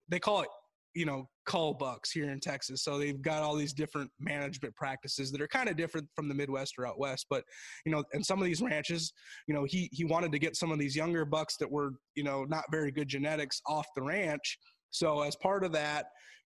They 0.08 0.20
call 0.20 0.42
it 0.42 0.50
you 0.96 1.06
know 1.06 1.28
cull 1.46 1.74
bucks 1.74 2.12
here 2.12 2.32
in 2.32 2.40
Texas. 2.40 2.84
So 2.84 2.98
they've 2.98 3.22
got 3.22 3.44
all 3.44 3.56
these 3.56 3.74
different 3.74 4.10
management 4.20 4.76
practices 4.76 5.32
that 5.32 5.42
are 5.42 5.48
kind 5.48 5.70
of 5.70 5.76
different 5.76 6.08
from 6.16 6.28
the 6.28 6.34
Midwest 6.34 6.74
or 6.80 6.88
out 6.88 6.98
west. 6.98 7.28
But 7.30 7.44
you 7.86 7.92
know, 7.92 8.04
and 8.14 8.26
some 8.26 8.40
of 8.40 8.46
these 8.46 8.62
ranches, 8.62 9.14
you 9.48 9.54
know, 9.54 9.66
he 9.66 9.90
he 9.92 10.06
wanted 10.06 10.32
to 10.32 10.40
get 10.40 10.56
some 10.56 10.72
of 10.72 10.80
these 10.80 10.96
younger 10.96 11.26
bucks 11.26 11.58
that 11.58 11.70
were 11.70 11.92
you 12.16 12.24
know 12.24 12.46
not 12.46 12.64
very 12.72 12.92
good 12.92 13.08
genetics 13.08 13.62
off 13.68 13.86
the 13.96 14.02
ranch. 14.02 14.58
So 14.90 15.22
as 15.22 15.36
part 15.36 15.64
of 15.64 15.72
that, 15.74 16.06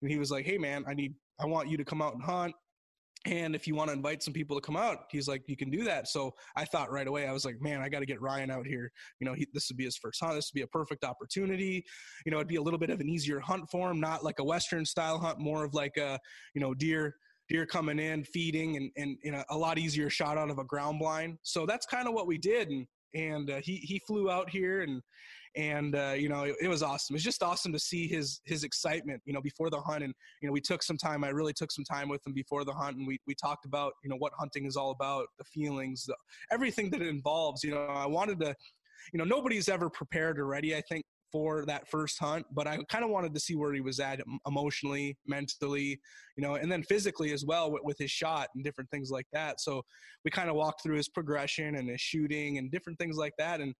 he 0.06 0.18
was 0.18 0.30
like, 0.30 0.46
"Hey 0.46 0.58
man, 0.58 0.84
I 0.86 0.94
need 0.94 1.14
I 1.40 1.46
want 1.46 1.68
you 1.68 1.76
to 1.76 1.84
come 1.84 2.00
out 2.00 2.14
and 2.14 2.22
hunt 2.22 2.54
and 3.26 3.54
if 3.54 3.66
you 3.66 3.74
want 3.74 3.88
to 3.88 3.92
invite 3.92 4.22
some 4.22 4.32
people 4.32 4.56
to 4.56 4.60
come 4.60 4.76
out 4.76 5.04
he's 5.10 5.28
like 5.28 5.42
you 5.46 5.56
can 5.56 5.70
do 5.70 5.84
that. 5.84 6.08
So 6.08 6.34
i 6.56 6.64
thought 6.64 6.90
right 6.90 7.06
away 7.06 7.26
i 7.26 7.32
was 7.32 7.44
like 7.44 7.60
man 7.60 7.80
i 7.82 7.88
got 7.88 8.00
to 8.00 8.06
get 8.06 8.20
ryan 8.20 8.50
out 8.50 8.66
here. 8.66 8.90
You 9.20 9.26
know 9.26 9.34
he, 9.34 9.46
this 9.52 9.68
would 9.68 9.76
be 9.76 9.84
his 9.84 9.96
first 9.96 10.22
hunt. 10.22 10.34
This 10.34 10.50
would 10.52 10.58
be 10.58 10.62
a 10.62 10.68
perfect 10.68 11.04
opportunity. 11.04 11.84
You 12.24 12.32
know 12.32 12.38
it'd 12.38 12.48
be 12.48 12.56
a 12.56 12.62
little 12.62 12.78
bit 12.78 12.90
of 12.90 13.00
an 13.00 13.08
easier 13.08 13.40
hunt 13.40 13.68
for 13.70 13.90
him 13.90 14.00
not 14.00 14.24
like 14.24 14.38
a 14.38 14.44
western 14.44 14.84
style 14.84 15.18
hunt 15.18 15.38
more 15.38 15.64
of 15.64 15.74
like 15.74 15.96
a 15.96 16.18
you 16.54 16.60
know 16.60 16.74
deer 16.74 17.16
deer 17.48 17.66
coming 17.66 17.98
in 17.98 18.24
feeding 18.24 18.76
and 18.76 18.90
and 18.96 19.18
you 19.22 19.32
know, 19.32 19.42
a 19.50 19.56
lot 19.56 19.78
easier 19.78 20.10
shot 20.10 20.38
out 20.38 20.50
of 20.50 20.58
a 20.58 20.64
ground 20.64 20.98
blind. 20.98 21.38
So 21.42 21.66
that's 21.66 21.86
kind 21.86 22.08
of 22.08 22.14
what 22.14 22.26
we 22.26 22.38
did 22.38 22.68
and 22.68 22.86
and 23.14 23.50
uh, 23.50 23.60
he 23.62 23.76
he 23.76 24.00
flew 24.06 24.30
out 24.30 24.50
here 24.50 24.82
and 24.82 25.02
and 25.56 25.96
uh, 25.96 26.14
you 26.16 26.28
know 26.28 26.44
it, 26.44 26.56
it, 26.60 26.68
was 26.68 26.82
awesome. 26.82 27.16
It's 27.16 27.24
just 27.24 27.42
awesome 27.42 27.72
to 27.72 27.78
see 27.78 28.06
his 28.06 28.40
his 28.44 28.62
excitement, 28.62 29.22
you 29.24 29.32
know, 29.32 29.40
before 29.40 29.70
the 29.70 29.80
hunt. 29.80 30.04
And 30.04 30.14
you 30.40 30.48
know, 30.48 30.52
we 30.52 30.60
took 30.60 30.82
some 30.82 30.98
time. 30.98 31.24
I 31.24 31.30
really 31.30 31.52
took 31.52 31.72
some 31.72 31.84
time 31.84 32.08
with 32.08 32.24
him 32.26 32.32
before 32.32 32.64
the 32.64 32.72
hunt, 32.72 32.98
and 32.98 33.06
we 33.06 33.18
we 33.26 33.34
talked 33.34 33.64
about 33.64 33.94
you 34.04 34.10
know 34.10 34.16
what 34.16 34.32
hunting 34.38 34.66
is 34.66 34.76
all 34.76 34.90
about, 34.90 35.26
the 35.38 35.44
feelings, 35.44 36.04
the, 36.04 36.14
everything 36.52 36.90
that 36.90 37.02
it 37.02 37.08
involves. 37.08 37.64
You 37.64 37.72
know, 37.72 37.86
I 37.86 38.06
wanted 38.06 38.38
to, 38.40 38.54
you 39.12 39.18
know, 39.18 39.24
nobody's 39.24 39.68
ever 39.68 39.88
prepared 39.88 40.38
or 40.38 40.46
ready. 40.46 40.76
I 40.76 40.82
think 40.82 41.04
for 41.32 41.64
that 41.66 41.88
first 41.88 42.18
hunt, 42.18 42.46
but 42.52 42.66
I 42.66 42.78
kind 42.88 43.04
of 43.04 43.10
wanted 43.10 43.34
to 43.34 43.40
see 43.40 43.56
where 43.56 43.72
he 43.74 43.80
was 43.80 43.98
at 44.00 44.20
emotionally, 44.46 45.16
mentally, 45.26 46.00
you 46.36 46.42
know, 46.42 46.54
and 46.54 46.70
then 46.70 46.82
physically 46.82 47.32
as 47.32 47.44
well 47.44 47.70
with, 47.70 47.82
with 47.82 47.98
his 47.98 48.10
shot 48.10 48.48
and 48.54 48.64
different 48.64 48.90
things 48.90 49.10
like 49.10 49.26
that. 49.32 49.60
So 49.60 49.82
we 50.24 50.30
kind 50.30 50.48
of 50.48 50.56
walked 50.56 50.82
through 50.82 50.96
his 50.96 51.08
progression 51.08 51.76
and 51.76 51.88
his 51.88 52.00
shooting 52.00 52.58
and 52.58 52.70
different 52.70 52.98
things 52.98 53.16
like 53.16 53.34
that. 53.38 53.60
And 53.60 53.74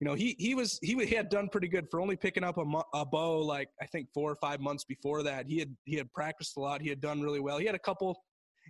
you 0.00 0.08
know, 0.08 0.14
he 0.14 0.34
he 0.38 0.54
was 0.54 0.78
he, 0.82 0.94
he 1.04 1.14
had 1.14 1.28
done 1.28 1.48
pretty 1.48 1.68
good 1.68 1.88
for 1.90 2.00
only 2.00 2.16
picking 2.16 2.44
up 2.44 2.58
a, 2.58 2.64
a 2.94 3.04
bow 3.04 3.40
like 3.40 3.68
I 3.80 3.86
think 3.86 4.08
four 4.12 4.30
or 4.30 4.36
five 4.36 4.60
months 4.60 4.84
before 4.84 5.22
that. 5.22 5.46
He 5.48 5.58
had 5.58 5.74
he 5.84 5.96
had 5.96 6.12
practiced 6.12 6.56
a 6.56 6.60
lot. 6.60 6.82
He 6.82 6.88
had 6.88 7.00
done 7.00 7.22
really 7.22 7.40
well. 7.40 7.58
He 7.58 7.66
had 7.66 7.74
a 7.74 7.80
couple, 7.80 8.20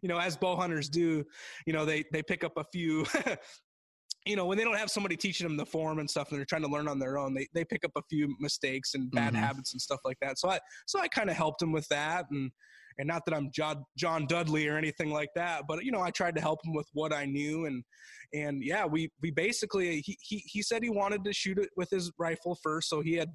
you 0.03 0.09
know, 0.09 0.19
as 0.19 0.37
bow 0.37 0.57
hunters 0.57 0.89
do. 0.89 1.25
You 1.67 1.73
know, 1.73 1.85
they 1.85 2.05
they 2.13 2.23
pick 2.23 2.45
up 2.45 2.53
a 2.57 2.65
few. 2.73 3.07
you 4.27 4.37
know, 4.37 4.47
when 4.47 4.57
they 4.57 4.65
don't 4.65 4.77
have 4.79 4.91
somebody 4.91 5.17
teaching 5.17 5.47
them 5.47 5.57
the 5.57 5.67
form 5.67 5.99
and 5.99 6.09
stuff, 6.09 6.31
and 6.31 6.39
they're 6.39 6.47
trying 6.47 6.63
to 6.63 6.69
learn 6.69 6.89
on 6.89 6.99
their 6.99 7.19
own, 7.19 7.35
they 7.35 7.47
they 7.55 7.65
pick 7.65 7.85
up 7.85 7.93
a 7.97 8.03
few 8.09 8.35
mistakes 8.39 8.95
and 8.95 9.11
bad 9.11 9.33
mm-hmm. 9.33 9.43
habits 9.43 9.73
and 9.73 9.81
stuff 9.81 10.01
like 10.05 10.19
that. 10.21 10.39
So 10.39 10.51
I 10.51 10.61
so 10.87 11.01
I 11.01 11.09
kind 11.09 11.31
of 11.31 11.37
helped 11.37 11.63
him 11.63 11.73
with 11.73 11.89
that, 11.89 12.27
and 12.31 12.51
and 12.98 13.09
not 13.09 13.24
that 13.26 13.35
I'm 13.35 13.50
John, 13.52 13.85
John 13.96 14.26
Dudley 14.26 14.68
or 14.68 14.76
anything 14.76 15.11
like 15.11 15.30
that, 15.35 15.64
but 15.66 15.85
you 15.85 15.92
know, 15.92 16.00
I 16.00 16.11
tried 16.11 16.35
to 16.37 16.40
help 16.40 16.61
him 16.64 16.74
with 16.74 16.87
what 16.92 17.12
I 17.12 17.26
knew, 17.26 17.66
and 17.66 17.83
and 18.33 18.62
yeah, 18.62 18.87
we 18.87 19.11
we 19.22 19.30
basically 19.30 20.00
he 20.00 20.16
he 20.20 20.38
he 20.46 20.62
said 20.62 20.83
he 20.83 20.90
wanted 20.90 21.24
to 21.24 21.33
shoot 21.33 21.59
it 21.59 21.70
with 21.76 21.90
his 21.90 22.11
rifle 22.18 22.57
first, 22.62 22.88
so 22.88 23.00
he 23.00 23.14
had 23.14 23.28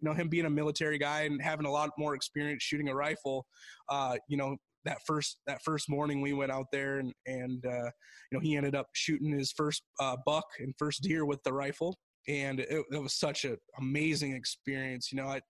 you 0.00 0.08
know 0.08 0.14
him 0.14 0.28
being 0.28 0.46
a 0.46 0.50
military 0.50 0.98
guy 0.98 1.22
and 1.22 1.42
having 1.42 1.66
a 1.66 1.70
lot 1.70 1.90
more 1.98 2.14
experience 2.14 2.62
shooting 2.62 2.88
a 2.88 2.94
rifle, 2.94 3.46
uh, 3.88 4.16
you 4.28 4.36
know. 4.36 4.56
That 4.86 4.98
first 5.06 5.38
that 5.46 5.62
first 5.64 5.88
morning 5.88 6.20
we 6.20 6.34
went 6.34 6.52
out 6.52 6.66
there 6.70 6.98
and 6.98 7.10
and 7.24 7.64
uh, 7.64 7.84
you 8.30 8.32
know 8.32 8.40
he 8.40 8.54
ended 8.54 8.74
up 8.74 8.88
shooting 8.92 9.32
his 9.32 9.50
first 9.50 9.82
uh, 9.98 10.18
buck 10.26 10.44
and 10.58 10.74
first 10.78 11.02
deer 11.02 11.24
with 11.24 11.42
the 11.42 11.54
rifle 11.54 11.96
and 12.28 12.60
it, 12.60 12.84
it, 12.90 13.02
was 13.02 13.14
such 13.14 13.44
an 13.44 13.56
amazing 13.78 14.32
experience. 14.32 15.12
You 15.12 15.18
know, 15.18 15.28
I 15.28 15.40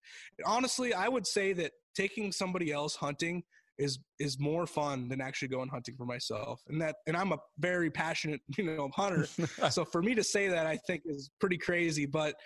honestly 0.45 0.95
I 0.95 1.09
would 1.09 1.27
say 1.27 1.53
that 1.55 1.73
taking 1.95 2.33
somebody 2.33 2.73
else 2.73 2.97
hunting 2.97 3.43
is 3.79 3.99
is 4.19 4.39
more 4.39 4.67
fun 4.67 5.09
than 5.09 5.21
actually 5.21 5.49
going 5.49 5.69
hunting 5.69 5.97
for 5.97 6.05
myself 6.05 6.63
and 6.69 6.81
that 6.81 6.97
and 7.07 7.17
i'm 7.17 7.33
a 7.33 7.39
very 7.59 7.91
passionate 7.91 8.41
you 8.57 8.65
know 8.65 8.89
hunter 8.95 9.27
so 9.71 9.85
for 9.85 10.01
me 10.01 10.15
to 10.15 10.23
say 10.23 10.49
that 10.49 10.67
i 10.67 10.77
think 10.87 11.03
is 11.07 11.31
pretty 11.41 11.59
crazy 11.59 12.07
but 12.07 12.37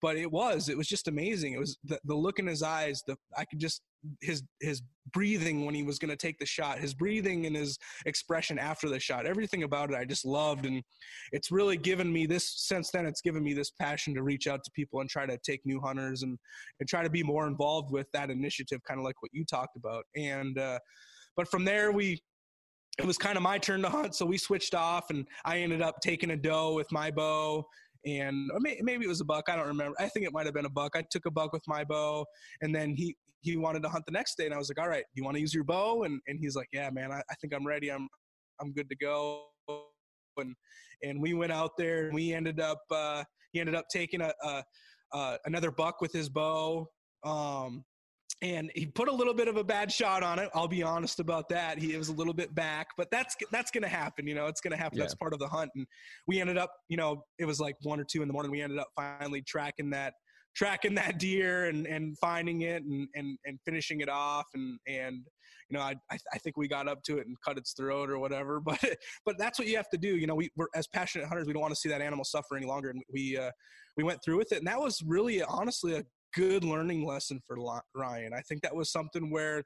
but 0.00 0.16
it 0.16 0.30
was 0.30 0.68
it 0.68 0.76
was 0.76 0.88
just 0.88 1.08
amazing 1.08 1.52
it 1.52 1.58
was 1.58 1.76
the, 1.84 1.98
the 2.04 2.14
look 2.14 2.38
in 2.38 2.46
his 2.46 2.62
eyes 2.62 3.02
the 3.06 3.16
i 3.36 3.44
could 3.44 3.58
just 3.58 3.82
his 4.20 4.42
his 4.60 4.82
breathing 5.12 5.64
when 5.64 5.74
he 5.74 5.82
was 5.82 5.98
going 5.98 6.10
to 6.10 6.16
take 6.16 6.38
the 6.38 6.46
shot 6.46 6.78
his 6.78 6.94
breathing 6.94 7.46
and 7.46 7.56
his 7.56 7.78
expression 8.06 8.58
after 8.58 8.88
the 8.88 9.00
shot 9.00 9.26
everything 9.26 9.62
about 9.62 9.90
it 9.90 9.96
i 9.96 10.04
just 10.04 10.24
loved 10.24 10.66
and 10.66 10.82
it's 11.32 11.50
really 11.50 11.76
given 11.76 12.12
me 12.12 12.26
this 12.26 12.52
since 12.56 12.90
then 12.90 13.06
it's 13.06 13.22
given 13.22 13.42
me 13.42 13.54
this 13.54 13.70
passion 13.70 14.14
to 14.14 14.22
reach 14.22 14.46
out 14.46 14.62
to 14.62 14.70
people 14.72 15.00
and 15.00 15.08
try 15.08 15.26
to 15.26 15.38
take 15.44 15.60
new 15.64 15.80
hunters 15.80 16.22
and 16.22 16.38
and 16.80 16.88
try 16.88 17.02
to 17.02 17.10
be 17.10 17.22
more 17.22 17.46
involved 17.46 17.90
with 17.90 18.06
that 18.12 18.30
initiative 18.30 18.80
kind 18.86 19.00
of 19.00 19.04
like 19.04 19.20
what 19.22 19.32
you 19.32 19.44
talked 19.44 19.76
about 19.76 20.04
and 20.16 20.58
uh 20.58 20.78
but 21.36 21.48
from 21.48 21.64
there 21.64 21.90
we 21.90 22.20
it 22.98 23.06
was 23.06 23.16
kind 23.16 23.36
of 23.36 23.42
my 23.42 23.58
turn 23.58 23.80
to 23.80 23.88
hunt 23.88 24.14
so 24.14 24.26
we 24.26 24.36
switched 24.36 24.74
off 24.74 25.10
and 25.10 25.26
i 25.44 25.58
ended 25.58 25.80
up 25.80 25.96
taking 26.02 26.32
a 26.32 26.36
doe 26.36 26.74
with 26.74 26.90
my 26.92 27.10
bow 27.10 27.64
and 28.06 28.50
maybe 28.60 29.04
it 29.04 29.08
was 29.08 29.20
a 29.20 29.24
buck. 29.24 29.48
I 29.48 29.56
don't 29.56 29.66
remember. 29.66 29.94
I 29.98 30.08
think 30.08 30.24
it 30.24 30.32
might 30.32 30.46
have 30.46 30.54
been 30.54 30.66
a 30.66 30.70
buck. 30.70 30.92
I 30.94 31.02
took 31.10 31.26
a 31.26 31.30
buck 31.30 31.52
with 31.52 31.64
my 31.66 31.84
bow, 31.84 32.24
and 32.62 32.74
then 32.74 32.94
he 32.94 33.16
he 33.40 33.56
wanted 33.56 33.82
to 33.82 33.88
hunt 33.88 34.04
the 34.06 34.12
next 34.12 34.36
day, 34.36 34.46
and 34.46 34.54
I 34.54 34.58
was 34.58 34.68
like, 34.68 34.80
"All 34.80 34.88
right, 34.88 35.04
do 35.14 35.20
you 35.20 35.24
want 35.24 35.36
to 35.36 35.40
use 35.40 35.54
your 35.54 35.64
bow?" 35.64 36.04
And 36.04 36.20
and 36.26 36.38
he's 36.40 36.56
like, 36.56 36.68
"Yeah, 36.72 36.90
man, 36.90 37.12
I, 37.12 37.18
I 37.18 37.34
think 37.40 37.54
I'm 37.54 37.66
ready. 37.66 37.90
I'm 37.90 38.08
I'm 38.60 38.72
good 38.72 38.88
to 38.88 38.96
go." 38.96 39.44
And 40.36 40.54
and 41.02 41.20
we 41.20 41.34
went 41.34 41.52
out 41.52 41.72
there, 41.78 42.06
and 42.06 42.14
we 42.14 42.32
ended 42.32 42.60
up 42.60 42.80
uh, 42.90 43.24
he 43.52 43.60
ended 43.60 43.74
up 43.74 43.86
taking 43.92 44.20
a, 44.20 44.32
a 44.42 44.64
uh, 45.12 45.36
another 45.46 45.70
buck 45.70 46.00
with 46.00 46.12
his 46.12 46.28
bow. 46.28 46.86
Um, 47.24 47.84
and 48.40 48.70
he 48.74 48.86
put 48.86 49.08
a 49.08 49.12
little 49.12 49.34
bit 49.34 49.48
of 49.48 49.56
a 49.56 49.64
bad 49.64 49.90
shot 49.90 50.22
on 50.22 50.38
it. 50.38 50.48
I'll 50.54 50.68
be 50.68 50.82
honest 50.82 51.18
about 51.18 51.48
that. 51.48 51.78
He 51.78 51.96
was 51.96 52.08
a 52.08 52.12
little 52.12 52.34
bit 52.34 52.54
back, 52.54 52.88
but 52.96 53.10
that's 53.10 53.34
that's 53.50 53.70
going 53.72 53.82
to 53.82 53.88
happen. 53.88 54.28
You 54.28 54.34
know, 54.34 54.46
it's 54.46 54.60
going 54.60 54.70
to 54.70 54.76
happen. 54.76 54.98
Yeah. 54.98 55.04
That's 55.04 55.14
part 55.14 55.32
of 55.32 55.40
the 55.40 55.48
hunt. 55.48 55.70
And 55.74 55.86
we 56.26 56.40
ended 56.40 56.56
up, 56.56 56.70
you 56.88 56.96
know, 56.96 57.24
it 57.38 57.46
was 57.46 57.58
like 57.58 57.74
one 57.82 57.98
or 57.98 58.04
two 58.04 58.22
in 58.22 58.28
the 58.28 58.32
morning. 58.32 58.52
We 58.52 58.62
ended 58.62 58.78
up 58.78 58.88
finally 58.94 59.42
tracking 59.42 59.90
that 59.90 60.14
tracking 60.54 60.94
that 60.94 61.18
deer 61.18 61.66
and 61.66 61.86
and 61.86 62.18
finding 62.18 62.62
it 62.62 62.82
and 62.82 63.08
and 63.14 63.38
and 63.44 63.58
finishing 63.64 64.00
it 64.00 64.08
off. 64.08 64.46
And 64.54 64.78
and 64.86 65.26
you 65.68 65.76
know 65.76 65.80
I 65.80 65.94
I 66.10 66.38
think 66.38 66.56
we 66.56 66.68
got 66.68 66.88
up 66.88 67.02
to 67.04 67.18
it 67.18 67.26
and 67.26 67.36
cut 67.44 67.58
its 67.58 67.72
throat 67.72 68.10
or 68.10 68.18
whatever 68.18 68.60
but 68.64 68.78
but 69.24 69.38
that's 69.38 69.58
what 69.58 69.68
you 69.68 69.76
have 69.76 69.90
to 69.90 69.98
do. 69.98 70.16
You 70.16 70.26
know 70.26 70.34
we 70.34 70.50
we're 70.56 70.68
as 70.74 70.86
passionate 70.86 71.28
hunters 71.28 71.46
we 71.46 71.52
don't 71.52 71.62
want 71.62 71.74
to 71.74 71.80
see 71.80 71.88
that 71.88 72.00
animal 72.00 72.24
suffer 72.24 72.56
any 72.56 72.66
longer. 72.66 72.90
And 72.90 73.02
we 73.12 73.36
uh 73.36 73.50
we 73.96 74.04
went 74.04 74.22
through 74.24 74.38
with 74.38 74.52
it. 74.52 74.58
And 74.58 74.66
that 74.66 74.80
was 74.80 75.02
really 75.04 75.42
honestly 75.42 75.96
a 75.96 76.04
good 76.34 76.62
learning 76.62 77.06
lesson 77.06 77.40
for 77.46 77.56
Ryan. 77.94 78.32
I 78.34 78.40
think 78.42 78.62
that 78.62 78.74
was 78.74 78.92
something 78.92 79.30
where 79.30 79.64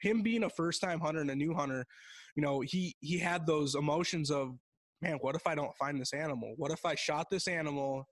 him 0.00 0.22
being 0.22 0.44
a 0.44 0.50
first 0.50 0.80
time 0.80 1.00
hunter 1.00 1.20
and 1.20 1.30
a 1.30 1.34
new 1.34 1.54
hunter 1.54 1.84
you 2.36 2.42
know 2.42 2.60
he 2.60 2.94
he 3.00 3.18
had 3.18 3.46
those 3.46 3.74
emotions 3.74 4.30
of 4.30 4.54
man 5.04 5.18
what 5.20 5.36
if 5.36 5.46
I 5.46 5.54
don't 5.54 5.74
find 5.76 6.00
this 6.00 6.12
animal? 6.12 6.54
What 6.56 6.72
if 6.72 6.84
I 6.84 6.94
shot 6.94 7.26
this 7.30 7.46
animal 7.46 8.06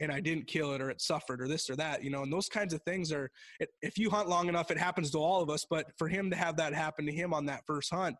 and 0.00 0.10
I 0.10 0.20
didn't 0.20 0.46
kill 0.46 0.72
it 0.74 0.80
or 0.80 0.90
it 0.90 1.00
suffered 1.00 1.40
or 1.40 1.48
this 1.48 1.70
or 1.70 1.76
that, 1.76 2.02
you 2.02 2.10
know, 2.10 2.22
and 2.22 2.32
those 2.32 2.48
kinds 2.48 2.74
of 2.74 2.82
things 2.82 3.12
are, 3.12 3.30
it, 3.60 3.68
if 3.82 3.98
you 3.98 4.10
hunt 4.10 4.28
long 4.28 4.48
enough, 4.48 4.70
it 4.70 4.78
happens 4.78 5.10
to 5.12 5.18
all 5.18 5.42
of 5.42 5.50
us. 5.50 5.64
But 5.68 5.86
for 5.98 6.08
him 6.08 6.30
to 6.30 6.36
have 6.36 6.56
that 6.56 6.74
happen 6.74 7.06
to 7.06 7.12
him 7.12 7.32
on 7.32 7.46
that 7.46 7.62
first 7.66 7.92
hunt, 7.92 8.16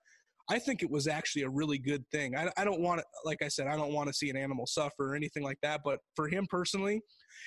I 0.49 0.59
think 0.59 0.83
it 0.83 0.91
was 0.91 1.09
actually 1.09 1.43
a 1.43 1.49
really 1.49 1.79
good 1.79 2.05
thing. 2.11 2.37
I, 2.37 2.51
I 2.57 2.65
don't 2.65 2.81
want 2.81 3.01
to, 3.01 3.07
like 3.25 3.43
I 3.43 3.49
said, 3.49 3.67
I 3.67 3.77
don't 3.77 3.93
want 3.93 4.09
to 4.09 4.13
see 4.13 4.31
an 4.31 4.37
animal 4.37 4.67
suffer 4.67 5.13
or 5.13 5.15
anything 5.15 5.43
like 5.43 5.59
that. 5.63 5.81
But 5.85 6.01
for 6.15 6.29
him 6.29 6.47
personally, 6.51 7.01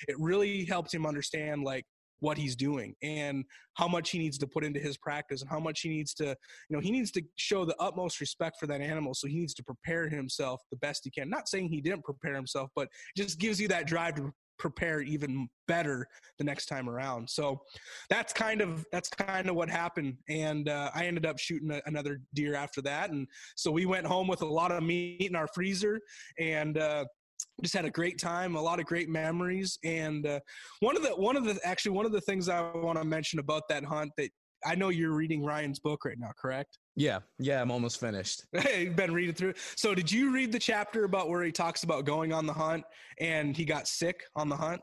it 0.08 0.16
really 0.18 0.64
helped 0.64 0.92
him 0.92 1.06
understand 1.06 1.62
like 1.62 1.84
what 2.20 2.36
he's 2.36 2.56
doing 2.56 2.94
and 3.02 3.44
how 3.74 3.88
much 3.88 4.10
he 4.10 4.18
needs 4.18 4.38
to 4.38 4.46
put 4.46 4.64
into 4.64 4.80
his 4.80 4.96
practice 4.96 5.40
and 5.40 5.50
how 5.50 5.60
much 5.60 5.80
he 5.80 5.88
needs 5.88 6.14
to 6.14 6.26
you 6.26 6.76
know 6.76 6.80
he 6.80 6.90
needs 6.90 7.10
to 7.12 7.22
show 7.36 7.64
the 7.64 7.76
utmost 7.78 8.20
respect 8.20 8.56
for 8.58 8.66
that 8.66 8.80
animal. 8.80 9.14
So 9.14 9.28
he 9.28 9.36
needs 9.36 9.54
to 9.54 9.62
prepare 9.62 10.08
himself 10.08 10.60
the 10.70 10.76
best 10.78 11.02
he 11.04 11.10
can. 11.10 11.28
Not 11.28 11.48
saying 11.48 11.68
he 11.68 11.80
didn't 11.80 12.04
prepare 12.04 12.34
himself 12.34 12.70
but 12.74 12.88
just 13.16 13.38
gives 13.38 13.60
you 13.60 13.68
that 13.68 13.86
drive 13.86 14.16
to 14.16 14.32
prepare 14.58 15.00
even 15.00 15.48
better 15.66 16.06
the 16.38 16.44
next 16.44 16.66
time 16.66 16.88
around. 16.88 17.28
So 17.28 17.60
that's 18.10 18.32
kind 18.32 18.60
of 18.60 18.84
that's 18.92 19.08
kind 19.08 19.48
of 19.48 19.54
what 19.54 19.70
happened. 19.70 20.16
And 20.28 20.68
uh, 20.68 20.90
i 20.94 21.06
ended 21.06 21.24
up 21.24 21.38
shooting 21.38 21.70
a, 21.70 21.80
another 21.86 22.20
deer 22.34 22.54
after 22.54 22.82
that. 22.82 23.10
And 23.10 23.26
so 23.56 23.70
we 23.70 23.86
went 23.86 24.06
home 24.06 24.26
with 24.26 24.42
a 24.42 24.46
lot 24.46 24.72
of 24.72 24.82
meat 24.82 25.28
in 25.28 25.36
our 25.36 25.48
freezer. 25.48 26.00
And 26.38 26.76
uh, 26.76 27.06
just 27.62 27.74
had 27.74 27.84
a 27.84 27.90
great 27.90 28.18
time, 28.18 28.54
a 28.56 28.60
lot 28.60 28.80
of 28.80 28.86
great 28.86 29.08
memories. 29.08 29.78
And 29.84 30.26
uh, 30.26 30.40
one 30.80 30.96
of 30.96 31.02
the 31.02 31.10
one 31.10 31.36
of 31.36 31.44
the 31.44 31.58
actually 31.64 31.92
one 31.92 32.06
of 32.06 32.12
the 32.12 32.20
things 32.20 32.48
I 32.48 32.60
want 32.74 32.98
to 32.98 33.04
mention 33.04 33.38
about 33.38 33.68
that 33.68 33.84
hunt 33.84 34.12
that 34.16 34.30
I 34.64 34.74
know 34.74 34.88
you're 34.88 35.14
reading 35.14 35.44
Ryan's 35.44 35.78
book 35.78 36.04
right 36.04 36.18
now, 36.18 36.30
correct? 36.38 36.78
Yeah, 36.96 37.20
yeah, 37.38 37.60
I'm 37.60 37.70
almost 37.70 38.00
finished. 38.00 38.44
Hey, 38.52 38.84
you've 38.84 38.96
been 38.96 39.14
reading 39.14 39.34
through. 39.34 39.54
So, 39.76 39.94
did 39.94 40.10
you 40.10 40.32
read 40.32 40.52
the 40.52 40.58
chapter 40.58 41.04
about 41.04 41.28
where 41.28 41.42
he 41.42 41.52
talks 41.52 41.84
about 41.84 42.04
going 42.04 42.32
on 42.32 42.46
the 42.46 42.52
hunt 42.52 42.84
and 43.20 43.56
he 43.56 43.64
got 43.64 43.86
sick 43.86 44.24
on 44.34 44.48
the 44.48 44.56
hunt? 44.56 44.80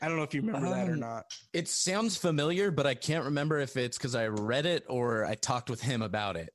I 0.00 0.08
don't 0.08 0.16
know 0.16 0.24
if 0.24 0.34
you 0.34 0.40
remember 0.40 0.66
um, 0.66 0.72
that 0.72 0.88
or 0.88 0.94
um, 0.94 1.00
not. 1.00 1.24
It 1.52 1.68
sounds 1.68 2.16
familiar, 2.16 2.70
but 2.70 2.86
I 2.86 2.94
can't 2.94 3.24
remember 3.24 3.58
if 3.60 3.76
it's 3.76 3.98
because 3.98 4.14
I 4.14 4.26
read 4.26 4.66
it 4.66 4.84
or 4.88 5.24
I 5.24 5.34
talked 5.34 5.70
with 5.70 5.80
him 5.80 6.02
about 6.02 6.36
it. 6.36 6.52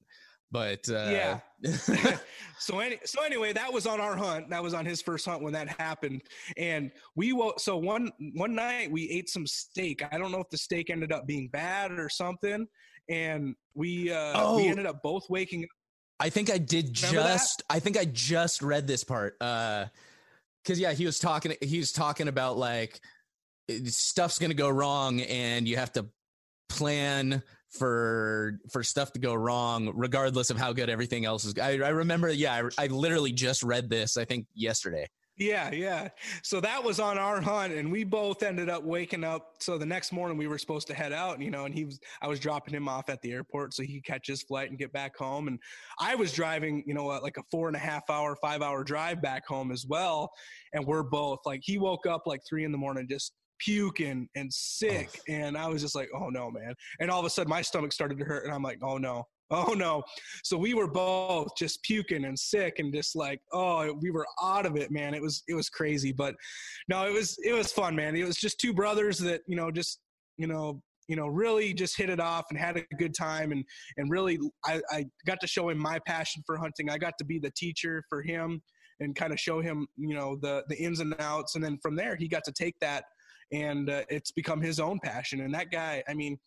But 0.51 0.87
uh, 0.89 1.09
yeah. 1.11 1.39
so 2.59 2.79
any 2.79 2.99
so 3.03 3.23
anyway, 3.23 3.51
that 3.53 3.71
was 3.71 3.85
on 3.85 3.99
our 3.99 4.15
hunt. 4.15 4.49
That 4.49 4.63
was 4.63 4.73
on 4.73 4.85
his 4.85 5.01
first 5.01 5.25
hunt 5.25 5.41
when 5.41 5.53
that 5.53 5.67
happened. 5.79 6.21
And 6.55 6.91
we 7.15 7.37
so 7.57 7.77
one 7.77 8.11
one 8.33 8.55
night 8.55 8.89
we 8.89 9.09
ate 9.09 9.29
some 9.29 9.45
steak. 9.45 10.03
I 10.11 10.17
don't 10.17 10.31
know 10.31 10.39
if 10.39 10.49
the 10.49 10.57
steak 10.57 10.89
ended 10.89 11.11
up 11.11 11.27
being 11.27 11.49
bad 11.49 11.91
or 11.91 12.09
something. 12.09 12.67
And 13.09 13.55
we 13.73 14.11
uh 14.11 14.33
oh. 14.35 14.57
we 14.57 14.67
ended 14.67 14.85
up 14.85 15.01
both 15.01 15.29
waking 15.29 15.63
up. 15.63 15.69
I 16.19 16.29
think 16.29 16.49
I 16.49 16.57
did 16.57 16.97
Remember 17.01 17.29
just 17.29 17.57
that? 17.59 17.75
I 17.75 17.79
think 17.79 17.97
I 17.97 18.05
just 18.05 18.61
read 18.61 18.87
this 18.87 19.03
part. 19.03 19.35
Uh 19.41 19.85
cuz 20.65 20.79
yeah, 20.79 20.93
he 20.93 21.05
was 21.05 21.19
talking 21.19 21.55
he 21.61 21.77
was 21.77 21.91
talking 21.91 22.29
about 22.29 22.57
like 22.57 23.01
stuff's 23.85 24.39
to 24.39 24.53
go 24.53 24.69
wrong 24.69 25.19
and 25.21 25.67
you 25.67 25.75
have 25.75 25.91
to 25.93 26.07
plan 26.69 27.43
for 27.70 28.59
for 28.72 28.82
stuff 28.82 29.11
to 29.11 29.20
go 29.20 29.34
wrong 29.34 29.91
regardless 29.93 30.49
of 30.49 30.57
how 30.57 30.72
good 30.72 30.89
everything 30.89 31.26
else 31.26 31.43
is 31.45 31.53
i, 31.59 31.72
I 31.72 31.89
remember 31.89 32.30
yeah 32.30 32.70
I, 32.78 32.86
I 32.86 32.88
literally 32.88 33.32
just 33.32 33.61
read 33.61 33.89
this 33.89 34.18
i 34.18 34.26
think 34.26 34.47
yesterday 34.55 35.07
yeah, 35.39 35.70
yeah. 35.72 36.09
So 36.41 36.59
that 36.61 36.84
was 36.84 36.99
on 36.99 37.20
our 37.20 37.39
hunt, 37.39 37.72
and 37.72 37.91
we 37.91 38.03
both 38.03 38.41
ended 38.41 38.70
up 38.70 38.84
waking 38.84 39.24
up. 39.24 39.53
So 39.59 39.78
the 39.78 39.86
next 39.86 40.11
morning 40.11 40.36
we 40.36 40.47
were 40.47 40.57
supposed 40.57 40.88
to 40.88 40.95
head 40.95 41.13
out, 41.13 41.39
you 41.39 41.51
know, 41.51 41.65
and 41.65 41.76
he 41.76 41.86
was, 41.86 41.99
I 42.24 42.28
was 42.28 42.39
dropping 42.39 42.74
him 42.74 42.89
off 42.89 43.07
at 43.09 43.22
the 43.22 43.32
airport 43.32 43.76
so 43.76 43.84
he 43.84 43.95
could 43.95 44.05
catch 44.05 44.28
his 44.28 44.41
flight 44.41 44.72
and 44.72 44.80
get 44.80 44.91
back 44.93 45.15
home. 45.15 45.47
And 45.47 45.59
I 45.99 46.15
was 46.15 46.34
driving, 46.34 46.84
you 46.88 46.95
know, 46.95 47.05
like 47.05 47.38
a 47.38 47.43
four 47.51 47.68
and 47.68 47.78
a 47.78 47.80
half 47.80 48.09
hour, 48.09 48.36
five 48.41 48.63
hour 48.63 48.84
drive 48.84 49.22
back 49.22 49.45
home 49.45 49.72
as 49.72 49.86
well. 49.88 50.32
And 50.74 50.84
we're 50.86 51.03
both 51.03 51.39
like, 51.45 51.61
he 51.63 51.78
woke 51.78 52.07
up 52.07 52.24
like 52.26 52.41
three 52.49 52.63
in 52.63 52.72
the 52.72 52.78
morning, 52.80 53.07
just 53.07 53.34
puking 53.60 54.28
and 54.36 54.51
sick. 54.51 55.10
Oh. 55.14 55.34
And 55.34 55.58
I 55.58 55.68
was 55.68 55.82
just 55.82 55.95
like, 55.95 56.10
oh 56.16 56.30
no, 56.30 56.51
man. 56.51 56.74
And 56.99 57.10
all 57.10 57.20
of 57.20 57.26
a 57.26 57.30
sudden 57.30 57.49
my 57.49 57.62
stomach 57.62 57.93
started 57.93 58.18
to 58.20 58.26
hurt. 58.26 58.45
And 58.45 58.53
I'm 58.53 58.64
like, 58.64 58.80
oh 58.82 58.97
no, 58.97 59.24
oh 59.51 59.74
no. 59.74 60.03
So 60.43 60.58
we 60.58 60.74
were 60.74 60.88
both 60.88 61.49
just 61.58 61.82
puking 61.84 62.26
and 62.26 62.38
sick 62.38 62.80
and 62.80 62.93
just 62.93 63.16
like, 63.16 63.39
oh, 63.53 63.93
we 64.01 64.12
were 64.12 64.26
out 64.41 64.66
of 64.66 64.76
it, 64.76 64.91
man. 64.91 65.14
It 65.14 65.22
was, 65.22 65.43
it 65.47 65.53
was 65.53 65.70
crazy. 65.70 66.12
But 66.12 66.36
no, 66.88 67.08
it 67.08 67.14
was, 67.14 67.38
it 67.43 67.53
was 67.53 67.72
fun, 67.72 67.95
man. 67.95 68.16
It 68.16 68.26
was 68.26 68.38
just 68.38 68.60
two 68.60 68.74
brothers 68.74 69.18
that, 69.20 69.41
you 69.47 69.55
know, 69.55 69.72
just, 69.72 69.99
you 70.38 70.47
know, 70.47 70.82
you 71.08 71.16
know, 71.16 71.28
really 71.28 71.74
just 71.74 71.97
hit 71.97 72.10
it 72.10 72.20
off 72.20 72.47
and 72.49 72.60
had 72.60 72.76
a 72.76 72.95
good 72.97 73.14
time. 73.14 73.53
And, 73.53 73.64
and 73.95 74.12
really, 74.12 74.38
I, 74.66 74.82
I 74.91 75.05
got 75.26 75.39
to 75.39 75.47
show 75.47 75.70
him 75.70 75.78
my 75.78 75.99
passion 76.05 76.43
for 76.45 76.58
hunting. 76.58 76.89
I 76.89 76.97
got 76.97 77.14
to 77.20 77.26
be 77.26 77.39
the 77.39 77.51
teacher 77.51 78.03
for 78.10 78.22
him 78.22 78.62
and 78.99 79.16
kind 79.16 79.32
of 79.32 79.39
show 79.39 79.62
him, 79.62 79.88
you 79.95 80.16
know, 80.16 80.38
the, 80.41 80.64
the 80.68 80.76
ins 80.78 80.99
and 80.99 81.16
outs. 81.20 81.55
And 81.55 81.64
then 81.64 81.78
from 81.82 81.95
there, 81.95 82.18
he 82.18 82.28
got 82.28 82.43
to 82.43 82.51
take 82.51 82.76
that 82.82 83.05
and 83.51 83.89
uh, 83.89 84.03
it's 84.09 84.31
become 84.31 84.61
his 84.61 84.79
own 84.79 84.99
passion. 85.03 85.41
And 85.41 85.53
that 85.53 85.71
guy, 85.71 86.03
I 86.07 86.13
mean, 86.13 86.37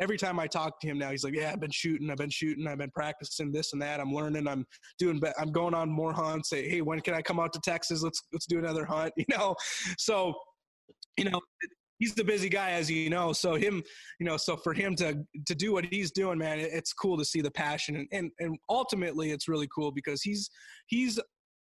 every 0.00 0.16
time 0.16 0.38
I 0.38 0.46
talk 0.46 0.80
to 0.80 0.86
him 0.86 0.98
now, 0.98 1.10
he's 1.10 1.24
like, 1.24 1.34
"Yeah, 1.34 1.52
I've 1.52 1.60
been 1.60 1.70
shooting, 1.70 2.10
I've 2.10 2.18
been 2.18 2.30
shooting, 2.30 2.66
I've 2.66 2.78
been 2.78 2.90
practicing 2.90 3.52
this 3.52 3.72
and 3.72 3.82
that. 3.82 4.00
I'm 4.00 4.12
learning, 4.12 4.46
I'm 4.48 4.66
doing, 4.98 5.20
I'm 5.38 5.52
going 5.52 5.74
on 5.74 5.88
more 5.90 6.12
hunts. 6.12 6.50
Say, 6.50 6.68
hey, 6.68 6.80
when 6.80 7.00
can 7.00 7.14
I 7.14 7.22
come 7.22 7.40
out 7.40 7.52
to 7.54 7.60
Texas? 7.60 8.02
Let's 8.02 8.22
let's 8.32 8.46
do 8.46 8.58
another 8.58 8.84
hunt. 8.84 9.12
You 9.16 9.24
know, 9.28 9.54
so 9.98 10.34
you 11.16 11.24
know." 11.24 11.40
He's 12.00 12.12
the 12.12 12.24
busy 12.24 12.48
guy, 12.48 12.72
as 12.72 12.90
you 12.90 13.08
know. 13.08 13.32
So 13.32 13.54
him, 13.54 13.80
you 14.18 14.26
know, 14.26 14.36
so 14.36 14.56
for 14.56 14.74
him 14.74 14.96
to 14.96 15.14
to 15.46 15.54
do 15.54 15.72
what 15.72 15.84
he's 15.84 16.10
doing, 16.10 16.38
man, 16.38 16.58
it's 16.58 16.92
cool 16.92 17.16
to 17.16 17.24
see 17.24 17.40
the 17.40 17.52
passion, 17.52 17.94
and 17.94 18.08
and, 18.10 18.30
and 18.40 18.58
ultimately, 18.68 19.30
it's 19.30 19.46
really 19.46 19.68
cool 19.72 19.92
because 19.92 20.20
he's 20.20 20.50
he's 20.88 21.20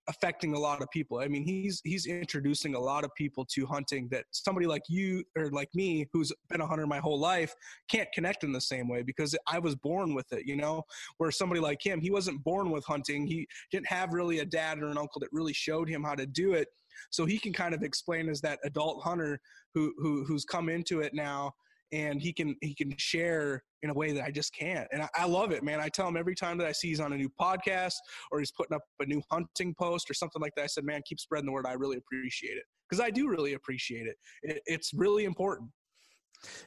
affecting 0.09 0.55
a 0.55 0.59
lot 0.59 0.83
of 0.83 0.91
people. 0.91 1.19
I 1.19 1.29
mean, 1.29 1.45
he's 1.45 1.81
he's 1.85 2.07
introducing 2.07 2.75
a 2.75 2.79
lot 2.79 3.05
of 3.05 3.15
people 3.15 3.45
to 3.53 3.67
hunting 3.67 4.09
that 4.11 4.25
somebody 4.33 4.67
like 4.67 4.83
you 4.89 5.25
or 5.37 5.51
like 5.51 5.69
me, 5.75 6.07
who's 6.13 6.33
been 6.49 6.61
a 6.61 6.67
hunter 6.67 6.87
my 6.87 6.99
whole 6.99 7.19
life, 7.19 7.55
can't 7.89 8.09
connect 8.13 8.45
in 8.45 8.53
the 8.53 8.61
same 8.61 8.89
way 8.89 9.03
because 9.03 9.37
I 9.47 9.59
was 9.59 9.75
born 9.77 10.15
with 10.15 10.33
it. 10.33 10.47
You 10.47 10.57
know, 10.57 10.83
where 11.19 11.31
somebody 11.31 11.61
like 11.61 11.85
him, 11.85 12.01
he 12.01 12.11
wasn't 12.11 12.43
born 12.45 12.71
with 12.71 12.85
hunting. 12.85 13.27
He 13.27 13.47
didn't 13.71 13.87
have 13.87 14.13
really 14.13 14.41
a 14.41 14.45
dad 14.45 14.79
or 14.81 14.89
an 14.89 14.99
uncle 14.99 15.21
that 15.21 15.29
really 15.33 15.53
showed 15.53 15.89
him 15.89 16.03
how 16.03 16.15
to 16.15 16.27
do 16.27 16.55
it. 16.55 16.69
So 17.11 17.27
he 17.27 17.39
can 17.39 17.53
kind 17.53 17.75
of 17.75 17.83
explain 17.83 18.29
as 18.29 18.41
that 18.43 18.59
adult 18.65 19.03
hunter 19.03 19.41
who 19.75 19.93
who 19.99 20.25
who's 20.25 20.45
come 20.45 20.69
into 20.69 21.01
it 21.01 21.15
now 21.15 21.53
and 21.93 22.21
he 22.21 22.33
can 22.33 22.57
he 22.61 22.75
can 22.75 22.95
share 22.97 23.63
in 23.85 23.91
a 23.91 23.95
way 23.95 24.13
that 24.13 24.25
I 24.25 24.31
just 24.31 24.55
can't. 24.55 24.89
And 24.93 25.03
I, 25.03 25.09
I, 25.15 25.27
love 25.27 25.53
it, 25.53 25.63
man. 25.63 25.79
I 25.79 25.91
tell 25.91 26.09
him 26.09 26.17
every 26.17 26.35
time 26.35 26.57
that 26.57 26.67
I 26.67 26.73
see 26.73 26.89
he's 26.89 27.01
on 27.01 27.13
a 27.13 27.17
new 27.19 27.29
podcast 27.39 27.93
or 28.33 28.39
he's 28.39 28.51
putting 28.51 28.75
up 28.75 28.83
a 29.01 29.05
new 29.05 29.23
hunting 29.31 29.75
post 29.79 30.11
or 30.11 30.15
something 30.15 30.41
like 30.41 30.55
that. 30.57 30.63
I 30.63 30.67
said, 30.69 30.85
man, 30.85 31.03
keep 31.07 31.21
spreading 31.21 31.45
the 31.45 31.53
word. 31.53 31.67
I 31.67 31.75
really 31.75 31.99
appreciate 31.99 32.57
it 32.57 32.65
because 32.89 33.05
I 33.05 33.11
do 33.11 33.29
really 33.29 33.53
appreciate 33.53 34.07
it. 34.07 34.17
it. 34.43 34.63
It's 34.65 34.93
really 34.95 35.25
important. 35.25 35.71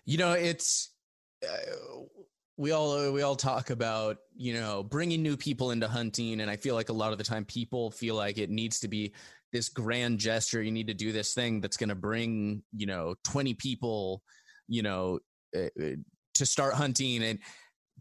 You 0.06 0.18
know, 0.18 0.34
it's. 0.34 0.94
Uh, 1.44 2.04
we 2.60 2.72
all 2.72 3.12
we 3.12 3.22
all 3.22 3.36
talk 3.36 3.70
about 3.70 4.18
you 4.36 4.54
know 4.54 4.82
bringing 4.82 5.22
new 5.22 5.38
people 5.38 5.70
into 5.70 5.88
hunting 5.88 6.42
and 6.42 6.50
i 6.50 6.56
feel 6.56 6.74
like 6.74 6.90
a 6.90 6.94
lot 6.94 7.12
of 7.12 7.20
the 7.20 7.24
time 7.24 7.46
people 7.46 7.92
feel 7.92 8.16
like 8.16 8.40
it 8.40 8.50
needs 8.50 8.80
to 8.80 8.88
be 8.88 9.14
this 9.54 9.70
grand 9.70 10.18
gesture 10.18 10.64
you 10.64 10.72
need 10.72 10.88
to 10.88 10.94
do 10.94 11.12
this 11.12 11.36
thing 11.36 11.62
that's 11.62 11.78
going 11.78 11.90
to 11.90 11.96
bring 11.96 12.64
you 12.76 12.88
know 12.88 13.14
20 13.26 13.54
people 13.54 14.24
you 14.68 14.82
know 14.82 15.20
uh, 15.56 15.68
to 16.34 16.46
start 16.46 16.74
hunting 16.74 17.24
and 17.24 17.40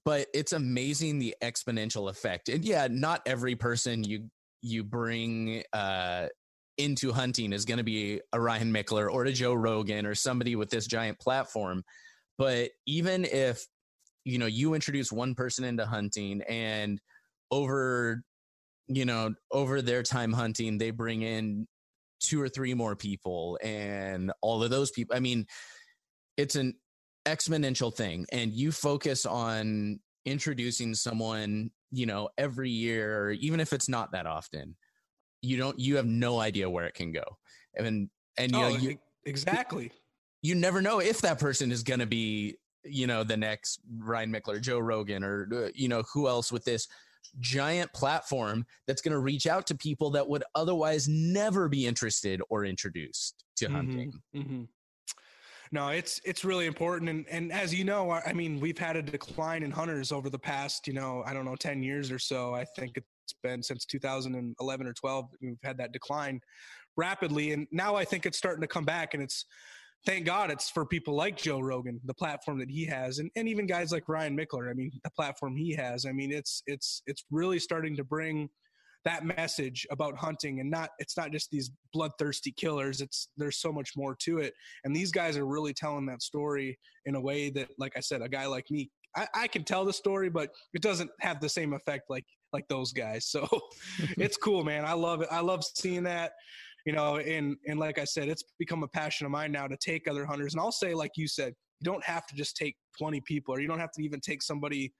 but 0.04 0.26
it's 0.34 0.52
amazing 0.52 1.18
the 1.18 1.34
exponential 1.42 2.10
effect 2.10 2.48
and 2.48 2.64
yeah 2.64 2.86
not 2.90 3.22
every 3.26 3.54
person 3.56 4.04
you 4.04 4.28
you 4.62 4.82
bring 4.82 5.62
uh 5.72 6.26
into 6.78 7.12
hunting 7.12 7.52
is 7.52 7.64
going 7.64 7.78
to 7.78 7.84
be 7.84 8.20
a 8.32 8.40
Ryan 8.40 8.72
Michler 8.72 9.10
or 9.10 9.24
a 9.24 9.32
Joe 9.32 9.54
Rogan 9.54 10.06
or 10.06 10.14
somebody 10.14 10.56
with 10.56 10.70
this 10.70 10.86
giant 10.86 11.18
platform. 11.18 11.82
But 12.38 12.70
even 12.86 13.24
if 13.24 13.64
you 14.24 14.38
know 14.38 14.46
you 14.46 14.74
introduce 14.74 15.10
one 15.10 15.34
person 15.34 15.64
into 15.64 15.86
hunting 15.86 16.42
and 16.48 17.00
over 17.50 18.22
you 18.88 19.04
know 19.04 19.34
over 19.52 19.80
their 19.80 20.02
time 20.02 20.32
hunting 20.32 20.78
they 20.78 20.90
bring 20.90 21.22
in 21.22 21.66
two 22.20 22.40
or 22.40 22.48
three 22.48 22.74
more 22.74 22.96
people 22.96 23.58
and 23.62 24.32
all 24.42 24.62
of 24.62 24.70
those 24.70 24.90
people 24.90 25.14
I 25.14 25.20
mean 25.20 25.46
it's 26.36 26.56
an 26.56 26.74
exponential 27.26 27.92
thing 27.92 28.26
and 28.32 28.52
you 28.52 28.70
focus 28.70 29.26
on 29.26 29.98
introducing 30.24 30.94
someone 30.94 31.70
you 31.90 32.06
know 32.06 32.28
every 32.38 32.70
year 32.70 33.32
even 33.32 33.58
if 33.60 33.72
it's 33.72 33.88
not 33.88 34.12
that 34.12 34.26
often 34.26 34.76
you 35.42 35.56
don't 35.56 35.78
you 35.78 35.96
have 35.96 36.06
no 36.06 36.38
idea 36.38 36.68
where 36.68 36.86
it 36.86 36.94
can 36.94 37.12
go 37.12 37.24
and 37.76 38.08
and 38.38 38.52
you 38.52 38.58
oh, 38.58 38.68
know 38.68 38.76
you 38.76 38.98
exactly 39.24 39.90
you 40.46 40.54
never 40.54 40.80
know 40.80 41.00
if 41.00 41.20
that 41.22 41.40
person 41.40 41.72
is 41.72 41.82
going 41.82 42.00
to 42.00 42.06
be, 42.06 42.56
you 42.84 43.06
know, 43.06 43.24
the 43.24 43.36
next 43.36 43.80
Ryan 43.98 44.32
Michler, 44.32 44.60
Joe 44.60 44.78
Rogan, 44.78 45.24
or, 45.24 45.48
uh, 45.52 45.68
you 45.74 45.88
know, 45.88 46.04
who 46.12 46.28
else 46.28 46.52
with 46.52 46.64
this 46.64 46.86
giant 47.40 47.92
platform 47.92 48.64
that's 48.86 49.02
going 49.02 49.12
to 49.12 49.18
reach 49.18 49.48
out 49.48 49.66
to 49.66 49.74
people 49.74 50.10
that 50.10 50.26
would 50.26 50.44
otherwise 50.54 51.08
never 51.08 51.68
be 51.68 51.84
interested 51.84 52.40
or 52.48 52.64
introduced 52.64 53.44
to 53.56 53.66
hunting. 53.66 54.12
Mm-hmm, 54.34 54.40
mm-hmm. 54.40 54.62
No, 55.72 55.88
it's 55.88 56.20
it's 56.24 56.44
really 56.44 56.66
important, 56.66 57.10
and 57.10 57.26
and 57.28 57.52
as 57.52 57.74
you 57.74 57.84
know, 57.84 58.10
I 58.10 58.32
mean, 58.32 58.60
we've 58.60 58.78
had 58.78 58.96
a 58.96 59.02
decline 59.02 59.62
in 59.62 59.70
hunters 59.70 60.12
over 60.12 60.30
the 60.30 60.38
past, 60.38 60.86
you 60.86 60.92
know, 60.92 61.22
I 61.26 61.32
don't 61.32 61.44
know, 61.44 61.56
ten 61.56 61.82
years 61.82 62.10
or 62.10 62.18
so. 62.18 62.54
I 62.54 62.64
think 62.64 62.96
it's 62.96 63.34
been 63.42 63.62
since 63.62 63.84
2011 63.84 64.86
or 64.86 64.92
12. 64.92 65.26
We've 65.42 65.56
had 65.62 65.78
that 65.78 65.92
decline 65.92 66.40
rapidly, 66.96 67.52
and 67.52 67.66
now 67.72 67.96
I 67.96 68.04
think 68.04 68.26
it's 68.26 68.38
starting 68.38 68.60
to 68.62 68.68
come 68.68 68.84
back, 68.84 69.14
and 69.14 69.22
it's 69.22 69.44
thank 70.04 70.24
God 70.24 70.50
it's 70.50 70.70
for 70.70 70.86
people 70.86 71.14
like 71.14 71.36
Joe 71.36 71.58
Rogan, 71.58 72.00
the 72.04 72.14
platform 72.14 72.58
that 72.60 72.70
he 72.70 72.84
has, 72.86 73.18
and, 73.18 73.30
and 73.34 73.48
even 73.48 73.66
guys 73.66 73.90
like 73.90 74.08
Ryan 74.08 74.36
Michler. 74.36 74.70
I 74.70 74.74
mean, 74.74 74.92
the 75.02 75.10
platform 75.10 75.56
he 75.56 75.72
has. 75.72 76.06
I 76.06 76.12
mean, 76.12 76.32
it's 76.32 76.62
it's 76.66 77.02
it's 77.06 77.24
really 77.30 77.58
starting 77.58 77.96
to 77.96 78.04
bring 78.04 78.48
that 79.06 79.24
message 79.24 79.86
about 79.90 80.16
hunting 80.16 80.60
and 80.60 80.70
not 80.70 80.90
it's 80.98 81.16
not 81.16 81.30
just 81.30 81.48
these 81.50 81.70
bloodthirsty 81.92 82.52
killers 82.52 83.00
it's 83.00 83.28
there's 83.36 83.58
so 83.58 83.72
much 83.72 83.92
more 83.96 84.14
to 84.16 84.38
it. 84.38 84.52
And 84.84 84.94
these 84.94 85.12
guys 85.12 85.36
are 85.36 85.46
really 85.46 85.72
telling 85.72 86.04
that 86.06 86.22
story 86.22 86.78
in 87.06 87.14
a 87.14 87.20
way 87.20 87.50
that 87.50 87.68
like 87.78 87.96
i 87.96 88.00
said 88.00 88.20
a 88.20 88.28
guy 88.28 88.46
like 88.46 88.70
me 88.70 88.90
I, 89.16 89.28
I 89.34 89.46
can 89.46 89.64
tell 89.64 89.84
the 89.84 89.92
story 89.92 90.28
but 90.28 90.50
it 90.74 90.82
doesn't 90.82 91.10
have 91.20 91.40
the 91.40 91.48
same 91.48 91.72
effect 91.72 92.10
like 92.10 92.26
like 92.52 92.68
those 92.68 92.92
guys. 92.92 93.26
So 93.26 93.46
it's 94.18 94.36
cool 94.36 94.64
man. 94.64 94.84
I 94.84 94.92
love 94.92 95.22
it. 95.22 95.28
I 95.30 95.40
love 95.40 95.64
seeing 95.64 96.02
that 96.04 96.32
you 96.84 96.92
know 96.92 97.16
and 97.16 97.56
and 97.66 97.80
like 97.80 97.98
i 97.98 98.04
said 98.04 98.28
it's 98.28 98.44
become 98.60 98.84
a 98.84 98.88
passion 98.88 99.26
of 99.26 99.32
mine 99.32 99.50
now 99.50 99.66
to 99.66 99.76
take 99.76 100.08
other 100.08 100.26
hunters. 100.26 100.54
And 100.54 100.60
i'll 100.60 100.72
say 100.72 100.94
like 100.94 101.12
you 101.16 101.28
said 101.28 101.54
you 101.80 101.84
don't 101.84 102.04
have 102.04 102.26
to 102.26 102.34
just 102.34 102.56
take 102.56 102.76
20 102.98 103.20
people 103.22 103.54
or 103.54 103.60
you 103.60 103.68
don't 103.68 103.80
have 103.80 103.92
to 103.92 104.02
even 104.02 104.20
take 104.20 104.42
somebody 104.42 104.92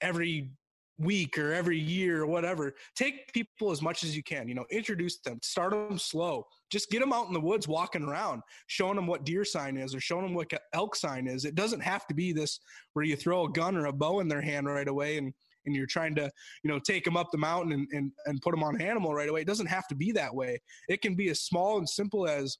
every 0.00 0.50
week 0.98 1.38
or 1.38 1.52
every 1.52 1.78
year 1.78 2.22
or 2.22 2.26
whatever 2.26 2.74
take 2.94 3.30
people 3.32 3.70
as 3.70 3.82
much 3.82 4.02
as 4.02 4.16
you 4.16 4.22
can 4.22 4.48
you 4.48 4.54
know 4.54 4.64
introduce 4.70 5.18
them 5.18 5.38
start 5.42 5.72
them 5.72 5.98
slow. 5.98 6.46
Just 6.70 6.90
get 6.90 7.00
them 7.00 7.12
out 7.12 7.28
in 7.28 7.32
the 7.32 7.40
woods 7.40 7.68
walking 7.68 8.02
around 8.02 8.42
showing 8.66 8.96
them 8.96 9.06
what 9.06 9.24
deer 9.24 9.44
sign 9.44 9.76
is 9.76 9.94
or 9.94 10.00
showing 10.00 10.24
them 10.24 10.34
what 10.34 10.50
elk 10.72 10.96
sign 10.96 11.26
is. 11.26 11.44
It 11.44 11.54
doesn't 11.54 11.80
have 11.80 12.06
to 12.08 12.14
be 12.14 12.32
this 12.32 12.60
where 12.94 13.04
you 13.04 13.16
throw 13.16 13.44
a 13.44 13.52
gun 13.52 13.76
or 13.76 13.86
a 13.86 13.92
bow 13.92 14.20
in 14.20 14.28
their 14.28 14.40
hand 14.40 14.66
right 14.66 14.88
away 14.88 15.18
and 15.18 15.32
and 15.64 15.74
you're 15.74 15.86
trying 15.86 16.14
to 16.14 16.30
you 16.62 16.70
know 16.70 16.78
take 16.78 17.04
them 17.04 17.16
up 17.16 17.30
the 17.32 17.38
mountain 17.38 17.72
and, 17.72 17.88
and, 17.92 18.12
and 18.26 18.40
put 18.42 18.52
them 18.52 18.62
on 18.62 18.74
an 18.74 18.82
animal 18.82 19.14
right 19.14 19.28
away. 19.28 19.40
It 19.42 19.46
doesn't 19.46 19.66
have 19.66 19.88
to 19.88 19.94
be 19.94 20.12
that 20.12 20.34
way. 20.34 20.60
It 20.88 21.02
can 21.02 21.14
be 21.14 21.28
as 21.30 21.40
small 21.40 21.78
and 21.78 21.88
simple 21.88 22.28
as 22.28 22.58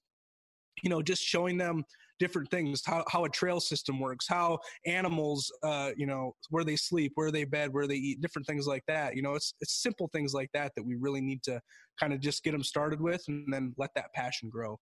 you 0.83 0.91
know 0.91 1.03
just 1.03 1.23
showing 1.23 1.57
them 1.57 1.85
different 2.19 2.51
things 2.51 2.83
how, 2.85 3.05
how 3.09 3.25
a 3.25 3.29
trail 3.29 3.61
system 3.61 4.01
works 4.01 4.27
how 4.29 4.59
animals 4.87 5.53
uh, 5.63 5.91
you 5.97 6.07
know 6.07 6.35
where 6.51 6.65
they 6.65 6.77
sleep 6.77 7.13
where 7.15 7.31
they 7.31 7.45
bed 7.45 7.73
where 7.73 7.87
they 7.87 7.95
eat 7.95 8.21
different 8.21 8.47
things 8.47 8.67
like 8.67 8.83
that 8.87 9.15
you 9.17 9.23
know 9.23 9.35
it's 9.35 9.55
it's 9.61 9.83
simple 9.83 10.09
things 10.13 10.33
like 10.33 10.51
that 10.53 10.73
that 10.77 10.85
we 10.85 10.95
really 10.95 11.21
need 11.21 11.43
to 11.43 11.61
kind 11.99 12.13
of 12.13 12.21
just 12.21 12.43
get 12.43 12.53
them 12.53 12.63
started 12.63 13.01
with 13.01 13.23
and 13.29 13.53
then 13.53 13.75
let 13.79 13.91
that 13.95 14.13
passion 14.15 14.49
grow. 14.51 14.79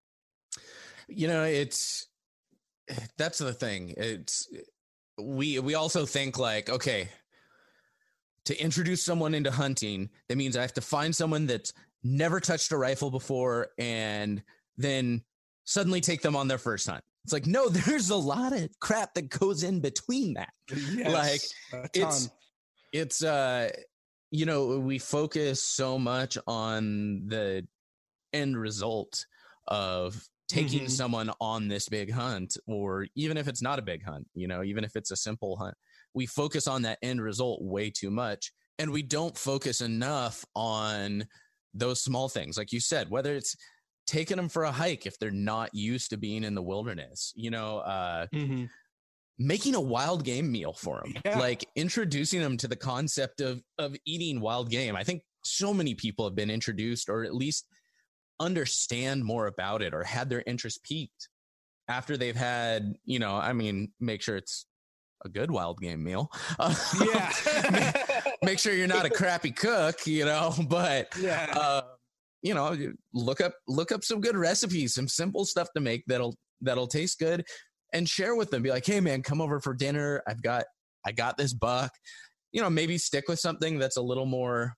You 1.09 1.29
know 1.29 1.45
it's 1.45 2.07
that's 3.17 3.39
the 3.39 3.53
thing 3.53 3.95
it's 3.97 4.49
we 5.19 5.59
we 5.59 5.75
also 5.75 6.05
think 6.05 6.39
like 6.39 6.69
okay 6.69 7.09
to 8.45 8.63
introduce 8.63 9.03
someone 9.03 9.35
into 9.35 9.51
hunting 9.51 10.11
that 10.29 10.37
means 10.37 10.57
i 10.57 10.61
have 10.61 10.75
to 10.75 10.83
find 10.83 11.17
someone 11.17 11.47
that's 11.47 11.73
never 12.03 12.41
touched 12.41 12.73
a 12.73 12.77
rifle 12.77 13.11
before 13.11 13.69
and 13.79 14.43
then 14.77 15.23
suddenly 15.65 16.01
take 16.01 16.23
them 16.23 16.37
on 16.37 16.49
their 16.49 16.59
first 16.59 16.89
hunt 16.89 17.03
it's 17.25 17.33
like, 17.33 17.47
no, 17.47 17.69
there's 17.71 18.11
a 18.11 18.17
lot 18.17 18.53
of 18.53 18.69
crap 18.81 19.15
that 19.15 19.31
goes 19.31 19.63
in 19.63 19.81
between 19.81 20.35
that. 20.35 20.53
Yes, 20.71 21.13
like 21.73 21.91
it's 21.95 22.31
it's 22.93 23.25
uh 23.25 23.71
you 24.31 24.47
know, 24.47 24.79
we 24.79 24.99
focus 24.99 25.63
so 25.63 25.99
much 25.99 26.37
on 26.49 27.29
the 27.29 27.65
end 28.33 28.59
result 28.59 29.25
of 29.69 30.21
taking 30.49 30.81
mm-hmm. 30.81 30.89
someone 30.89 31.31
on 31.41 31.69
this 31.69 31.89
big 31.89 32.11
hunt 32.11 32.57
or 32.67 33.07
even 33.15 33.37
if 33.37 33.47
it's 33.47 33.63
not 33.63 33.79
a 33.79 33.83
big 33.83 34.05
hunt, 34.05 34.27
you 34.35 34.49
know, 34.49 34.65
even 34.65 34.83
if 34.83 34.97
it's 34.97 35.13
a 35.13 35.17
simple 35.17 35.57
hunt. 35.57 35.77
We 36.15 36.27
focus 36.27 36.67
on 36.67 36.83
that 36.83 36.99
end 37.01 37.23
result 37.23 37.63
way 37.63 37.91
too 37.91 38.11
much 38.11 38.53
and 38.79 38.91
we 38.91 39.03
don't 39.03 39.39
focus 39.39 39.81
enough 39.81 40.45
on 40.57 41.25
those 41.77 42.01
small 42.01 42.29
things 42.29 42.57
like 42.57 42.71
you 42.71 42.79
said 42.79 43.11
whether 43.11 43.35
it's 43.35 43.57
taking 44.07 44.37
them 44.37 44.49
for 44.49 44.65
a 44.65 44.73
hike 44.73 45.07
if 45.07 45.19
they're 45.19 45.31
not 45.31 45.75
used 45.75 46.11
to 46.11 46.17
being 46.17 46.45
in 46.45 46.55
the 46.55 46.63
wilderness 46.63 47.33
you 47.37 47.51
know 47.51 47.79
uh, 47.79 48.27
mm-hmm. 48.35 48.65
making 49.39 49.75
a 49.75 49.81
wild 49.81 50.25
game 50.25 50.51
meal 50.51 50.73
for 50.73 51.03
them 51.03 51.15
yeah. 51.25 51.39
like 51.39 51.65
introducing 51.77 52.41
them 52.41 52.57
to 52.57 52.69
the 52.69 52.77
concept 52.77 53.41
of 53.41 53.63
of 53.79 53.97
eating 54.07 54.41
wild 54.41 54.71
game 54.71 54.97
i 54.97 55.05
think 55.05 55.23
so 55.43 55.75
many 55.75 55.95
people 55.95 56.25
have 56.25 56.35
been 56.35 56.51
introduced 56.51 57.09
or 57.09 57.25
at 57.25 57.35
least 57.35 57.67
understand 58.41 59.25
more 59.25 59.47
about 59.47 59.83
it 59.83 59.95
or 59.95 60.03
had 60.03 60.29
their 60.29 60.43
interest 60.47 60.83
piqued 60.83 61.29
after 61.89 62.17
they've 62.17 62.37
had 62.37 62.95
you 63.05 63.19
know 63.19 63.37
i 63.37 63.53
mean 63.53 63.93
make 64.01 64.23
sure 64.23 64.37
it's 64.37 64.67
a 65.25 65.29
good 65.29 65.51
wild 65.51 65.81
game 65.81 66.03
meal 66.03 66.31
yeah 67.01 67.93
make 68.43 68.59
sure 68.59 68.75
you're 68.75 68.87
not 68.87 69.07
a 69.07 69.11
crappy 69.11 69.51
cook 69.51 70.07
you 70.07 70.25
know 70.25 70.53
but 70.69 71.09
yeah 71.21 71.53
uh, 71.57 71.83
you 72.45 72.55
know 72.55 72.77
look 73.15 73.41
up 73.41 73.55
look 73.67 73.91
up 73.91 74.05
some 74.05 74.21
good 74.21 74.37
recipes 74.37 74.95
some 74.95 75.09
simple 75.09 75.45
stuff 75.45 75.67
to 75.75 75.81
make 75.81 76.05
that'll 76.07 76.37
that'll 76.61 76.87
taste 76.87 77.19
good 77.19 77.45
and 77.93 78.09
share 78.09 78.35
with 78.35 78.51
them. 78.51 78.63
Be 78.63 78.71
like 78.71 78.87
hey 78.87 79.01
man 79.01 79.23
come 79.23 79.41
over 79.41 79.61
for 79.61 79.75
dinner. 79.75 80.23
I've 80.29 80.43
got 80.43 80.65
i 81.05 81.13
got 81.13 81.37
this 81.37 81.55
buck. 81.55 81.91
You 82.53 82.61
know 82.61 82.71
maybe 82.71 82.99
stick 82.99 83.25
with 83.29 83.41
something 83.41 83.79
that's 83.79 83.97
a 83.97 84.03
little 84.03 84.27
more 84.27 84.75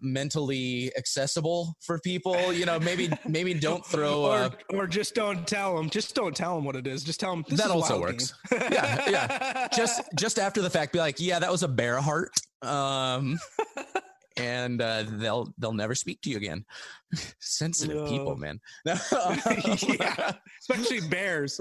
mentally 0.00 0.92
accessible 0.98 1.72
for 1.80 1.98
people 2.00 2.52
you 2.52 2.66
know 2.66 2.78
maybe 2.78 3.08
maybe 3.28 3.54
don't 3.54 3.86
throw 3.86 4.24
or, 4.24 4.50
or 4.70 4.86
just 4.86 5.14
don't 5.14 5.46
tell 5.46 5.76
them 5.76 5.88
just 5.88 6.14
don't 6.14 6.36
tell 6.36 6.54
them 6.54 6.64
what 6.64 6.76
it 6.76 6.86
is. 6.86 7.02
Just 7.02 7.18
tell 7.18 7.32
them 7.32 7.44
that 7.50 7.70
also 7.70 8.00
works. 8.00 8.34
yeah 8.52 9.10
yeah. 9.10 9.68
Just 9.74 10.02
just 10.16 10.38
after 10.38 10.62
the 10.62 10.70
fact 10.70 10.92
be 10.92 11.00
like 11.00 11.18
yeah 11.18 11.40
that 11.40 11.50
was 11.50 11.64
a 11.64 11.68
bear 11.68 12.00
heart. 12.00 12.30
Um 12.62 13.38
and 14.36 14.80
uh, 14.80 15.04
they'll 15.06 15.52
they'll 15.58 15.72
never 15.72 15.94
speak 15.94 16.20
to 16.22 16.30
you 16.30 16.36
again. 16.36 16.64
Sensitive 17.40 17.96
no. 17.96 18.06
people, 18.06 18.36
man. 18.36 18.60
yeah, 18.86 20.32
especially 20.60 21.00
bears. 21.08 21.60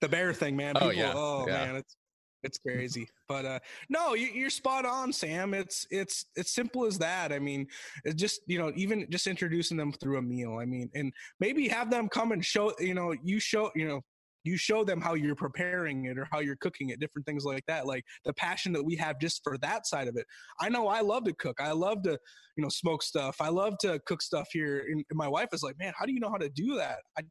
the 0.00 0.08
bear 0.08 0.32
thing, 0.32 0.56
man. 0.56 0.76
Oh, 0.76 0.90
people, 0.90 0.90
oh 0.90 0.92
yeah. 0.92 1.12
Oh 1.14 1.44
yeah. 1.46 1.66
man, 1.66 1.76
it's 1.76 1.96
it's 2.44 2.58
crazy. 2.58 3.08
But 3.26 3.44
uh, 3.46 3.58
no, 3.88 4.14
you, 4.14 4.46
are 4.46 4.50
spot 4.50 4.84
on, 4.84 5.12
Sam. 5.12 5.54
It's 5.54 5.86
it's 5.90 6.26
it's 6.36 6.52
simple 6.52 6.84
as 6.84 6.98
that. 6.98 7.32
I 7.32 7.38
mean, 7.38 7.66
it's 8.04 8.20
just 8.20 8.42
you 8.46 8.58
know, 8.58 8.70
even 8.76 9.06
just 9.10 9.26
introducing 9.26 9.76
them 9.76 9.92
through 9.92 10.18
a 10.18 10.22
meal. 10.22 10.58
I 10.60 10.66
mean, 10.66 10.90
and 10.94 11.12
maybe 11.40 11.66
have 11.68 11.90
them 11.90 12.08
come 12.08 12.32
and 12.32 12.44
show. 12.44 12.72
You 12.78 12.94
know, 12.94 13.14
you 13.22 13.40
show. 13.40 13.70
You 13.74 13.88
know, 13.88 14.00
you 14.44 14.56
show 14.56 14.84
them 14.84 15.00
how 15.00 15.14
you're 15.14 15.34
preparing 15.34 16.04
it 16.04 16.18
or 16.18 16.28
how 16.30 16.40
you're 16.40 16.56
cooking 16.56 16.90
it 16.90 17.00
different 17.00 17.26
things 17.26 17.44
like 17.44 17.64
that 17.66 17.86
like 17.86 18.04
the 18.24 18.32
passion 18.34 18.72
that 18.72 18.84
we 18.84 18.94
have 18.94 19.18
just 19.18 19.42
for 19.42 19.58
that 19.58 19.86
side 19.86 20.08
of 20.08 20.16
it. 20.16 20.26
I 20.60 20.68
know 20.68 20.88
i 20.88 21.00
love 21.00 21.24
to 21.24 21.32
cook. 21.34 21.60
I 21.60 21.72
love 21.72 22.02
to 22.02 22.18
you 22.56 22.62
know 22.62 22.68
smoke 22.68 23.02
stuff. 23.02 23.36
I 23.40 23.48
love 23.48 23.78
to 23.80 23.98
cook 24.06 24.22
stuff 24.22 24.48
here 24.52 24.86
and 24.90 25.04
my 25.12 25.28
wife 25.28 25.48
is 25.52 25.62
like 25.62 25.78
man 25.78 25.92
how 25.96 26.06
do 26.06 26.12
you 26.12 26.20
know 26.20 26.30
how 26.30 26.36
to 26.36 26.50
do 26.50 26.76
that? 26.76 26.98
I 27.18 27.22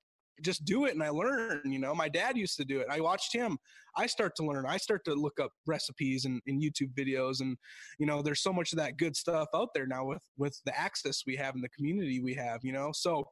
just 0.42 0.66
do 0.66 0.86
it 0.86 0.94
and 0.94 1.04
i 1.04 1.10
learn 1.10 1.62
you 1.64 1.80
know? 1.80 1.94
My 1.94 2.10
dad 2.10 2.38
used 2.38 2.58
to 2.58 2.66
do 2.66 2.80
it. 2.80 2.88
I 2.90 3.00
watched 3.00 3.34
him. 3.34 3.58
I 3.96 4.08
start 4.08 4.36
to 4.38 4.46
learn. 4.46 4.66
I 4.66 4.78
start 4.78 5.06
to 5.06 5.14
look 5.14 5.40
up 5.40 5.52
recipes 5.68 6.26
and, 6.26 6.42
and 6.48 6.62
youtube 6.62 6.94
videos 6.96 7.42
and 7.42 7.56
you 8.00 8.06
know 8.06 8.22
there's 8.22 8.42
so 8.42 8.52
much 8.52 8.74
of 8.74 8.80
that 8.80 8.98
good 8.98 9.16
stuff 9.16 9.48
out 9.54 9.70
there 9.76 9.86
now 9.86 10.06
with 10.06 10.24
with 10.38 10.60
the 10.66 10.78
access 10.78 11.24
we 11.28 11.36
have 11.36 11.56
and 11.56 11.64
the 11.64 11.70
community 11.70 12.20
we 12.20 12.34
have 12.34 12.60
you 12.64 12.74
know? 12.74 12.92
So 12.94 13.24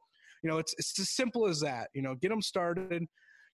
you 0.42 0.50
know 0.50 0.58
it's 0.58 0.74
it's 0.78 0.98
as 0.98 1.10
simple 1.10 1.48
as 1.48 1.60
that 1.60 1.88
you 1.94 2.02
know? 2.02 2.14
Get 2.14 2.28
them 2.28 2.42
started 2.42 3.06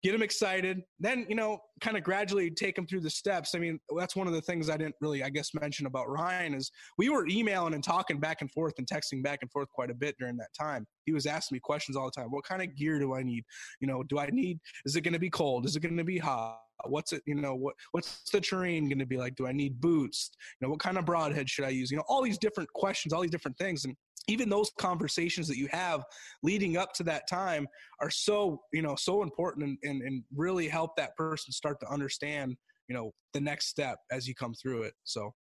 get 0.06 0.12
them 0.12 0.22
excited. 0.22 0.84
Then, 1.00 1.26
you 1.28 1.36
know, 1.36 1.58
kind 1.82 1.98
of 1.98 2.04
gradually 2.04 2.52
take 2.52 2.76
them 2.76 2.86
through 2.86 3.00
the 3.00 3.10
steps. 3.10 3.56
I 3.56 3.60
mean, 3.60 3.80
that's 3.98 4.16
one 4.16 4.28
of 4.28 4.34
the 4.34 4.42
things 4.42 4.70
I 4.70 4.78
didn't 4.78 4.94
really, 5.02 5.24
I 5.24 5.30
guess, 5.30 5.50
mention 5.60 5.88
about 5.88 6.08
Ryan 6.08 6.54
is 6.54 6.70
we 7.00 7.10
were 7.10 7.28
emailing 7.28 7.74
and 7.74 7.84
talking 7.84 8.20
back 8.20 8.42
and 8.42 8.52
forth 8.52 8.76
and 8.78 8.86
texting 8.86 9.24
back 9.24 9.40
and 9.42 9.52
forth 9.52 9.68
quite 9.72 9.90
a 9.90 9.96
bit 9.96 10.16
during 10.20 10.38
that 10.38 10.50
time. 10.58 10.86
He 11.06 11.12
was 11.12 11.26
asking 11.26 11.56
me 11.56 11.60
questions 11.60 11.98
all 11.98 12.06
the 12.06 12.22
time. 12.22 12.30
What 12.30 12.46
kind 12.46 12.62
of 12.62 12.76
gear 12.76 13.00
do 13.00 13.16
I 13.16 13.24
need? 13.24 13.44
You 13.80 13.88
know, 13.88 14.04
do 14.04 14.20
I 14.20 14.28
need, 14.28 14.60
is 14.86 14.96
it 14.96 15.02
going 15.02 15.14
to 15.14 15.20
be 15.20 15.32
cold? 15.32 15.66
Is 15.66 15.76
it 15.76 15.80
going 15.80 15.98
to 15.98 16.04
be 16.04 16.20
hot? 16.20 16.60
What's 16.86 17.12
it, 17.12 17.24
you 17.26 17.34
know, 17.34 17.56
what, 17.56 17.74
what's 17.94 18.30
the 18.32 18.42
terrain 18.42 18.88
going 18.88 19.00
to 19.00 19.08
be 19.08 19.18
like? 19.18 19.36
Do 19.36 19.48
I 19.48 19.54
need 19.54 19.82
boots? 19.82 20.30
You 20.62 20.68
know, 20.68 20.72
what 20.72 20.80
kind 20.80 21.00
of 21.00 21.06
broadhead 21.06 21.50
should 21.50 21.66
I 21.66 21.70
use? 21.70 21.90
You 21.90 21.98
know, 21.98 22.04
all 22.08 22.22
these 22.22 22.38
different 22.38 22.72
questions, 22.74 23.12
all 23.12 23.22
these 23.22 23.32
different 23.32 23.58
things. 23.58 23.86
And 23.86 23.96
even 24.28 24.50
those 24.50 24.72
conversations 24.80 25.48
that 25.48 25.58
you 25.58 25.68
have 25.72 26.04
leading 26.44 26.78
up 26.78 26.94
to 26.94 27.04
that 27.04 27.28
time 27.30 27.68
are 28.02 28.10
so 28.10 28.62
you 28.74 28.82
know 28.82 28.96
so 28.96 29.24
important 29.24 29.66
and, 29.66 29.78
and, 29.84 30.02
and 30.02 30.24
really 30.36 30.68
help 30.68 30.96
that 30.96 31.16
person 31.16 31.52
start 31.52 31.80
to 31.80 31.92
understand 31.92 32.56
you 32.88 32.96
know 32.96 33.12
the 33.34 33.42
next 33.42 33.68
step 33.68 33.98
as 34.12 34.28
you 34.28 34.36
come 34.36 34.54
through 34.54 34.84
it 34.84 34.94
so 35.04 35.34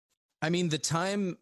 i 0.42 0.50
mean 0.50 0.68
the 0.68 0.78
time 0.78 1.36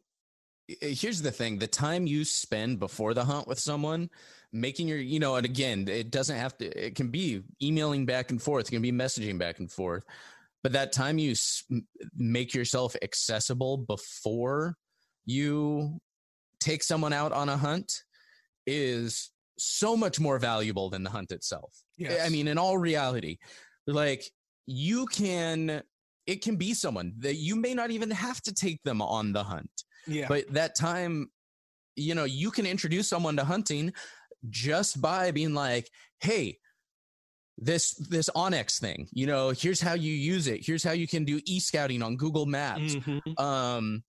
here's 0.81 1.23
the 1.23 1.31
thing: 1.31 1.59
the 1.59 1.67
time 1.67 2.07
you 2.07 2.25
spend 2.25 2.79
before 2.79 3.15
the 3.15 3.25
hunt 3.25 3.47
with 3.47 3.59
someone, 3.59 4.11
making 4.53 4.89
your, 4.89 4.99
you 4.99 5.19
know, 5.19 5.37
and 5.37 5.45
again, 5.45 5.87
it 5.89 6.11
doesn't 6.11 6.37
have 6.37 6.57
to. 6.59 6.87
It 6.87 6.95
can 6.95 7.09
be 7.09 7.43
emailing 7.63 8.07
back 8.07 8.31
and 8.31 8.41
forth. 8.41 8.69
It 8.69 8.73
can 8.73 8.83
be 8.83 8.93
messaging 8.93 9.39
back 9.39 9.59
and 9.59 9.71
forth. 9.71 10.05
But 10.63 10.73
that 10.73 10.93
time 10.93 11.19
you 11.19 11.35
make 12.15 12.55
yourself 12.55 12.95
accessible 13.03 13.79
before 13.79 14.77
you 15.25 15.99
take 16.61 16.83
someone 16.83 17.13
out 17.13 17.33
on 17.33 17.49
a 17.49 17.57
hunt 17.57 17.93
is 18.67 19.31
so 19.59 19.97
much 19.97 20.21
more 20.21 20.39
valuable 20.39 20.91
than 20.91 21.03
the 21.03 21.11
hunt 21.11 21.33
itself. 21.33 21.75
Yes. 21.97 22.27
I 22.27 22.31
mean, 22.31 22.49
in 22.49 22.59
all 22.59 22.79
reality, 22.79 23.39
like 23.87 24.25
you 24.67 25.07
can, 25.07 25.83
it 26.27 26.43
can 26.43 26.57
be 26.57 26.75
someone 26.75 27.13
that 27.19 27.37
you 27.37 27.57
may 27.57 27.75
not 27.75 27.91
even 27.91 28.11
have 28.11 28.41
to 28.43 28.55
take 28.55 28.83
them 28.85 29.03
on 29.03 29.33
the 29.33 29.43
hunt. 29.43 29.71
Yeah. 30.07 30.27
But 30.29 30.53
that 30.53 30.75
time, 30.75 31.31
you 31.97 32.15
know, 32.15 32.25
you 32.25 32.51
can 32.51 32.67
introduce 32.67 33.09
someone 33.09 33.37
to 33.37 33.45
hunting 33.45 33.93
just 34.49 35.01
by 35.03 35.31
being 35.31 35.53
like, 35.53 35.91
hey, 36.21 36.59
this 37.59 37.95
this 37.95 38.31
onX 38.35 38.81
thing, 38.81 39.07
you 39.13 39.27
know, 39.27 39.51
here's 39.51 39.83
how 39.83 39.93
you 39.93 40.15
use 40.15 40.47
it. 40.47 40.65
Here's 40.65 40.83
how 40.83 40.93
you 40.93 41.07
can 41.07 41.27
do 41.27 41.41
e-scouting 41.45 42.03
on 42.03 42.17
Google 42.17 42.47
Maps. 42.47 42.95
Mm-hmm. 42.95 43.45
Um, 43.45 44.03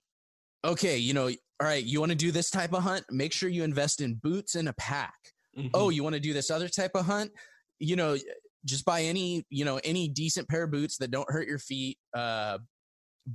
okay, 0.63 0.97
you 0.97 1.13
know, 1.13 1.29
all 1.61 1.67
right, 1.67 1.83
you 1.83 1.99
want 1.99 2.11
to 2.11 2.17
do 2.17 2.31
this 2.31 2.49
type 2.49 2.73
of 2.73 2.81
hunt? 2.81 3.05
Make 3.11 3.31
sure 3.31 3.47
you 3.47 3.63
invest 3.63 4.01
in 4.01 4.15
boots 4.15 4.55
and 4.55 4.67
a 4.67 4.73
pack. 4.73 5.13
Oh, 5.55 5.59
mm-hmm. 5.59 5.69
Oh, 5.75 5.89
you 5.89 6.01
want 6.01 6.15
to 6.15 6.19
do 6.19 6.33
this 6.33 6.49
other 6.49 6.67
type 6.67 6.91
of 6.95 7.05
hunt? 7.05 7.31
You 7.77 7.95
know, 7.95 8.17
just 8.65 8.83
buy 8.83 9.03
any, 9.03 9.45
you 9.51 9.63
know, 9.63 9.79
any 9.83 10.07
decent 10.07 10.49
pair 10.49 10.63
of 10.63 10.71
boots 10.71 10.97
that 10.97 11.11
don't 11.11 11.29
hurt 11.29 11.47
your 11.47 11.59
feet. 11.59 11.99
Uh, 12.15 12.57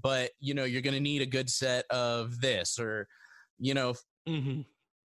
but 0.03 0.33
you 0.41 0.55
know, 0.55 0.64
you're 0.64 0.83
going 0.83 0.95
to 0.95 1.01
need 1.01 1.22
a 1.22 1.27
good 1.27 1.49
set 1.49 1.85
of 1.91 2.41
this 2.41 2.81
or, 2.81 3.07
you 3.61 3.74
know, 3.74 3.95
mm-hmm. 4.29 4.62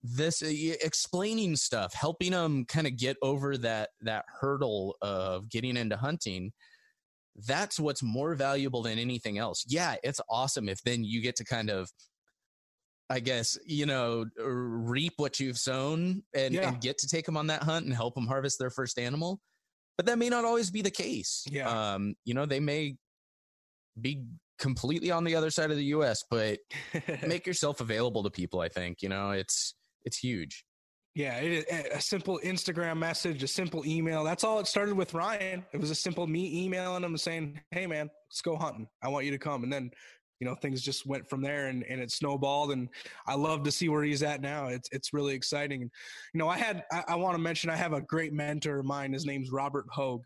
this 0.04 0.44
uh, 0.44 0.76
explaining 0.84 1.56
stuff, 1.56 1.96
helping 1.96 2.34
them 2.34 2.66
kind 2.66 2.86
of 2.86 2.98
get 2.98 3.18
over 3.24 3.58
that 3.58 3.90
that 4.02 4.26
hurdle 4.40 4.96
of 5.02 5.50
getting 5.50 5.76
into 5.76 5.98
hunting. 5.98 6.52
That's 7.48 7.80
what's 7.80 8.04
more 8.04 8.36
valuable 8.36 8.84
than 8.84 9.00
anything 9.00 9.40
else. 9.40 9.66
Yeah, 9.68 9.96
it's 10.04 10.22
awesome 10.30 10.70
if 10.70 10.84
then 10.84 11.04
you 11.04 11.24
get 11.24 11.36
to 11.38 11.44
kind 11.44 11.72
of 11.72 11.90
I 13.10 13.20
guess, 13.20 13.58
you 13.66 13.86
know, 13.86 14.26
reap 14.38 15.14
what 15.18 15.40
you've 15.40 15.58
sown 15.58 16.24
and, 16.34 16.54
yeah. 16.54 16.70
and, 16.70 16.82
get 16.82 16.98
to 17.00 17.08
take 17.08 17.26
them 17.26 17.38
on 17.38 17.48
that 17.48 17.64
hunt 17.64 17.86
and 17.86 17.96
help 17.96 18.16
them 18.16 18.28
harvest 18.28 18.60
their 18.60 18.70
first 18.70 19.00
animal. 19.00 19.40
But 19.96 20.08
that 20.08 20.18
may 20.18 20.30
not 20.30 20.46
always 20.46 20.70
be 20.70 20.82
the 20.82 20.92
case. 20.92 21.46
Yeah. 21.50 21.94
Um, 21.94 22.16
you 22.26 22.34
know, 22.34 22.46
they 22.46 22.60
may 22.60 22.98
be 24.00 24.26
completely 24.60 25.12
on 25.12 25.24
the 25.24 25.36
other 25.36 25.50
side 25.50 25.72
of 25.72 25.78
the 25.78 25.86
US, 25.86 26.24
but 26.30 26.60
make 27.28 27.48
yourself 27.48 27.82
available 27.82 28.24
to 28.24 28.30
people, 28.30 28.60
I 28.60 28.70
think. 28.70 29.02
You 29.02 29.10
know, 29.10 29.32
it's 29.32 29.76
it's 30.04 30.18
huge. 30.18 30.64
Yeah, 31.16 31.38
it, 31.38 31.66
a 31.92 32.00
simple 32.00 32.40
Instagram 32.44 32.98
message, 32.98 33.42
a 33.42 33.48
simple 33.48 33.84
email. 33.88 34.24
That's 34.24 34.44
all 34.44 34.60
it 34.60 34.68
started 34.68 34.96
with 34.96 35.16
Ryan. 35.16 35.66
It 35.74 35.82
was 35.82 35.90
a 35.90 35.96
simple 35.96 36.28
me 36.28 36.64
emailing 36.64 37.04
him 37.04 37.18
saying, 37.18 37.60
"Hey 37.72 37.88
man, 37.88 38.12
let's 38.30 38.42
go 38.42 38.56
hunting. 38.56 38.88
I 39.02 39.08
want 39.08 39.26
you 39.26 39.32
to 39.32 39.40
come." 39.40 39.64
And 39.64 39.74
then 39.74 39.90
you 40.40 40.48
know 40.48 40.56
things 40.56 40.82
just 40.82 41.06
went 41.06 41.28
from 41.30 41.42
there 41.42 41.68
and, 41.68 41.84
and 41.90 42.02
it 42.02 42.12
snowballed 42.12 42.72
and 42.72 42.90
i 43.28 43.36
love 43.36 43.64
to 43.64 43.72
see 43.72 43.90
where 43.90 44.04
he's 44.04 44.24
at 44.24 44.42
now. 44.42 44.68
It's 44.68 44.90
it's 44.92 45.14
really 45.14 45.34
exciting. 45.34 45.82
And 45.82 45.92
you 46.34 46.40
know 46.40 46.50
i 46.50 46.58
had 46.58 46.84
i, 46.92 47.04
I 47.10 47.16
want 47.16 47.36
to 47.36 47.42
mention 47.42 47.70
i 47.70 47.76
have 47.76 47.94
a 47.94 48.02
great 48.02 48.34
mentor 48.34 48.80
of 48.80 48.86
mine. 48.86 49.14
His 49.14 49.26
name's 49.26 49.52
robert 49.52 49.86
Hoague 49.92 50.24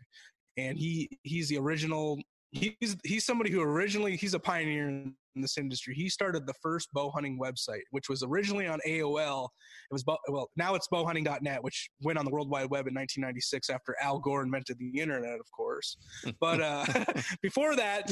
and 0.56 0.78
he 0.78 1.08
he's 1.22 1.48
the 1.48 1.58
original 1.58 2.18
he's 2.50 2.96
he's 3.04 3.24
somebody 3.24 3.50
who 3.50 3.62
originally 3.62 4.16
he's 4.16 4.34
a 4.34 4.38
pioneer 4.38 4.88
in 4.88 5.14
this 5.34 5.56
industry. 5.56 5.94
He 5.94 6.10
started 6.10 6.46
the 6.46 6.54
first 6.62 6.88
bow 6.92 7.10
hunting 7.10 7.38
website 7.38 7.82
which 7.90 8.08
was 8.08 8.22
originally 8.22 8.66
on 8.66 8.78
aol 8.86 9.48
it 9.90 9.94
was 9.94 10.04
well 10.28 10.50
now 10.56 10.74
it's 10.74 10.88
bowhunting.net 10.92 11.62
which 11.64 11.88
went 12.02 12.18
on 12.18 12.24
the 12.24 12.30
world 12.30 12.50
wide 12.50 12.70
web 12.70 12.86
in 12.86 12.94
1996 12.94 13.70
after 13.70 13.96
al 14.02 14.18
gore 14.18 14.42
invented 14.42 14.78
the 14.78 15.00
internet 15.00 15.40
of 15.40 15.50
course. 15.56 15.96
But 16.40 16.60
uh 16.60 16.84
before 17.42 17.76
that 17.76 18.06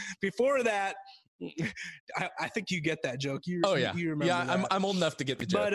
before 0.20 0.62
that 0.62 0.96
I, 2.16 2.28
I, 2.38 2.48
think 2.48 2.70
you 2.70 2.80
get 2.80 3.02
that 3.02 3.18
joke. 3.18 3.42
You, 3.46 3.62
oh 3.64 3.74
yeah, 3.74 3.94
you 3.94 4.10
remember 4.10 4.26
yeah. 4.26 4.44
That. 4.44 4.58
I'm 4.58 4.66
I'm 4.70 4.84
old 4.84 4.96
enough 4.96 5.16
to 5.18 5.24
get 5.24 5.38
the 5.38 5.46
joke. 5.46 5.70
But 5.70 5.74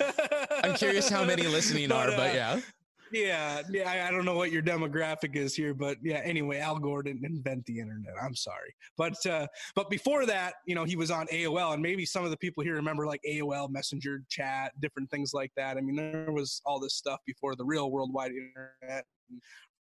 uh, 0.00 0.62
I'm 0.64 0.74
curious 0.74 1.08
how 1.08 1.24
many 1.24 1.46
listening 1.46 1.88
but, 1.90 2.08
are, 2.08 2.12
uh, 2.12 2.16
but 2.16 2.34
yeah. 2.34 2.60
Yeah, 3.12 3.62
yeah. 3.70 3.88
I, 3.88 4.08
I, 4.08 4.10
don't 4.10 4.24
know 4.24 4.36
what 4.36 4.50
your 4.50 4.62
demographic 4.62 5.36
is 5.36 5.54
here, 5.54 5.74
but 5.74 5.96
yeah. 6.02 6.20
Anyway, 6.24 6.58
Al 6.58 6.78
Gore 6.80 7.04
didn't 7.04 7.24
invent 7.24 7.64
the 7.66 7.78
internet. 7.78 8.12
I'm 8.20 8.34
sorry, 8.34 8.74
but 8.98 9.14
uh, 9.26 9.46
but 9.76 9.88
before 9.90 10.26
that, 10.26 10.54
you 10.66 10.74
know, 10.74 10.82
he 10.82 10.96
was 10.96 11.12
on 11.12 11.28
AOL, 11.28 11.74
and 11.74 11.80
maybe 11.80 12.04
some 12.04 12.24
of 12.24 12.30
the 12.30 12.36
people 12.36 12.64
here 12.64 12.74
remember 12.74 13.06
like 13.06 13.20
AOL 13.28 13.70
Messenger 13.70 14.22
chat, 14.28 14.72
different 14.80 15.08
things 15.10 15.32
like 15.32 15.52
that. 15.56 15.76
I 15.76 15.82
mean, 15.82 15.94
there 15.94 16.32
was 16.32 16.60
all 16.66 16.80
this 16.80 16.94
stuff 16.94 17.20
before 17.26 17.54
the 17.54 17.64
real 17.64 17.92
worldwide 17.92 18.32
internet. 18.32 19.04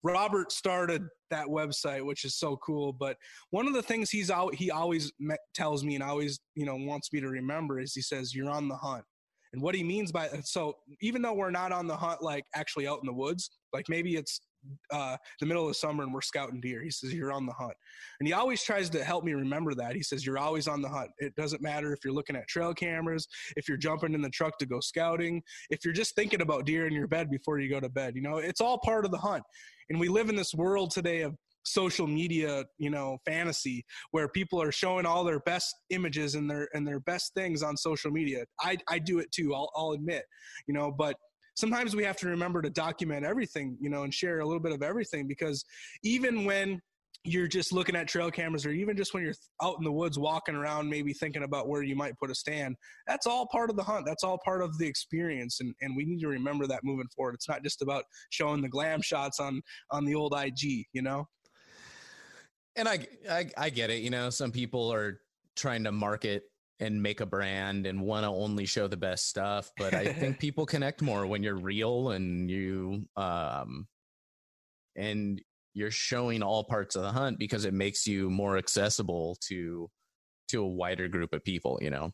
Robert 0.03 0.51
started 0.51 1.07
that 1.31 1.47
website, 1.47 2.05
which 2.05 2.25
is 2.25 2.35
so 2.35 2.57
cool. 2.57 2.93
But 2.93 3.17
one 3.51 3.67
of 3.67 3.73
the 3.73 3.81
things 3.81 4.09
he's 4.09 4.29
out, 4.29 4.53
he 4.53 4.69
always 4.69 5.11
tells 5.53 5.83
me 5.83 5.95
and 5.95 6.03
always, 6.03 6.39
you 6.55 6.65
know, 6.65 6.75
wants 6.75 7.11
me 7.13 7.21
to 7.21 7.29
remember 7.29 7.79
is 7.79 7.93
he 7.93 8.01
says, 8.01 8.35
"You're 8.35 8.49
on 8.49 8.67
the 8.67 8.75
hunt." 8.75 9.05
And 9.53 9.61
what 9.61 9.75
he 9.75 9.83
means 9.83 10.11
by 10.11 10.29
so, 10.43 10.75
even 11.01 11.21
though 11.21 11.33
we're 11.33 11.51
not 11.51 11.71
on 11.71 11.87
the 11.87 11.95
hunt, 11.95 12.21
like 12.21 12.43
actually 12.55 12.87
out 12.87 12.99
in 13.01 13.05
the 13.05 13.13
woods, 13.13 13.51
like 13.71 13.87
maybe 13.87 14.15
it's 14.15 14.41
uh, 14.91 15.17
the 15.39 15.45
middle 15.45 15.67
of 15.67 15.75
summer 15.75 16.03
and 16.03 16.13
we're 16.13 16.21
scouting 16.21 16.61
deer. 16.61 16.81
He 16.81 16.91
says, 16.91 17.13
You're 17.13 17.31
on 17.31 17.45
the 17.45 17.53
hunt. 17.53 17.73
And 18.19 18.27
he 18.27 18.33
always 18.33 18.63
tries 18.63 18.89
to 18.91 19.03
help 19.03 19.23
me 19.23 19.33
remember 19.33 19.73
that. 19.75 19.95
He 19.95 20.03
says, 20.03 20.25
You're 20.25 20.37
always 20.37 20.67
on 20.67 20.81
the 20.81 20.89
hunt. 20.89 21.11
It 21.19 21.35
doesn't 21.35 21.61
matter 21.61 21.93
if 21.93 21.99
you're 22.03 22.13
looking 22.13 22.35
at 22.35 22.47
trail 22.47 22.73
cameras, 22.73 23.27
if 23.55 23.67
you're 23.67 23.77
jumping 23.77 24.13
in 24.13 24.21
the 24.21 24.29
truck 24.29 24.57
to 24.59 24.65
go 24.65 24.79
scouting, 24.79 25.41
if 25.69 25.83
you're 25.83 25.93
just 25.93 26.15
thinking 26.15 26.41
about 26.41 26.65
deer 26.65 26.87
in 26.87 26.93
your 26.93 27.07
bed 27.07 27.29
before 27.29 27.59
you 27.59 27.69
go 27.69 27.79
to 27.79 27.89
bed. 27.89 28.15
You 28.15 28.21
know, 28.21 28.37
it's 28.37 28.61
all 28.61 28.79
part 28.79 29.05
of 29.05 29.11
the 29.11 29.17
hunt. 29.17 29.43
And 29.89 29.99
we 29.99 30.07
live 30.07 30.29
in 30.29 30.35
this 30.35 30.53
world 30.53 30.91
today 30.91 31.21
of 31.21 31.35
social 31.65 32.05
media 32.05 32.65
you 32.77 32.89
know 32.89 33.17
fantasy 33.25 33.85
where 34.11 34.27
people 34.27 34.61
are 34.61 34.71
showing 34.71 35.05
all 35.05 35.23
their 35.23 35.39
best 35.41 35.73
images 35.91 36.35
and 36.35 36.49
their 36.49 36.67
and 36.73 36.85
their 36.85 36.99
best 36.99 37.33
things 37.35 37.63
on 37.63 37.77
social 37.77 38.11
media. 38.11 38.43
I 38.59 38.77
i 38.89 38.99
do 38.99 39.19
it 39.19 39.31
too 39.31 39.53
i'll, 39.55 39.71
I'll 39.75 39.91
admit 39.91 40.23
you 40.67 40.73
know 40.73 40.91
but 40.91 41.15
sometimes 41.55 41.95
we 41.95 42.03
have 42.03 42.17
to 42.17 42.27
remember 42.27 42.61
to 42.61 42.69
document 42.69 43.25
everything, 43.25 43.77
you 43.79 43.89
know, 43.89 44.03
and 44.03 44.13
share 44.13 44.39
a 44.39 44.45
little 44.45 44.61
bit 44.61 44.71
of 44.71 44.81
everything 44.81 45.27
because 45.27 45.63
even 46.03 46.45
when 46.45 46.81
you're 47.25 47.47
just 47.47 47.71
looking 47.71 47.95
at 47.95 48.07
trail 48.07 48.29
cameras 48.29 48.65
or 48.65 48.71
even 48.71 48.97
just 48.97 49.13
when 49.13 49.23
you're 49.23 49.33
out 49.61 49.75
in 49.77 49.83
the 49.83 49.91
woods 49.91 50.19
walking 50.19 50.55
around 50.55 50.89
maybe 50.89 51.13
thinking 51.13 51.43
about 51.43 51.69
where 51.69 51.81
you 51.81 51.95
might 51.95 52.17
put 52.19 52.29
a 52.29 52.35
stand 52.35 52.75
that's 53.07 53.25
all 53.25 53.47
part 53.47 53.69
of 53.69 53.75
the 53.75 53.83
hunt. 53.83 54.05
That's 54.05 54.23
all 54.23 54.39
part 54.43 54.61
of 54.61 54.77
the 54.77 54.87
experience 54.87 55.59
and, 55.61 55.73
and 55.81 55.95
we 55.95 56.05
need 56.05 56.19
to 56.21 56.27
remember 56.27 56.67
that 56.67 56.83
moving 56.83 57.07
forward. 57.15 57.35
It's 57.35 57.47
not 57.47 57.63
just 57.63 57.81
about 57.81 58.03
showing 58.29 58.61
the 58.61 58.69
glam 58.69 59.01
shots 59.01 59.39
on 59.39 59.61
on 59.91 60.05
the 60.05 60.15
old 60.15 60.33
ig 60.37 60.85
you 60.93 61.01
know? 61.01 61.27
And 62.75 62.87
I, 62.87 63.07
I 63.29 63.45
i 63.57 63.69
get 63.69 63.89
it 63.89 64.01
you 64.01 64.09
know 64.09 64.29
some 64.29 64.51
people 64.51 64.91
are 64.91 65.19
trying 65.55 65.83
to 65.83 65.91
market 65.91 66.43
and 66.79 67.01
make 67.01 67.21
a 67.21 67.25
brand 67.25 67.85
and 67.85 68.01
want 68.01 68.23
to 68.23 68.29
only 68.29 68.65
show 68.65 68.87
the 68.87 68.97
best 68.97 69.29
stuff 69.29 69.71
but 69.77 69.93
i 69.93 70.11
think 70.13 70.39
people 70.39 70.65
connect 70.65 71.01
more 71.03 71.27
when 71.27 71.43
you're 71.43 71.55
real 71.55 72.09
and 72.09 72.49
you 72.49 73.05
um 73.15 73.87
and 74.95 75.41
you're 75.73 75.91
showing 75.91 76.43
all 76.43 76.63
parts 76.63 76.95
of 76.95 77.03
the 77.03 77.11
hunt 77.11 77.39
because 77.39 77.65
it 77.65 77.73
makes 77.73 78.05
you 78.07 78.29
more 78.29 78.57
accessible 78.57 79.37
to 79.41 79.89
to 80.49 80.63
a 80.63 80.67
wider 80.67 81.07
group 81.07 81.33
of 81.33 81.43
people 81.43 81.79
you 81.81 81.89
know? 81.89 82.11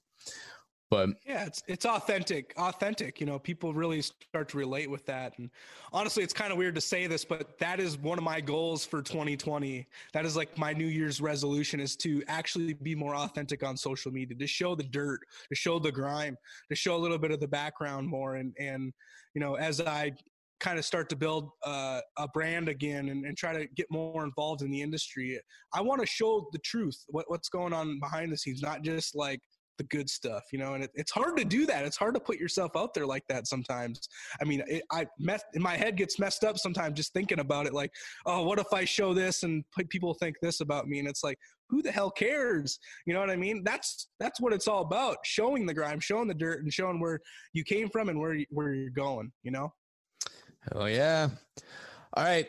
But 0.92 1.10
yeah 1.24 1.46
it's 1.46 1.62
it's 1.68 1.86
authentic 1.86 2.54
authentic 2.58 3.20
you 3.20 3.28
know 3.28 3.38
people 3.38 3.74
really 3.74 4.02
start 4.02 4.50
to 4.50 4.58
relate 4.58 4.90
with 4.90 5.06
that. 5.06 5.38
And 5.38 5.52
honestly 5.94 6.24
it's 6.24 6.34
kind 6.34 6.52
of 6.52 6.58
weird 6.58 6.74
to 6.76 6.82
say 6.82 7.06
this 7.06 7.24
but 7.24 7.60
that 7.60 7.80
is 7.80 7.98
one 8.00 8.18
of 8.18 8.24
my 8.24 8.42
goals 8.42 8.86
for 8.86 9.04
2020 9.04 9.88
that 10.14 10.26
is 10.26 10.36
like 10.36 10.58
my 10.58 10.74
new 10.74 10.88
year's 10.88 11.22
resolution 11.22 11.80
is 11.80 11.96
to 11.98 12.24
actually 12.28 12.74
be 12.74 12.96
more 12.96 13.16
authentic 13.16 13.64
on 13.64 13.78
social 13.78 14.12
media 14.12 14.36
to 14.36 14.48
show 14.48 14.74
the 14.74 14.84
dirt 14.84 15.20
to 15.50 15.56
show 15.56 15.78
the 15.78 15.92
grime 15.92 16.36
to 16.70 16.76
show 16.76 16.96
a 16.96 16.98
little 16.98 17.20
bit 17.20 17.32
of 17.32 17.40
the 17.40 17.48
background 17.48 18.08
more. 18.08 18.36
And 18.36 18.56
and 18.58 18.92
you 19.36 19.42
know 19.42 19.56
as 19.56 19.80
i 19.80 20.12
kind 20.60 20.78
of 20.78 20.86
start 20.86 21.10
to 21.10 21.16
build 21.16 21.52
uh, 21.66 22.02
a 22.18 22.28
brand 22.30 22.70
again 22.70 23.10
and, 23.10 23.26
and, 23.26 23.38
try 23.38 23.54
to 23.54 23.68
get 23.76 23.88
more 23.90 24.26
involved 24.26 24.62
in 24.62 24.70
the 24.70 24.82
industry 24.82 25.40
i 25.74 25.82
want 25.82 26.02
to 26.02 26.08
show 26.08 26.48
the 26.52 26.60
truth 26.60 26.98
what, 27.08 27.26
what's 27.30 27.48
going 27.50 27.74
on 27.74 28.00
behind 28.00 28.32
the 28.32 28.38
scenes 28.38 28.62
not 28.62 28.82
just 28.82 29.16
like 29.16 29.40
the 29.80 29.84
good 29.86 30.10
stuff, 30.10 30.44
you 30.52 30.60
know, 30.60 30.76
and 30.76 30.84
it, 30.84 30.92
it's 30.94 31.10
hard 31.10 31.38
to 31.38 31.46
do 31.46 31.66
that. 31.66 31.86
It's 31.86 31.98
hard 31.98 32.14
to 32.14 32.20
put 32.20 32.38
yourself 32.38 32.76
out 32.76 32.94
there 32.94 33.08
like 33.08 33.24
that 33.30 33.48
sometimes. 33.48 34.08
I 34.40 34.44
mean, 34.44 34.62
it, 34.68 34.84
I 34.92 35.08
mess, 35.18 35.42
my 35.56 35.76
head 35.76 35.98
gets 35.98 36.20
messed 36.20 36.44
up 36.44 36.60
sometimes 36.60 36.96
just 36.96 37.14
thinking 37.14 37.40
about 37.40 37.66
it. 37.66 37.74
Like, 37.74 37.92
oh, 38.28 38.44
what 38.44 38.60
if 38.60 38.72
I 38.74 38.86
show 38.86 39.14
this 39.14 39.42
and 39.44 39.64
people 39.90 40.14
think 40.14 40.36
this 40.42 40.60
about 40.60 40.88
me? 40.88 41.00
And 41.00 41.08
it's 41.08 41.24
like, 41.24 41.40
who 41.70 41.82
the 41.82 41.92
hell 41.92 42.12
cares? 42.12 42.78
You 43.06 43.14
know 43.14 43.22
what 43.22 43.30
I 43.30 43.36
mean? 43.36 43.64
That's 43.64 44.10
that's 44.20 44.42
what 44.42 44.54
it's 44.54 44.68
all 44.68 44.82
about: 44.82 45.18
showing 45.24 45.66
the 45.66 45.74
grime, 45.74 46.00
showing 46.00 46.28
the 46.28 46.34
dirt, 46.34 46.64
and 46.64 46.74
showing 46.74 47.00
where 47.00 47.20
you 47.54 47.64
came 47.64 47.90
from 47.90 48.10
and 48.10 48.20
where 48.20 48.38
where 48.50 48.74
you're 48.74 48.90
going. 48.90 49.32
You 49.44 49.52
know? 49.52 49.72
Oh 50.74 50.86
yeah. 50.86 51.30
All 52.14 52.24
right. 52.24 52.48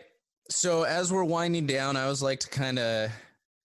So 0.51 0.83
as 0.83 1.13
we're 1.13 1.25
winding 1.25 1.67
down, 1.67 1.97
I 1.97 2.05
always 2.05 2.23
like 2.23 2.41
to 2.41 2.49
kind 2.49 2.79
of 2.79 3.11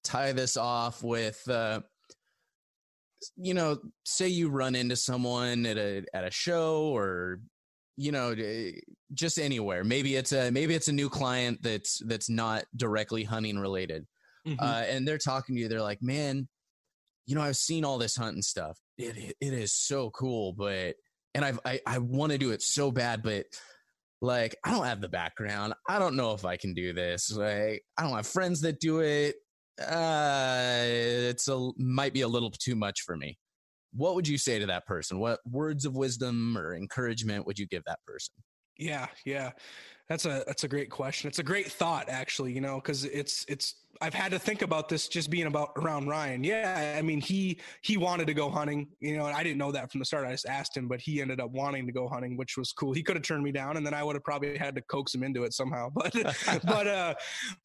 tie 0.04 0.32
this 0.32 0.58
off 0.58 1.04
with. 1.04 1.48
Uh, 1.50 1.82
you 3.38 3.54
know, 3.56 3.80
say 4.04 4.28
you 4.28 4.50
run 4.50 4.76
into 4.76 4.96
someone 4.96 5.66
at 5.66 5.78
a 5.78 6.04
at 6.14 6.26
a 6.26 6.32
show 6.32 6.96
or 6.96 7.40
you 7.98 8.12
know 8.12 8.36
just 9.14 9.40
anywhere 9.40 9.84
maybe 9.84 10.16
it's 10.16 10.32
a 10.32 10.52
maybe 10.52 10.74
it's 10.74 10.88
a 10.88 10.94
new 10.94 11.10
client 11.10 11.62
that's 11.62 12.02
that's 12.06 12.30
not 12.30 12.66
directly 12.76 13.24
hunting 13.24 13.58
related 13.58 14.06
mm-hmm. 14.46 14.62
uh, 14.62 14.84
and 14.88 15.08
they're 15.08 15.18
talking 15.18 15.56
to 15.56 15.62
you 15.62 15.68
they're 15.68 15.82
like 15.82 16.02
man 16.02 16.48
you 17.26 17.36
know 17.36 17.42
i've 17.42 17.56
seen 17.56 17.86
all 17.86 17.98
this 17.98 18.16
hunting 18.16 18.42
stuff 18.42 18.78
it 18.98 19.36
it 19.40 19.54
is 19.54 19.74
so 19.74 20.10
cool 20.10 20.52
but 20.54 20.96
and 21.34 21.46
I've, 21.46 21.60
i 21.66 21.80
i 21.88 21.98
want 22.00 22.32
to 22.32 22.38
do 22.38 22.52
it 22.52 22.62
so 22.62 22.92
bad 22.92 23.24
but 23.24 23.46
like 24.22 24.56
i 24.64 24.72
don't 24.72 24.86
have 24.86 25.02
the 25.02 25.10
background 25.10 25.74
i 25.90 26.00
don't 26.00 26.16
know 26.16 26.34
if 26.34 26.46
i 26.46 26.56
can 26.56 26.74
do 26.74 26.94
this 26.94 27.32
like 27.32 27.84
i 27.98 28.04
don't 28.04 28.16
have 28.16 28.28
friends 28.28 28.62
that 28.62 28.80
do 28.80 29.00
it 29.00 29.36
uh 29.82 30.84
it's 30.86 31.48
a 31.48 31.70
might 31.78 32.14
be 32.14 32.22
a 32.22 32.28
little 32.28 32.50
too 32.50 32.76
much 32.76 33.02
for 33.02 33.18
me 33.18 33.38
what 33.96 34.16
would 34.16 34.28
you 34.28 34.38
say 34.38 34.60
to 34.60 34.66
that 34.66 34.86
person? 34.86 35.20
What 35.20 35.40
words 35.50 35.86
of 35.86 35.96
wisdom 35.96 36.58
or 36.58 36.76
encouragement 36.76 37.48
would 37.48 37.58
you 37.58 37.66
give 37.66 37.84
that 37.86 38.00
person? 38.06 38.34
Yeah, 38.78 39.08
yeah. 39.26 39.52
That's 40.10 40.26
a 40.26 40.44
that's 40.46 40.64
a 40.64 40.68
great 40.68 40.90
question. 40.90 41.28
It's 41.28 41.40
a 41.40 41.44
great 41.44 41.72
thought 41.72 42.10
actually, 42.10 42.54
you 42.54 42.62
know, 42.62 42.80
cuz 42.80 43.06
it's 43.06 43.44
it's 43.48 43.76
I've 44.02 44.14
had 44.14 44.32
to 44.32 44.40
think 44.40 44.62
about 44.62 44.90
this 44.90 45.08
just 45.08 45.30
being 45.30 45.48
about 45.48 45.72
around 45.78 46.08
Ryan. 46.08 46.44
Yeah, 46.44 46.96
I 46.98 47.02
mean 47.02 47.20
he 47.20 47.60
he 47.82 47.98
wanted 47.98 48.28
to 48.28 48.34
go 48.34 48.50
hunting, 48.50 48.88
you 49.00 49.18
know, 49.18 49.26
and 49.26 49.36
I 49.36 49.42
didn't 49.42 49.58
know 49.58 49.72
that 49.72 49.92
from 49.92 50.00
the 50.00 50.06
start. 50.06 50.28
I 50.28 50.32
just 50.32 50.46
asked 50.46 50.78
him, 50.78 50.88
but 50.88 51.02
he 51.02 51.22
ended 51.22 51.40
up 51.40 51.50
wanting 51.52 51.88
to 51.88 51.92
go 51.92 52.08
hunting, 52.08 52.38
which 52.38 52.56
was 52.56 52.72
cool. 52.72 52.94
He 52.94 53.02
could 53.02 53.16
have 53.16 53.24
turned 53.24 53.44
me 53.44 53.52
down 53.52 53.78
and 53.78 53.86
then 53.86 53.96
I 53.96 54.04
would 54.04 54.16
have 54.16 54.24
probably 54.24 54.58
had 54.58 54.76
to 54.76 54.82
coax 54.82 55.16
him 55.16 55.24
into 55.24 55.44
it 55.44 55.54
somehow. 55.54 55.90
But 55.96 56.14
but 56.66 56.88
uh 56.88 57.16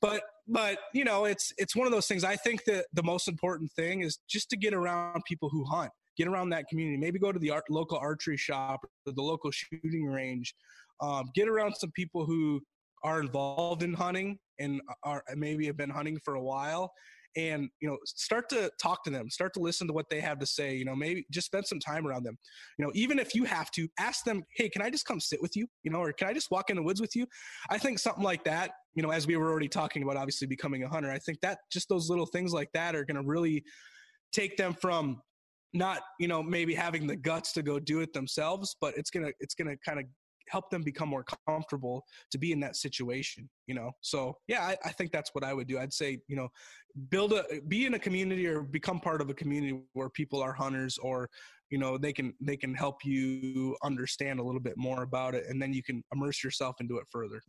but 0.01 0.23
but 0.49 0.79
you 0.95 1.05
know, 1.05 1.27
it's 1.27 1.53
it's 1.59 1.77
one 1.77 1.87
of 1.87 1.93
those 1.93 2.07
things. 2.07 2.25
I 2.25 2.37
think 2.37 2.65
that 2.65 2.87
the 2.95 3.03
most 3.03 3.29
important 3.29 3.71
thing 3.73 4.01
is 4.01 4.19
just 4.29 4.49
to 4.51 4.57
get 4.57 4.73
around 4.73 5.23
people 5.27 5.51
who 5.51 5.65
hunt 5.65 5.93
get 6.17 6.29
around 6.29 6.51
that 6.51 6.69
community. 6.69 6.99
Maybe 6.99 7.19
go 7.19 7.33
to 7.33 7.39
the 7.39 7.51
art, 7.51 7.65
local 7.71 7.97
archery 7.97 8.37
shop 8.37 8.81
or 9.07 9.13
the 9.13 9.23
local 9.23 9.51
shooting 9.51 10.05
range. 10.05 10.55
Um, 11.01 11.31
get 11.35 11.49
around 11.49 11.75
some 11.75 11.91
people 11.93 12.25
who 12.25 12.61
are 13.03 13.21
involved 13.21 13.83
in 13.83 13.95
hunting 13.95 14.39
and 14.59 14.81
are 15.05 15.23
maybe 15.35 15.67
have 15.67 15.77
been 15.77 15.91
hunting 15.91 16.19
for 16.25 16.35
a 16.35 16.43
while 16.43 16.93
and 17.37 17.69
you 17.81 17.89
know 17.89 17.97
start 18.05 18.49
to 18.49 18.71
talk 18.83 19.05
to 19.05 19.11
them 19.11 19.31
start 19.31 19.55
to 19.55 19.61
listen 19.61 19.87
to 19.87 19.93
what 19.93 20.11
they 20.11 20.21
have 20.21 20.39
to 20.39 20.47
say 20.47 20.75
you 20.75 20.85
know 20.85 20.97
maybe 20.97 21.25
just 21.31 21.47
spend 21.47 21.65
some 21.65 21.79
time 21.79 22.07
around 22.07 22.25
them. 22.25 22.37
You 22.79 22.85
know 22.85 22.93
even 22.95 23.19
if 23.19 23.35
you 23.35 23.45
have 23.45 23.71
to 23.73 23.89
ask 23.99 24.25
them 24.25 24.43
hey 24.57 24.69
can 24.69 24.83
i 24.83 24.91
just 24.91 25.07
come 25.07 25.21
sit 25.21 25.41
with 25.41 25.57
you? 25.57 25.67
You 25.83 25.91
know 25.93 26.01
or 26.01 26.13
can 26.13 26.29
i 26.29 26.33
just 26.33 26.51
walk 26.51 26.71
in 26.71 26.77
the 26.77 26.83
woods 26.83 27.01
with 27.01 27.15
you? 27.15 27.27
I 27.71 27.79
think 27.79 27.99
something 27.99 28.25
like 28.25 28.45
that 28.45 28.73
you 28.95 29.03
know 29.03 29.11
as 29.11 29.27
we 29.27 29.37
were 29.37 29.51
already 29.51 29.69
talking 29.69 30.03
about 30.03 30.17
obviously 30.17 30.47
becoming 30.47 30.83
a 30.83 30.89
hunter 30.89 31.11
i 31.11 31.19
think 31.19 31.41
that 31.41 31.59
just 31.73 31.89
those 31.89 32.09
little 32.09 32.27
things 32.27 32.53
like 32.53 32.71
that 32.75 32.95
are 32.95 33.05
going 33.05 33.17
to 33.17 33.27
really 33.27 33.63
take 34.33 34.57
them 34.57 34.75
from 34.75 35.21
not 35.73 36.03
you 36.19 36.27
know 36.27 36.43
maybe 36.43 36.75
having 36.75 37.07
the 37.07 37.17
guts 37.17 37.53
to 37.53 37.63
go 37.63 37.79
do 37.79 38.01
it 38.01 38.13
themselves 38.13 38.77
but 38.81 38.97
it's 38.97 39.11
gonna 39.11 39.31
it's 39.39 39.55
gonna 39.55 39.77
kind 39.87 40.01
of 40.01 40.07
help 40.51 40.71
them 40.71 40.83
become 40.83 41.09
more 41.09 41.25
comfortable 41.47 42.05
to 42.31 42.39
be 42.39 42.53
in 42.53 42.61
that 42.61 42.77
situation 42.77 43.49
you 43.67 43.75
know 43.75 43.91
so 44.01 44.37
yeah 44.49 44.63
I, 44.63 44.77
I, 44.85 44.93
think 44.93 45.13
that's 45.13 45.31
what 45.33 45.45
i 45.45 45.55
would 45.55 45.69
do 45.69 45.79
i'd 45.79 45.93
say 45.93 46.19
you 46.29 46.37
know 46.37 46.49
build 47.11 47.33
a 47.33 47.45
be 47.69 47.87
in 47.87 47.95
a 47.95 47.99
community 47.99 48.47
or 48.47 48.63
become 48.63 49.01
part 49.01 49.21
of 49.21 49.31
a 49.31 49.35
community 49.35 49.81
where 49.93 50.11
people 50.11 50.43
are 50.43 50.53
hunters 50.53 50.99
or 50.99 51.29
you 51.71 51.79
know 51.79 51.97
they 51.97 52.13
can 52.13 52.35
they 52.41 52.57
can 52.57 52.75
help 52.75 53.05
you 53.05 53.77
understand 53.83 54.41
a 54.41 54.43
little 54.43 54.61
bit 54.61 54.75
more 54.77 55.03
about 55.03 55.35
it 55.35 55.45
and 55.49 55.61
then 55.61 55.73
you 55.73 55.83
can 55.83 56.03
immerse 56.13 56.43
yourself 56.43 56.77
into 56.81 56.97
it 56.97 57.05
further 57.11 57.41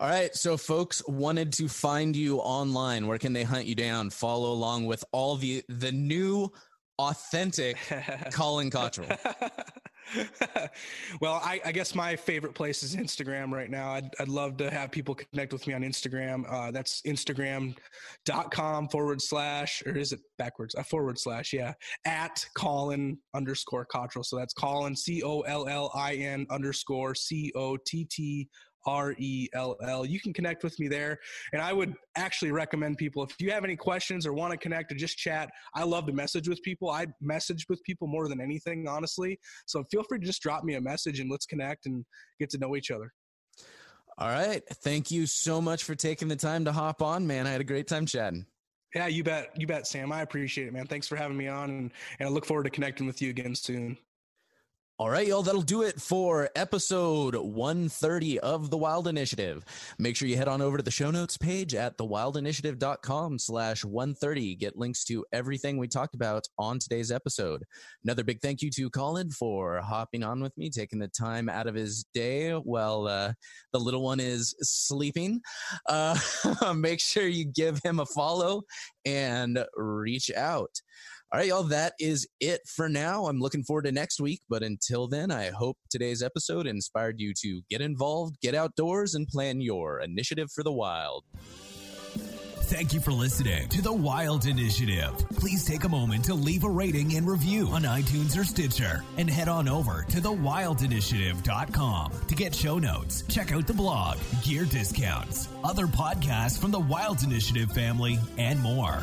all 0.00 0.08
right. 0.08 0.34
So, 0.34 0.56
folks 0.56 1.06
wanted 1.06 1.52
to 1.52 1.68
find 1.68 2.16
you 2.16 2.38
online. 2.38 3.06
Where 3.06 3.16
can 3.16 3.32
they 3.32 3.44
hunt 3.44 3.66
you 3.66 3.76
down? 3.76 4.10
Follow 4.10 4.50
along 4.50 4.86
with 4.86 5.04
all 5.12 5.36
the 5.36 5.62
the 5.68 5.92
new 5.92 6.50
authentic 6.98 7.76
Collin 8.32 8.70
Cottrell? 8.70 9.08
well, 11.20 11.40
I, 11.42 11.60
I, 11.64 11.72
guess 11.72 11.94
my 11.94 12.14
favorite 12.14 12.54
place 12.54 12.82
is 12.82 12.94
Instagram 12.94 13.52
right 13.52 13.70
now. 13.70 13.92
I'd, 13.92 14.10
I'd 14.20 14.28
love 14.28 14.56
to 14.58 14.70
have 14.70 14.90
people 14.90 15.14
connect 15.14 15.52
with 15.52 15.66
me 15.66 15.74
on 15.74 15.82
Instagram. 15.82 16.44
Uh, 16.48 16.70
that's 16.70 17.00
instagram.com 17.02 18.88
forward 18.88 19.22
slash, 19.22 19.82
or 19.86 19.96
is 19.96 20.12
it 20.12 20.20
backwards? 20.38 20.74
Uh, 20.74 20.82
forward 20.82 21.18
slash, 21.18 21.52
yeah, 21.52 21.72
at 22.04 22.44
Collin 22.54 23.18
underscore 23.34 23.86
Cottrell. 23.86 24.24
So 24.24 24.36
that's 24.36 24.54
Collin, 24.54 24.94
C 24.94 25.22
O 25.22 25.40
L 25.40 25.66
L 25.68 25.90
I 25.94 26.14
N 26.14 26.46
underscore 26.50 27.14
C 27.14 27.50
O 27.54 27.76
T 27.76 28.06
T 28.10 28.48
R 28.86 29.14
E 29.18 29.48
L 29.54 29.76
L. 29.82 30.04
You 30.04 30.20
can 30.20 30.32
connect 30.32 30.64
with 30.64 30.78
me 30.78 30.88
there. 30.88 31.18
And 31.52 31.60
I 31.60 31.72
would 31.72 31.94
actually 32.16 32.52
recommend 32.52 32.98
people, 32.98 33.22
if 33.22 33.34
you 33.40 33.50
have 33.50 33.64
any 33.64 33.76
questions 33.76 34.26
or 34.26 34.32
want 34.32 34.52
to 34.52 34.56
connect 34.56 34.92
or 34.92 34.94
just 34.94 35.16
chat, 35.18 35.50
I 35.74 35.84
love 35.84 36.06
to 36.06 36.12
message 36.12 36.48
with 36.48 36.62
people. 36.62 36.90
I 36.90 37.06
message 37.20 37.66
with 37.68 37.82
people 37.84 38.06
more 38.06 38.28
than 38.28 38.40
anything, 38.40 38.86
honestly. 38.88 39.38
So 39.66 39.84
feel 39.90 40.02
free 40.02 40.18
to 40.18 40.26
just 40.26 40.42
drop 40.42 40.64
me 40.64 40.74
a 40.74 40.80
message 40.80 41.20
and 41.20 41.30
let's 41.30 41.46
connect 41.46 41.86
and 41.86 42.04
get 42.38 42.50
to 42.50 42.58
know 42.58 42.76
each 42.76 42.90
other. 42.90 43.12
All 44.16 44.28
right. 44.28 44.62
Thank 44.68 45.10
you 45.10 45.26
so 45.26 45.60
much 45.60 45.82
for 45.82 45.94
taking 45.94 46.28
the 46.28 46.36
time 46.36 46.64
to 46.66 46.72
hop 46.72 47.02
on, 47.02 47.26
man. 47.26 47.46
I 47.46 47.50
had 47.50 47.60
a 47.60 47.64
great 47.64 47.88
time 47.88 48.06
chatting. 48.06 48.46
Yeah, 48.94 49.08
you 49.08 49.24
bet. 49.24 49.50
You 49.56 49.66
bet, 49.66 49.88
Sam. 49.88 50.12
I 50.12 50.22
appreciate 50.22 50.68
it, 50.68 50.72
man. 50.72 50.86
Thanks 50.86 51.08
for 51.08 51.16
having 51.16 51.36
me 51.36 51.48
on 51.48 51.70
and, 51.70 51.92
and 52.20 52.28
I 52.28 52.30
look 52.30 52.44
forward 52.44 52.64
to 52.64 52.70
connecting 52.70 53.06
with 53.06 53.20
you 53.20 53.30
again 53.30 53.56
soon. 53.56 53.98
All 54.96 55.10
right, 55.10 55.26
y'all, 55.26 55.42
that'll 55.42 55.60
do 55.60 55.82
it 55.82 56.00
for 56.00 56.48
episode 56.54 57.34
130 57.34 58.38
of 58.38 58.70
The 58.70 58.78
Wild 58.78 59.08
Initiative. 59.08 59.64
Make 59.98 60.14
sure 60.14 60.28
you 60.28 60.36
head 60.36 60.46
on 60.46 60.62
over 60.62 60.76
to 60.76 60.84
the 60.84 60.90
show 60.92 61.10
notes 61.10 61.36
page 61.36 61.74
at 61.74 61.98
thewildinitiative.com 61.98 63.40
slash 63.40 63.84
130. 63.84 64.54
Get 64.54 64.78
links 64.78 65.02
to 65.06 65.24
everything 65.32 65.78
we 65.78 65.88
talked 65.88 66.14
about 66.14 66.46
on 66.60 66.78
today's 66.78 67.10
episode. 67.10 67.64
Another 68.04 68.22
big 68.22 68.40
thank 68.40 68.62
you 68.62 68.70
to 68.70 68.88
Collin 68.88 69.32
for 69.32 69.80
hopping 69.80 70.22
on 70.22 70.40
with 70.40 70.56
me, 70.56 70.70
taking 70.70 71.00
the 71.00 71.08
time 71.08 71.48
out 71.48 71.66
of 71.66 71.74
his 71.74 72.04
day 72.14 72.52
while 72.52 73.08
uh, 73.08 73.32
the 73.72 73.80
little 73.80 74.04
one 74.04 74.20
is 74.20 74.54
sleeping. 74.60 75.40
Uh, 75.88 76.16
make 76.76 77.00
sure 77.00 77.26
you 77.26 77.44
give 77.44 77.80
him 77.82 77.98
a 77.98 78.06
follow 78.06 78.62
and 79.04 79.58
reach 79.74 80.30
out. 80.36 80.70
All 81.34 81.40
right, 81.40 81.48
y'all, 81.48 81.64
that 81.64 81.94
is 81.98 82.28
it 82.38 82.60
for 82.64 82.88
now. 82.88 83.24
I'm 83.26 83.40
looking 83.40 83.64
forward 83.64 83.86
to 83.86 83.90
next 83.90 84.20
week. 84.20 84.42
But 84.48 84.62
until 84.62 85.08
then, 85.08 85.32
I 85.32 85.50
hope 85.50 85.76
today's 85.90 86.22
episode 86.22 86.68
inspired 86.68 87.18
you 87.18 87.34
to 87.42 87.60
get 87.68 87.80
involved, 87.80 88.36
get 88.40 88.54
outdoors, 88.54 89.16
and 89.16 89.26
plan 89.26 89.60
your 89.60 89.98
initiative 89.98 90.52
for 90.52 90.62
the 90.62 90.70
wild. 90.70 91.24
Thank 92.66 92.94
you 92.94 93.00
for 93.00 93.10
listening 93.10 93.68
to 93.70 93.82
the 93.82 93.92
Wild 93.92 94.46
Initiative. 94.46 95.12
Please 95.30 95.64
take 95.64 95.82
a 95.82 95.88
moment 95.88 96.24
to 96.26 96.34
leave 96.34 96.62
a 96.62 96.70
rating 96.70 97.16
and 97.16 97.28
review 97.28 97.66
on 97.66 97.82
iTunes 97.82 98.38
or 98.38 98.44
Stitcher 98.44 99.02
and 99.16 99.28
head 99.28 99.48
on 99.48 99.68
over 99.68 100.06
to 100.10 100.20
thewildinitiative.com 100.20 102.12
to 102.28 102.34
get 102.36 102.54
show 102.54 102.78
notes, 102.78 103.24
check 103.28 103.52
out 103.52 103.66
the 103.66 103.74
blog, 103.74 104.18
gear 104.44 104.66
discounts, 104.66 105.48
other 105.64 105.88
podcasts 105.88 106.56
from 106.56 106.70
the 106.70 106.78
Wild 106.78 107.24
Initiative 107.24 107.72
family, 107.72 108.20
and 108.38 108.60
more. 108.60 109.02